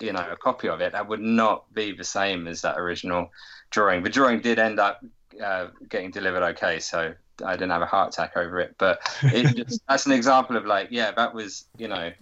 [0.00, 3.30] you know, a copy of it, that would not be the same as that original
[3.70, 4.02] drawing.
[4.02, 5.04] The drawing did end up
[5.42, 7.14] uh, getting delivered okay, so
[7.44, 8.74] I didn't have a heart attack over it.
[8.78, 12.12] But it just, that's an example of like, yeah, that was, you know,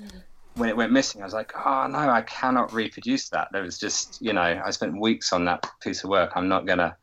[0.55, 3.49] when it went missing, I was like, oh no, I cannot reproduce that.
[3.53, 6.33] There was just, you know, I spent weeks on that piece of work.
[6.35, 6.97] I'm not gonna,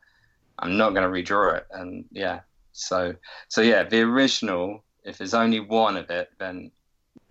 [0.60, 1.68] I'm not gonna redraw it.
[1.72, 2.41] And yeah,
[2.72, 3.15] so
[3.49, 4.84] so yeah, the original.
[5.03, 6.69] If there's only one of it, then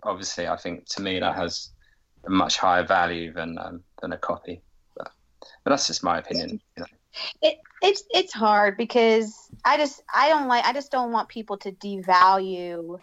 [0.01, 1.69] obviously I think to me that has
[2.27, 4.61] a much higher value than um, than a copy.
[4.95, 5.11] But,
[5.63, 6.61] but that's just my opinion.
[6.75, 6.85] You know.
[7.41, 11.57] It it's it's hard because I just I don't like I just don't want people
[11.59, 12.99] to devalue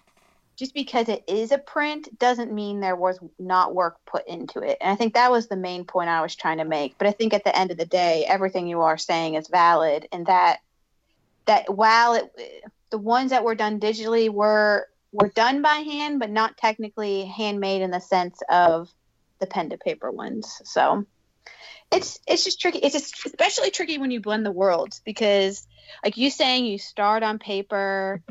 [0.56, 4.78] just because it is a print doesn't mean there was not work put into it.
[4.80, 6.96] And I think that was the main point I was trying to make.
[6.96, 10.06] But I think at the end of the day, everything you are saying is valid
[10.12, 10.58] and that
[11.46, 12.32] that while it
[12.90, 17.82] the ones that were done digitally were were done by hand but not technically handmade
[17.82, 18.90] in the sense of
[19.44, 20.60] the pen to paper ones.
[20.64, 21.04] So
[21.92, 22.78] it's it's just tricky.
[22.78, 25.66] It's just especially tricky when you blend the worlds because
[26.02, 28.22] like you saying you start on paper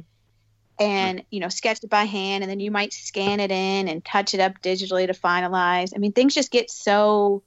[0.79, 4.03] and you know sketch it by hand and then you might scan it in and
[4.03, 5.91] touch it up digitally to finalize.
[5.95, 7.43] I mean things just get so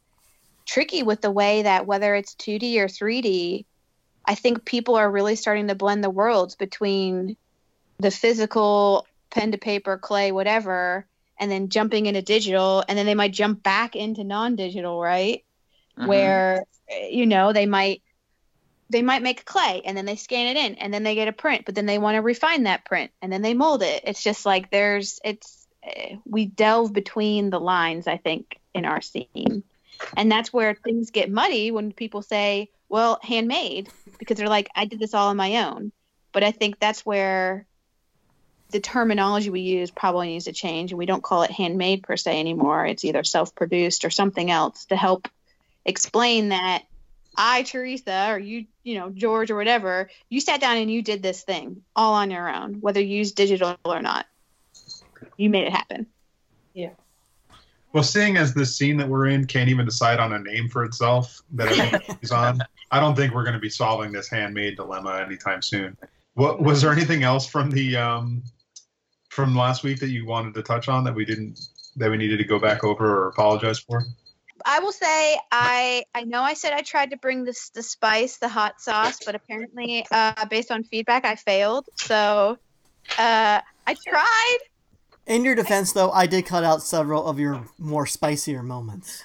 [0.65, 3.65] tricky with the way that whether it's 2D or 3D,
[4.25, 7.37] I think people are really starting to blend the worlds between
[7.99, 11.07] the physical pen to paper, clay, whatever,
[11.39, 15.43] and then jumping into digital and then they might jump back into non-digital, right?
[15.99, 16.07] Mhm.
[16.07, 16.65] where
[17.11, 18.03] you know they might
[18.91, 21.33] they might make clay and then they scan it in and then they get a
[21.33, 24.23] print but then they want to refine that print and then they mold it it's
[24.23, 29.63] just like there's it's eh, we delve between the lines i think in our scene
[30.17, 33.89] and that's where things get muddy when people say well handmade
[34.19, 35.91] because they're like i did this all on my own
[36.33, 37.67] but i think that's where
[38.71, 42.17] the terminology we use probably needs to change and we don't call it handmade per
[42.17, 45.29] se anymore it's either self-produced or something else to help
[45.85, 46.83] explain that
[47.37, 51.23] I, Teresa, or you, you know, George or whatever, you sat down and you did
[51.23, 54.27] this thing all on your own, whether you used digital or not.
[55.37, 56.07] You made it happen.
[56.73, 56.93] Yeah.
[57.93, 60.85] Well, seeing as this scene that we're in can't even decide on a name for
[60.85, 62.61] itself that everyone's on,
[62.91, 65.97] I don't think we're going to be solving this handmade dilemma anytime soon.
[66.35, 68.43] What was there anything else from the um,
[69.37, 71.61] from last week that you wanted to touch on that we didn't
[71.97, 74.03] that we needed to go back over or apologize for?
[74.65, 78.39] I will say I I know I said I tried to bring this the spice,
[78.39, 81.87] the hot sauce, but apparently, uh, based on feedback, I failed.
[81.97, 82.57] So
[83.19, 84.59] uh, I tried.
[85.27, 89.25] In your defense, though, I did cut out several of your more spicier moments.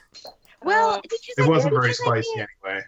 [0.64, 2.82] Well, Uh, because It wasn't very because I spicy get- anyway.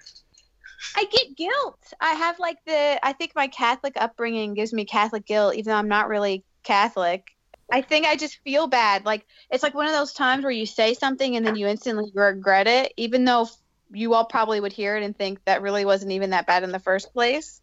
[0.96, 1.80] I get guilt.
[2.02, 5.78] I have like the I think my Catholic upbringing gives me Catholic guilt, even though
[5.78, 7.28] I'm not really Catholic.
[7.72, 9.06] I think I just feel bad.
[9.06, 12.12] Like it's like one of those times where you say something and then you instantly
[12.14, 13.48] regret it, even though
[13.92, 16.72] you all probably would hear it and think that really wasn't even that bad in
[16.72, 17.62] the first place.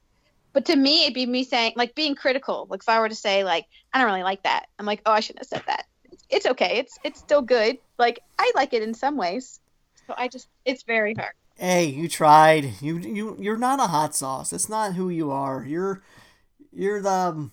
[0.53, 2.67] But to me, it'd be me saying like being critical.
[2.69, 5.13] Like if I were to say like I don't really like that, I'm like oh
[5.13, 5.87] I shouldn't have said that.
[6.29, 6.79] It's okay.
[6.79, 7.79] It's it's still good.
[7.99, 9.61] Like I like it in some ways.
[10.07, 11.33] So I just it's very hard.
[11.57, 12.81] Hey, you tried.
[12.81, 14.53] You you you're not a hot sauce.
[14.53, 15.65] It's not who you are.
[15.65, 16.03] You're
[16.73, 17.53] you're the um,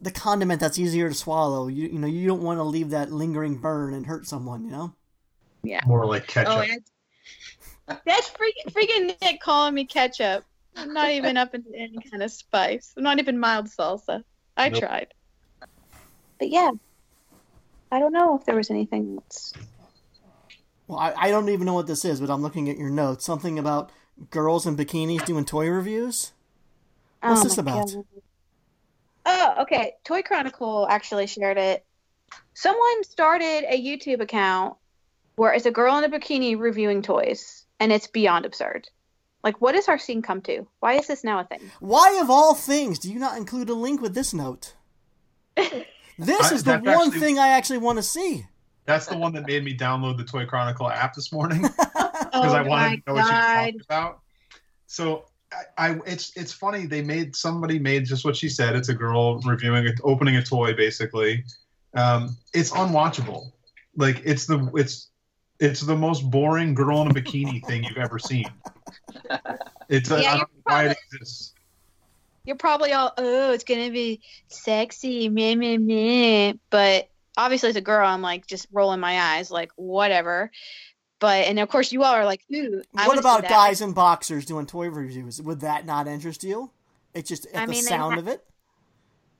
[0.00, 1.68] the condiment that's easier to swallow.
[1.68, 4.64] You you know you don't want to leave that lingering burn and hurt someone.
[4.64, 4.94] You know.
[5.62, 5.80] Yeah.
[5.86, 6.52] More like ketchup.
[6.56, 10.44] Oh, and that's freaking, freaking Nick calling me ketchup.
[10.76, 12.94] I'm not even up into any kind of spice.
[12.96, 14.22] I'm not even mild salsa.
[14.56, 14.80] I Nope.
[14.80, 15.14] tried.
[16.38, 16.70] But yeah,
[17.90, 19.52] I don't know if there was anything else.
[20.86, 23.24] Well, I, I don't even know what this is, but I'm looking at your notes.
[23.24, 23.90] Something about
[24.30, 26.32] girls in bikinis doing toy reviews.
[27.20, 27.92] What's Oh this about?
[27.92, 28.04] God.
[29.30, 29.92] Oh, okay.
[30.04, 31.84] Toy Chronicle actually shared it.
[32.54, 34.76] Someone started a YouTube account
[35.36, 38.88] where it's a girl in a bikini reviewing toys, and it's beyond absurd.
[39.44, 40.66] Like, what does our scene come to?
[40.80, 41.60] Why is this now a thing?
[41.78, 44.74] Why of all things do you not include a link with this note?
[46.20, 48.46] This I- is the one actually- thing I actually want to see.
[48.86, 52.42] That's the one that made me download the Toy Chronicle app this morning because oh
[52.54, 54.20] I wanted to know what she was talking about.
[54.86, 58.76] So I, I, it's it's funny they made somebody made just what she said.
[58.76, 61.44] It's a girl reviewing it, opening a toy basically.
[61.94, 63.52] Um, it's unwatchable.
[63.96, 65.08] Like it's the it's
[65.58, 68.46] it's the most boring girl in a bikini thing you've ever seen.
[69.88, 71.54] It's Yeah, I don't you're why it probably- exists.
[72.44, 76.54] You're probably all, oh, it's gonna be sexy, meh, meh, meh.
[76.70, 80.50] But obviously, as a girl, I'm like just rolling my eyes, like whatever.
[81.20, 82.82] But and of course you all are like, ooh.
[82.96, 83.50] I what wanna about that.
[83.50, 85.42] guys in boxers doing toy reviews?
[85.42, 86.70] Would that not interest you?
[87.14, 88.44] It's just at I the mean, sound ha- of it.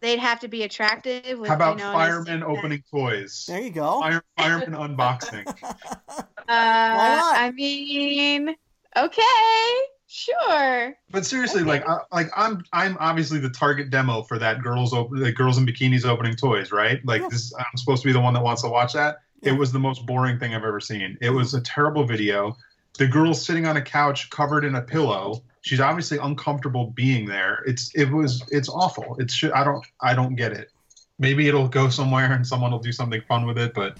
[0.00, 1.38] They'd have to be attractive.
[1.38, 3.46] With, How about you know, firemen an- opening toys?
[3.48, 4.00] There you go.
[4.00, 5.44] Fire, firemen unboxing.
[6.50, 7.36] Uh, not?
[7.38, 8.56] I mean,
[8.96, 9.74] okay,
[10.06, 10.94] sure.
[11.10, 15.20] But seriously, like, I, like I'm, I'm obviously the target demo for that girls open,
[15.20, 17.04] the girls in bikinis opening toys, right?
[17.04, 17.28] Like, Yeah.
[17.30, 19.18] this, I'm supposed to be the one that wants to watch that.
[19.42, 19.52] Yeah.
[19.52, 21.16] It was the most boring thing I've ever seen.
[21.20, 22.56] It was a terrible video.
[22.98, 25.42] The girl's sitting on a couch covered in a pillow.
[25.62, 27.62] She's obviously uncomfortable being there.
[27.66, 29.16] It's, it was, it's awful.
[29.18, 30.70] It's, sh- I don't, I don't get it.
[31.18, 33.98] Maybe it'll go somewhere and someone will do something fun with it, but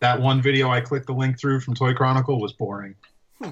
[0.00, 2.94] that one video I clicked the link through from Toy Chronicle was boring.
[3.40, 3.50] Hmm.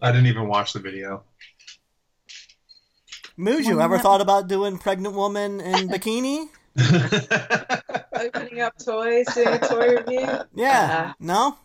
[0.00, 1.24] I didn't even watch the video.
[3.38, 6.48] Muju, Well, ever thought about doing pregnant woman in bikini?
[8.22, 10.20] Opening up toys, doing a toy review.
[10.20, 11.06] I Yeah.
[11.10, 11.56] Uh, no?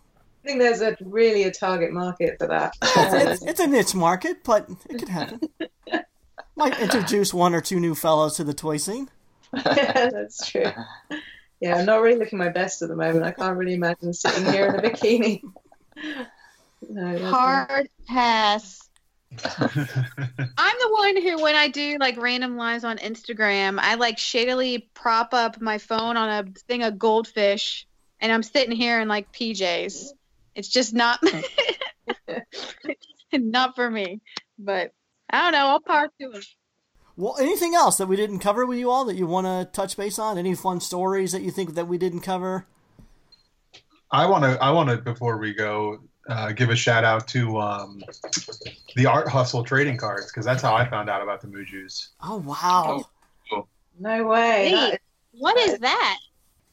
[0.43, 2.73] I think there's a really a target market for that.
[2.81, 5.41] It's, it's a niche market, but it could happen.
[6.55, 9.09] Might introduce one or two new fellows to the toy scene.
[9.53, 10.71] yeah, that's true.
[11.59, 13.23] Yeah, I'm not really looking my best at the moment.
[13.25, 15.41] I can't really imagine sitting here in a bikini.
[16.89, 17.33] No, that's not-
[17.69, 18.89] Hard pass.
[20.57, 24.89] I'm the one who, when I do like random lives on Instagram, I like shadily
[24.93, 27.87] prop up my phone on a thing of goldfish,
[28.19, 30.07] and I'm sitting here in like PJs.
[30.55, 31.19] It's just not,
[33.33, 34.21] not for me.
[34.57, 34.91] But
[35.29, 35.67] I don't know.
[35.67, 36.45] I'll power to it.
[37.15, 39.97] Well, anything else that we didn't cover with you all that you want to touch
[39.97, 40.37] base on?
[40.37, 42.65] Any fun stories that you think that we didn't cover?
[44.09, 44.61] I want to.
[44.63, 48.01] I want to before we go uh, give a shout out to um,
[48.95, 52.09] the Art Hustle trading cards because that's how I found out about the Mujus.
[52.21, 53.05] Oh wow!
[53.99, 54.69] No way.
[54.69, 54.91] Hey.
[54.91, 55.01] That-
[55.33, 56.19] What is that?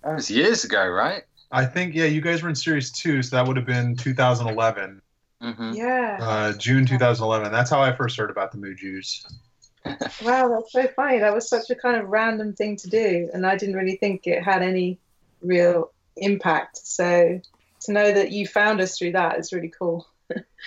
[0.03, 1.23] That was years ago, right?
[1.51, 5.01] I think yeah, you guys were in series two, so that would have been 2011,
[5.41, 6.19] hmm yeah.
[6.21, 7.53] uh, June 2011.
[7.53, 9.25] That's how I first heard about the Mujus.
[10.25, 11.19] Wow, that's so funny.
[11.19, 14.27] That was such a kind of random thing to do, and I didn't really think
[14.27, 14.99] it had any
[15.43, 16.79] real impact.
[16.79, 17.39] So
[17.85, 20.07] to know that you found us through that is really cool.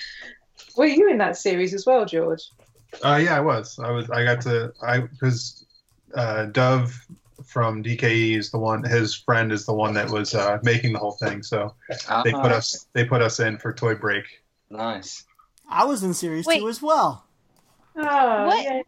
[0.77, 2.41] Were you in that series as well, George?
[3.03, 3.77] Uh, yeah, I was.
[3.79, 4.09] I was.
[4.09, 4.71] I got to.
[4.81, 5.65] I because
[6.15, 6.93] uh, Dove
[7.45, 8.83] from DKE is the one.
[8.83, 11.43] His friend is the one that was uh, making the whole thing.
[11.43, 11.73] So
[12.23, 12.87] they put Ah, us.
[12.93, 14.25] They put us in for Toy Break.
[14.69, 15.25] Nice.
[15.69, 16.59] I was in series Wait.
[16.59, 17.25] two as well.
[17.95, 18.63] Oh, What?
[18.63, 18.81] yeah.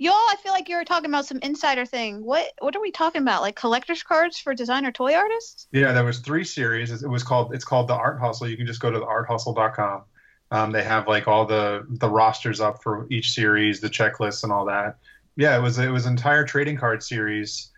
[0.00, 2.24] Y'all, I feel like you were talking about some insider thing.
[2.24, 3.42] What what are we talking about?
[3.42, 5.66] Like collector's cards for designer toy artists?
[5.72, 7.02] Yeah, there was three series.
[7.02, 7.52] It was called.
[7.52, 8.48] It's called the Art Hustle.
[8.48, 10.04] You can just go to the arthustle.com.
[10.52, 14.52] Um, they have like all the the rosters up for each series, the checklists, and
[14.52, 14.98] all that.
[15.36, 17.72] Yeah, it was it was entire trading card series.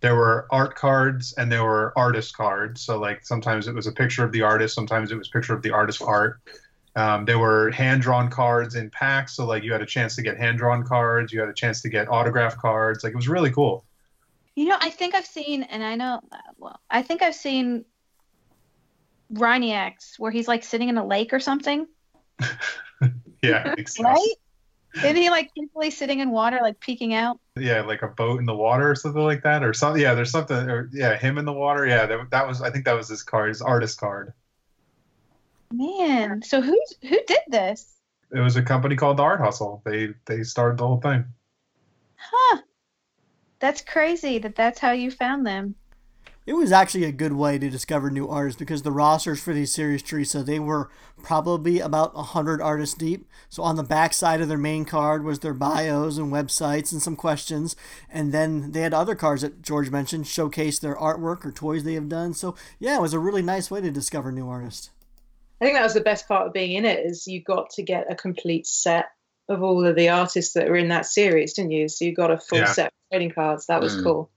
[0.00, 2.82] There were art cards and there were artist cards.
[2.82, 5.62] So like sometimes it was a picture of the artist, sometimes it was picture of
[5.62, 6.40] the artist art.
[6.96, 10.22] Um, there were hand drawn cards in packs, so like you had a chance to
[10.22, 13.04] get hand drawn cards, you had a chance to get autograph cards.
[13.04, 13.84] Like it was really cool.
[14.54, 16.20] You know, I think I've seen, and I know,
[16.56, 17.84] well, I think I've seen
[19.30, 21.86] Rhiniacs where he's like sitting in a lake or something,
[23.42, 24.02] Yeah, so.
[24.02, 24.34] right?
[24.94, 27.38] Isn't he like usually sitting in water, like peeking out?
[27.58, 30.00] yeah, like a boat in the water or something like that, or something.
[30.00, 30.56] Yeah, there's something.
[30.56, 31.86] Or, yeah, him in the water.
[31.86, 32.62] Yeah, that, that was.
[32.62, 34.32] I think that was his card, his artist card.
[35.72, 37.96] Man, so who's who did this?
[38.32, 39.82] It was a company called the Art Hustle.
[39.84, 41.24] They they started the whole thing.
[42.16, 42.58] Huh?
[43.58, 45.74] That's crazy that that's how you found them.
[46.46, 49.74] It was actually a good way to discover new artists because the rosters for these
[49.74, 50.88] series, Teresa, they were
[51.20, 53.26] probably about 100 artists deep.
[53.48, 57.02] So on the back side of their main card was their bios and websites and
[57.02, 57.74] some questions.
[58.08, 61.94] And then they had other cards that George mentioned showcase their artwork or toys they
[61.94, 62.32] have done.
[62.32, 64.90] So yeah, it was a really nice way to discover new artists.
[65.60, 67.82] I think that was the best part of being in it is you got to
[67.82, 69.06] get a complete set
[69.48, 71.88] of all of the artists that were in that series, didn't you?
[71.88, 72.64] So you got a full Yeah.
[72.72, 73.66] set of trading cards.
[73.66, 74.02] That was Mm.
[74.04, 74.30] cool.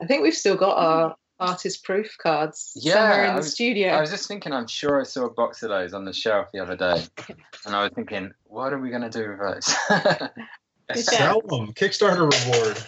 [0.00, 3.52] I think we've still got our artist proof cards Yeah, somewhere in I the was-
[3.52, 3.88] studio.
[3.90, 6.48] I was just thinking, I'm sure I saw a box of those on the shelf
[6.52, 7.04] the other day,
[7.66, 9.74] and I was thinking, what are we going to do with those?
[10.90, 11.02] Yeah.
[11.02, 11.74] Sell them.
[11.74, 12.78] Kickstarter reward.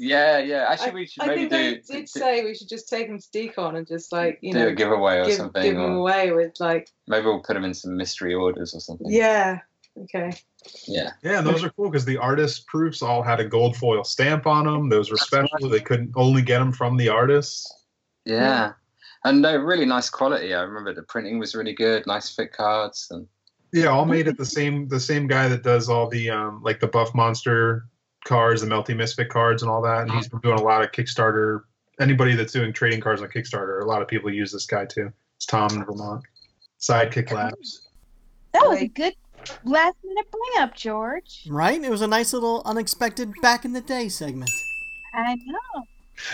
[0.00, 0.66] Yeah, yeah.
[0.70, 3.08] Actually, we should I maybe think they do, did do, say we should just take
[3.08, 5.76] them to DCon and just like you do know a giveaway or give, something, give
[5.76, 9.10] them or away with like maybe we'll put them in some mystery orders or something.
[9.10, 9.58] yeah
[10.02, 10.32] okay
[10.86, 11.10] yeah.
[11.22, 14.46] Yeah, and those are cool because the artist proofs all had a gold foil stamp
[14.46, 14.88] on them.
[14.88, 15.48] Those were That's special.
[15.62, 15.70] right.
[15.70, 17.86] They couldn't only get them from the artists.
[18.24, 18.72] Yeah.
[19.24, 20.54] And they're really nice quality.
[20.54, 23.26] I remember the printing was really good, nice fit cards, and
[23.72, 26.80] Yeah, all made at the same the same guy that does all the um like
[26.80, 27.86] the Buff Monster
[28.24, 30.02] cards, the Melty Misfit cards, and all that.
[30.02, 30.38] And he's uh-huh.
[30.38, 31.62] been doing a lot of Kickstarter.
[32.00, 35.12] Anybody that's doing trading cards on Kickstarter, a lot of people use this guy too.
[35.36, 36.24] It's Tom in Vermont.
[36.80, 37.88] Sidekick Labs.
[38.52, 39.14] That was a good
[39.64, 41.46] last minute bring up, George.
[41.48, 41.82] Right?
[41.82, 44.50] It was a nice little unexpected back in the day segment.
[45.14, 45.84] I know.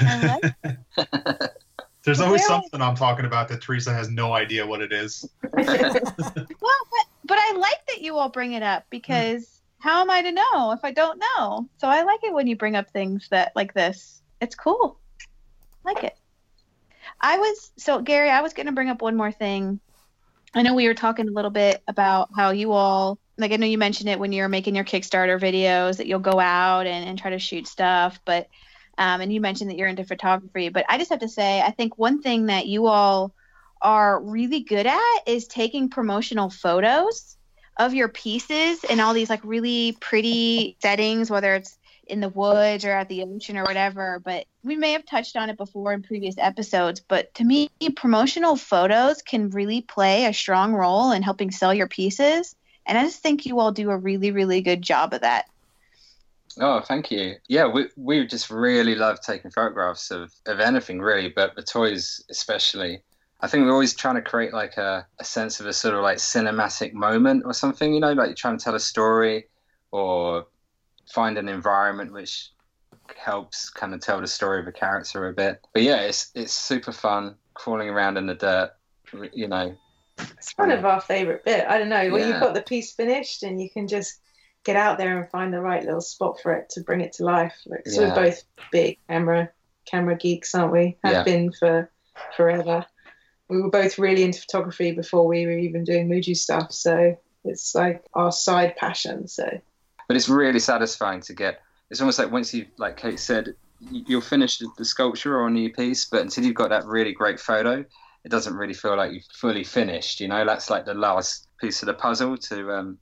[0.01, 1.51] I like
[2.05, 5.29] There's always Well- something I'm talking about that Teresa has no idea what it is.
[5.53, 8.89] Well, but, but I like that you all bring it up hmm.
[8.91, 9.56] because
[9.87, 11.69] how am I to know if I don't know?
[11.79, 14.21] So I like it when you bring up things that like this.
[14.41, 14.99] It's cool.
[15.85, 16.19] Like it.
[17.21, 19.79] I was so Gary, I was going to bring up one more thing.
[20.57, 23.67] I know we were talking a little bit about how you all like I know
[23.67, 27.17] you mentioned it when you're making your Kickstarter videos that you'll go out and, and
[27.17, 28.49] try to shoot stuff, but
[28.99, 31.71] um, and you mentioned that you're into photography, but I just have to say I
[31.71, 33.33] think one thing that you all
[33.81, 37.36] are really good at is taking promotional photos
[37.77, 42.85] of your pieces in all these like really pretty settings, whether it's in the woods
[42.85, 44.21] or at the ocean or whatever.
[44.25, 47.01] But we may have touched on it before in previous episodes.
[47.01, 51.89] But to me, promotional photos can really play a strong role in helping sell your
[51.89, 52.55] pieces.
[52.87, 55.47] And I just think you all do a really, really good job of that.
[56.59, 57.35] Oh, thank you.
[57.49, 62.25] Yeah, we we just really love taking photographs of, of anything really, but the toys
[62.31, 63.03] especially.
[63.41, 66.03] I think we're always trying to create like a, a sense of a sort of
[66.03, 69.47] like cinematic moment or something, you know, like you're trying to tell a story
[69.91, 70.47] or
[71.13, 72.51] find an environment which
[73.17, 75.61] helps kind of tell the story of a character a bit.
[75.75, 78.71] But yeah, it's it's super fun crawling around in the dirt,
[79.33, 79.77] you know.
[80.19, 81.67] It's kind of our favourite bit.
[81.69, 82.11] I don't know.
[82.11, 82.29] When Yeah.
[82.29, 84.21] you've got the piece finished and you can just
[84.65, 87.25] get out there and find the right little spot for it to bring it to
[87.25, 87.55] life.
[87.67, 88.09] Like, so Yeah.
[88.09, 88.43] we're both
[88.73, 89.51] big camera
[89.85, 90.97] camera geeks, aren't we?
[91.05, 91.23] Have Yeah.
[91.23, 91.91] been for
[92.37, 92.85] forever.
[93.49, 96.73] We were both really into photography before we were even doing Muju stuff.
[96.73, 99.29] So it's like our side passion.
[99.29, 99.49] So
[100.09, 101.61] but it's really satisfying to get
[101.91, 103.55] it's almost like once you like kate said
[103.91, 107.13] you'll finish the- the sculpture or a new piece but until you've got that really
[107.13, 107.85] great photo
[108.25, 111.83] it doesn't really feel like you've fully finished you know that's like the last piece
[111.83, 112.99] of the puzzle to um,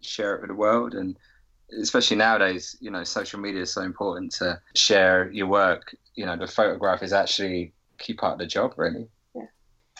[0.00, 1.16] share it with the world and
[1.80, 6.36] especially nowadays you know social media is so important to share your work you know
[6.36, 9.06] the photograph is actually key part of the job really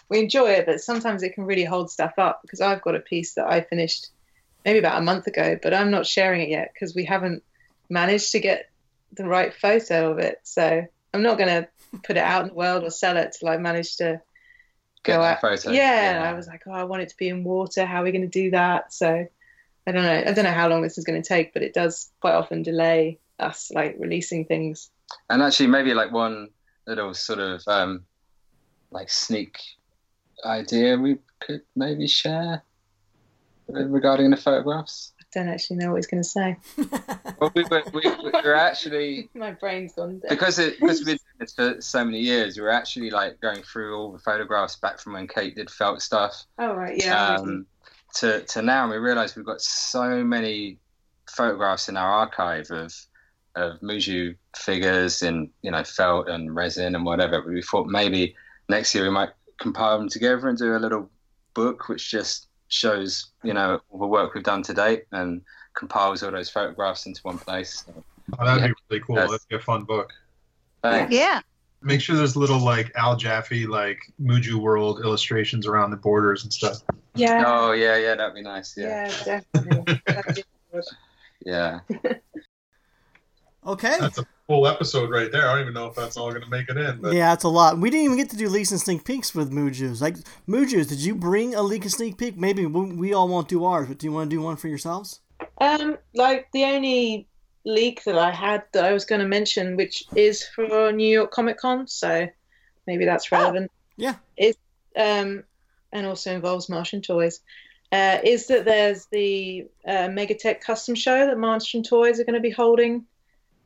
[0.09, 3.01] we enjoy it, but sometimes it can really hold stuff up because I've got a
[3.01, 4.09] piece that I finished
[4.65, 7.43] maybe about a month ago, but I'm not sharing it yet because we haven't
[7.89, 8.71] managed to get
[9.13, 10.41] the right photo of it.
[10.43, 11.69] So I'm not going to
[12.03, 14.21] put it out in the world or sell it till I manage to
[15.05, 15.41] get go out.
[15.41, 17.85] photo Yeah, and I was like, oh, I want it to be in water.
[17.85, 18.93] How are we going to do that?
[18.93, 19.27] So
[19.87, 20.23] I don't know.
[20.27, 22.63] I don't know how long this is going to take, but it does quite often
[22.63, 24.91] delay us like releasing things.
[25.29, 26.49] and actually maybe like one
[26.87, 28.05] little sort of um,
[28.91, 29.59] like sneak
[30.45, 32.63] idea we could maybe share
[33.69, 36.57] regarding the photographs I don't actually know what he's going to say.
[37.41, 40.29] well we were, we, we were actually My brain's gone dead.
[40.29, 43.41] because it because we've been doing this for so many years we were actually like
[43.41, 47.37] going through all the photographs back from when kate did felt stuff Oh right, yeah.
[47.37, 47.67] um,
[48.17, 50.79] to to now and we realized we've got so many
[51.29, 52.95] photographs in our archive of
[53.57, 57.41] of Muju figures in you know felt and resin and whatever.
[57.41, 58.35] But we thought maybe
[58.69, 61.09] next year we might compile them together and do a little
[61.55, 65.41] book which just shows you know all the work we've done to date and
[65.75, 67.85] compiles all those photographs into one place.
[67.87, 68.05] So,
[68.39, 68.69] Oh, that'd Yeah.
[68.69, 69.17] be really cool.
[69.17, 69.31] Yes.
[69.31, 70.11] That'd be a fun book.
[70.83, 71.13] thanks.
[71.13, 71.41] Yeah.
[71.83, 76.53] Make sure there's little like Al Jaffee like Muju World illustrations around the borders and
[76.53, 76.79] stuff.
[77.15, 77.45] yeah.
[77.47, 78.75] Oh yeah, yeah, that'd be nice.
[78.77, 80.01] Yeah, Yeah, definitely.
[80.07, 80.85] That'd be good.
[81.45, 81.81] yeah.
[83.67, 83.97] Okay.
[83.99, 85.49] That's a full episode right there.
[85.49, 87.01] I don't even know if that's all going to make it in.
[87.01, 87.79] But Yeah, it's a lot.
[87.79, 90.01] We didn't even get to do leaks and sneak peeks with Mujus.
[90.01, 90.17] Like
[90.49, 92.37] Mujus, did you bring a leak and sneak peek?
[92.37, 94.69] Maybe we, we all won't do ours, but do you want to do one for
[94.69, 95.21] yourselves?
[95.61, 97.27] Um, like the only
[97.65, 101.31] leak that I had that I was going to mention, which is for New York
[101.31, 102.29] Comic Con, so
[102.87, 103.71] maybe that's relevant.
[103.97, 104.17] Yeah.
[104.37, 104.57] Is
[104.97, 105.45] um,
[105.93, 107.41] and also involves Martian toys.
[107.93, 112.41] Uh, is that there's the uh, Megatech custom show that Martian Toys are going to
[112.41, 113.05] be holding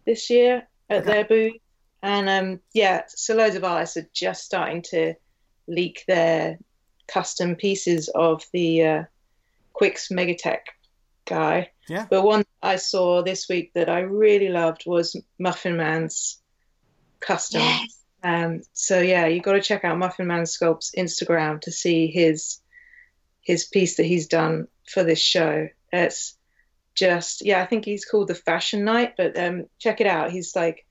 [0.05, 1.13] this year at Okay.
[1.13, 1.61] their booth,
[2.03, 5.15] and um, yeah, so loads of artists are just starting to
[5.67, 6.59] leak their
[7.07, 9.03] custom pieces of the uh,
[9.75, 10.61] Quiccs Megatech
[11.27, 11.71] guy.
[11.89, 12.07] Yeah.
[12.09, 16.41] But one I saw this week that I really loved was Muffin Man's
[17.21, 17.63] custom.
[17.63, 17.95] Yes.
[18.23, 22.61] Um, so yeah, you've got to check out Muffin Man Sculpt's Instagram to see his
[23.41, 25.69] his piece that he's done for this show.
[25.93, 26.37] It's
[26.99, 30.31] just yeah, I think he's called the Fashion Knight, but um, check it out.
[30.33, 30.85] He's like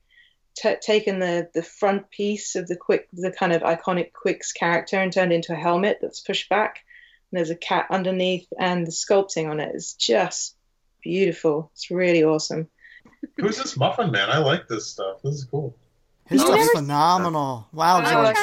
[0.56, 4.96] t- taken the the front piece of the quick the kind of iconic Quiccs character
[4.98, 6.84] and turned into a helmet that's pushed back.
[7.30, 10.56] And there's a cat underneath, and the sculpting on it is just
[11.02, 11.70] beautiful.
[11.74, 12.68] It's really awesome.
[13.36, 14.30] who's this Muffin Man?
[14.30, 15.20] I like this stuff.
[15.22, 15.76] This is cool.
[16.24, 17.68] His You stuff's never- phenomenal.
[17.72, 18.36] Wow, George.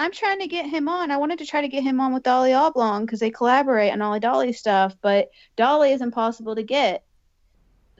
[0.00, 1.10] I'm trying to get him on.
[1.10, 4.00] I wanted to try to get him on with Dolly Oblong because they collaborate on
[4.00, 7.04] all the Dolly stuff, but Dolly is impossible to get.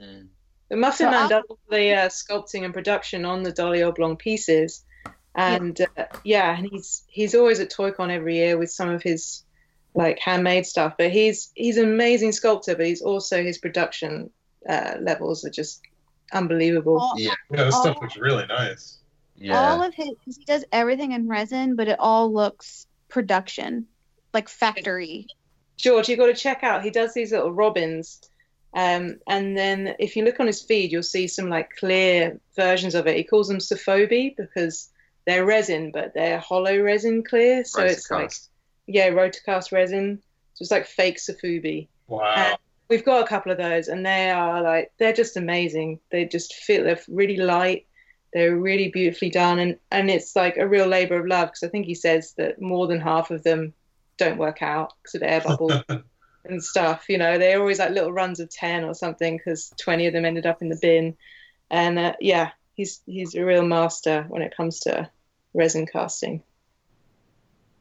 [0.01, 0.27] Mm.
[0.69, 4.17] The Muffin So Man I'll- does the uh, sculpting and production on the Dolly Oblong
[4.17, 4.83] pieces,
[5.35, 9.43] and uh, yeah, and he's he's always at ToyCon every year with some of his
[9.93, 10.95] like handmade stuff.
[10.97, 14.31] But he's he's an amazing sculptor, but he's also his production
[14.67, 15.81] uh, levels are just
[16.33, 16.99] unbelievable.
[16.99, 18.97] All, Yeah, Yeah, this stuff looks really nice.
[19.41, 19.71] Yeah.
[19.71, 23.87] all of his, he does everything in resin, but it all looks production,
[24.33, 25.27] like factory.
[25.77, 26.83] George, you've got to check out.
[26.83, 28.21] He does these little robins.
[28.73, 32.95] Um, and then if you look on his feed, you'll see some like clear versions
[32.95, 33.17] of it.
[33.17, 34.89] He calls them Sofubi because
[35.25, 37.65] they're resin, but they're hollow resin clear.
[37.65, 38.31] So it's like,
[38.87, 40.21] yeah, rotocast resin.
[40.53, 41.87] So it's like fake Sofubi.
[42.07, 42.57] Wow.
[42.89, 45.99] We've got a couple of those and they are like, they're just amazing.
[46.11, 47.87] They just feel, they're really light.
[48.33, 49.59] They're really beautifully done.
[49.59, 52.61] And, and it's like a real labor of love because I think he says that
[52.61, 53.73] more than half of them
[54.17, 55.81] don't work out because of air bubble
[56.45, 57.05] and stuff.
[57.09, 60.25] You know, they're always like little runs of ten or something because twenty of them
[60.25, 61.15] ended up in the bin.
[61.69, 65.09] And uh, yeah, he's he's a real master when it comes to
[65.53, 66.43] resin casting.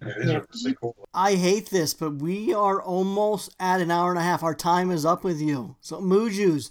[0.03, 0.97] Yeah, these really cool.
[1.13, 4.43] I hate this, but we are almost at an hour and a half.
[4.43, 5.77] Our time is up with you.
[5.81, 6.71] So, Mujus,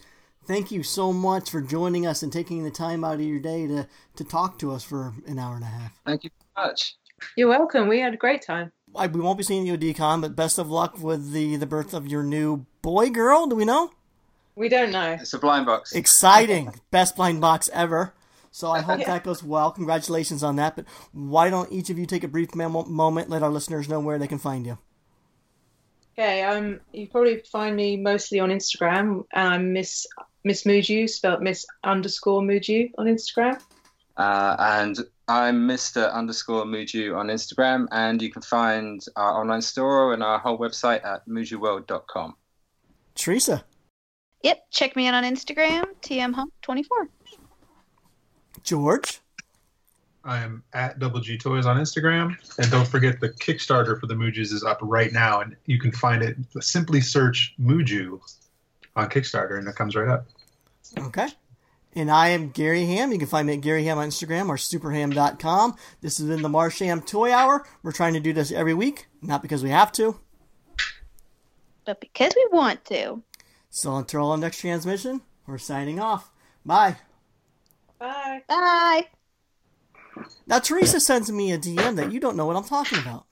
[0.49, 3.67] thank you so much for joining us and taking the time out of your day
[3.67, 5.91] to, to talk to us for an hour and a half.
[6.05, 6.95] Thank you very much.
[7.35, 7.87] You're welcome.
[7.87, 8.71] We had a great time.
[8.95, 11.67] I, we won't be seeing you at DCon, but best of luck with the, the
[11.67, 13.45] birth of your new boy, girl.
[13.45, 13.91] Do we know?
[14.55, 15.11] We don't know.
[15.21, 15.93] It's a blind box.
[15.93, 16.73] Exciting.
[16.91, 18.13] Best blind box ever.
[18.51, 19.05] So I hope Yeah.
[19.07, 19.71] that goes well.
[19.71, 20.75] Congratulations on that.
[20.75, 23.99] But why don't each of you take a brief mem- moment, let our listeners know
[24.01, 24.79] where they can find you?
[26.17, 30.05] Okay, um, you probably find me mostly on Instagram, I'm Miss
[30.43, 33.61] Miss Muju, spelled Miss underscore Muju on Instagram.
[34.17, 36.11] Uh, and I'm Mr.
[36.11, 41.05] underscore Muju on Instagram, and you can find our online store and our whole website
[41.05, 42.35] at mujuworld.com.
[43.15, 43.63] Teresa.
[44.43, 47.07] Yep, check me out on Instagram, tmhump24.
[48.63, 49.19] George.
[50.25, 54.13] I am at Double G Toys on Instagram, and don't forget the Kickstarter for the
[54.13, 56.35] Mujus is up right now, and you can find it.
[56.59, 58.19] Simply search Muju
[58.99, 60.27] on Kickstarter, and it comes right up.
[60.97, 61.27] Okay.
[61.95, 63.11] And I am Gary Ham.
[63.11, 65.75] You can find me at Gary Ham on Instagram or superham.com.
[66.01, 67.65] This has been the Marsham Toy Hour.
[67.81, 70.19] We're trying to do this every week, not because we have to.
[71.85, 73.23] But because we want to.
[73.71, 76.29] So until our next transmission, we're signing off.
[76.65, 76.97] Bye.
[77.97, 78.43] Bye.
[78.47, 79.07] Bye.
[80.45, 83.25] Now, Teresa sends me a DM that you don't know what I'm talking about.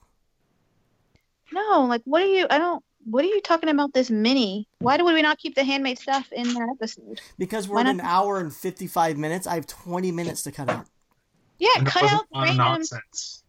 [1.52, 2.48] No, like, what are you?
[2.50, 2.84] I don't.
[3.10, 3.94] What are you talking about?
[3.94, 4.68] This mini?
[4.80, 7.22] Why do we not keep the handmade stuff in that episode?
[7.38, 9.48] Because we're Why at not- an hour and 55 minutes.
[9.48, 10.86] I have 20 minutes to cut out.
[11.58, 12.58] Yeah, And cut out the random.
[12.58, 13.44] nonsense.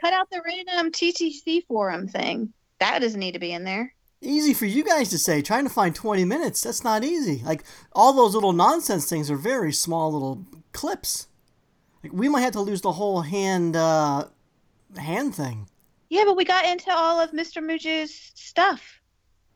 [0.00, 2.52] Cut out the random TTC forum thing.
[2.80, 3.94] That doesn't need to be in there.
[4.20, 5.40] Easy for you guys to say.
[5.42, 7.40] Trying to find 20 minutes, that's not easy.
[7.44, 7.62] Like,
[7.92, 11.28] all those little nonsense things are very small little clips.
[12.02, 14.26] Like, we might have to lose the whole hand, uh,
[14.96, 15.68] hand thing.
[16.10, 17.62] Yeah, but we got into all of Mr.
[17.62, 19.00] Muju's stuff,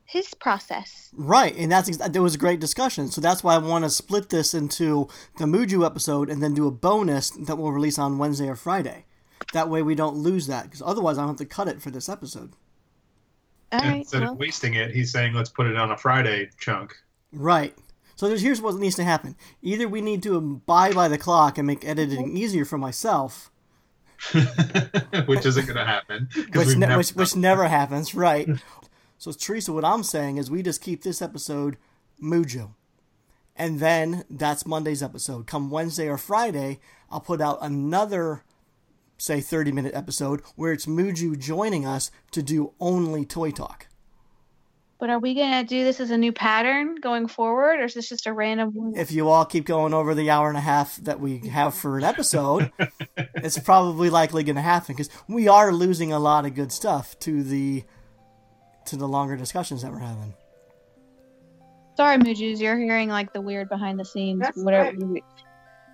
[0.09, 1.10] his process.
[1.12, 3.10] Right, and that's ex- there was a great discussion.
[3.10, 5.06] So that's why I want to split this into
[5.36, 9.05] the Muju episode and then do a bonus that we'll release on Wednesday or Friday.
[9.52, 11.90] That way we don't lose that, because otherwise I don't have to cut it for
[11.90, 12.55] this episode.
[13.70, 16.48] All And instead Well, of wasting it, he's saying let's put it on a Friday
[16.59, 16.97] chunk.
[17.30, 17.74] Right.
[18.16, 19.36] So there's, here's what needs to happen.
[19.60, 23.51] Either we need to abide by the clock and make editing easier for myself,
[25.26, 28.48] which isn't going to happen, which, ne- never which, which never happens, right?
[29.19, 31.77] So Teresa, what I'm saying is we just keep this episode
[32.23, 32.70] Muju.
[33.57, 35.47] And then that's Monday's episode.
[35.49, 36.78] Come Wednesday or Friday,
[37.11, 38.45] I'll put out another,
[39.19, 43.89] say, 30 minute episode where it's Muju joining us to do only Toy Talk.
[45.01, 48.09] but are we gonna do this as a new pattern going forward, or is this
[48.09, 48.97] just a random one?
[48.97, 51.99] If you all keep going over the hour and a half that we have for
[51.99, 52.70] an episode,
[53.16, 57.19] it's probably likely going to happen because we are losing a lot of good stuff
[57.20, 57.85] to the
[58.89, 60.35] to the longer discussions that we're having.
[61.97, 64.40] Sorry, Mujus, you're hearing like the weird behind the scenes.
[64.40, 64.90] That's Whatever.
[64.93, 65.12] fine.
[65.15, 65.23] We,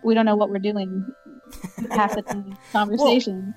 [0.05, 1.07] we don't know what we're doing
[1.91, 2.57] half the time.
[2.73, 3.55] Conversation.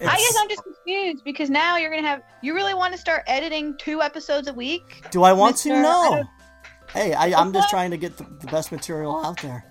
[0.00, 2.22] I guess I'm just confused because now you're gonna have.
[2.42, 5.04] You really want to start editing two episodes a week?
[5.10, 5.70] Do I want to?
[5.70, 5.74] Mr.
[5.78, 6.16] I No.
[6.16, 6.28] don't-
[6.92, 9.62] Hey, I, I'm just trying to get the, the best material out there.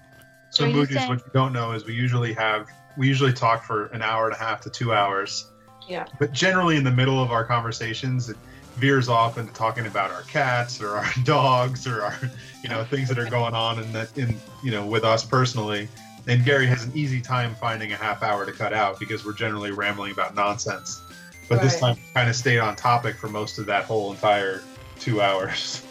[0.52, 2.68] So Are you saying- what you don't know is we usually have
[2.98, 5.50] we usually talk for an hour and a half to two hours.
[5.88, 6.06] Yeah.
[6.20, 8.38] But generally in the middle of our conversations, it
[8.78, 12.16] veers off into talking about our cats or our dogs or our
[12.64, 15.88] you know things that are going on in the in you know with us personally.
[16.28, 19.34] and Gary has an easy time finding a half hour to cut out because we're
[19.34, 21.02] generally rambling about nonsense.
[21.50, 21.96] But this Right.
[21.96, 24.62] time, kind of stayed on topic for most of that whole entire
[25.00, 25.82] two hours.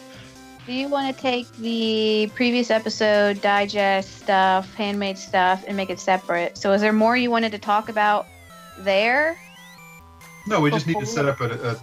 [0.67, 5.99] Do you want to take the previous episode, digest stuff, handmade stuff, and make it
[5.99, 6.57] separate?
[6.57, 8.27] So, is there more you wanted to talk about
[8.79, 9.39] there?
[10.45, 11.77] No, we just need to set up a, a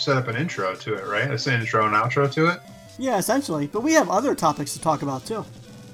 [0.00, 1.30] set up an intro to it, right?
[1.30, 2.60] It's an intro and outro to it.
[2.98, 3.66] Yeah, essentially.
[3.66, 5.44] But we have other topics to talk about too.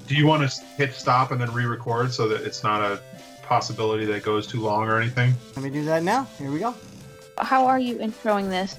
[0.07, 3.01] Do you want to hit stop and then re-record so that it's not a
[3.43, 5.33] possibility that it goes too long or anything?
[5.55, 6.25] Let me do that now.
[6.37, 6.75] Here we go.
[7.37, 8.77] How are you introing this?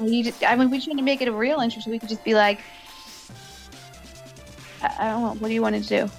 [0.00, 2.24] You just, I mean, we shouldn't make it a real intro, so we could just
[2.24, 2.60] be like,
[4.82, 5.34] I, I don't know.
[5.34, 6.10] What do you want to do?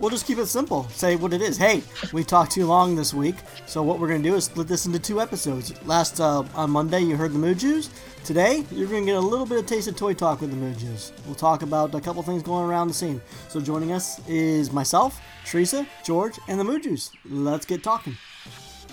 [0.00, 0.84] We'll just keep it simple.
[0.90, 1.56] Say what it is.
[1.56, 3.34] Hey, we talked too long this week,
[3.66, 5.74] so what we're gonna do is split this into two episodes.
[5.84, 7.90] Last uh, on Monday, you heard the Mujus.
[8.24, 11.12] Today, you're gonna get a little bit of taste of toy talk with the Mujus.
[11.26, 13.20] We'll talk about a couple things going around the scene.
[13.48, 17.10] So joining us is myself, Teresa, George, and the Mujus.
[17.24, 18.16] Let's get talking.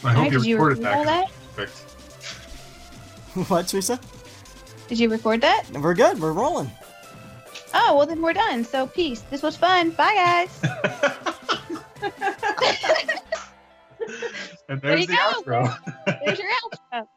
[0.03, 1.05] I hope Alright, you did you record that.
[1.05, 1.31] that?
[1.55, 1.91] Perfect.
[3.49, 3.99] what, Teresa?
[4.87, 5.65] Did you record that?
[5.71, 6.19] We're good.
[6.19, 6.71] We're rolling.
[7.77, 8.63] Oh, well, then we're done.
[8.63, 9.21] So, peace.
[9.29, 9.91] This was fun.
[9.91, 10.61] Bye, guys.
[14.67, 15.41] And There there's you the go.
[15.41, 15.77] outro.
[16.25, 16.49] There's your
[16.93, 17.07] out.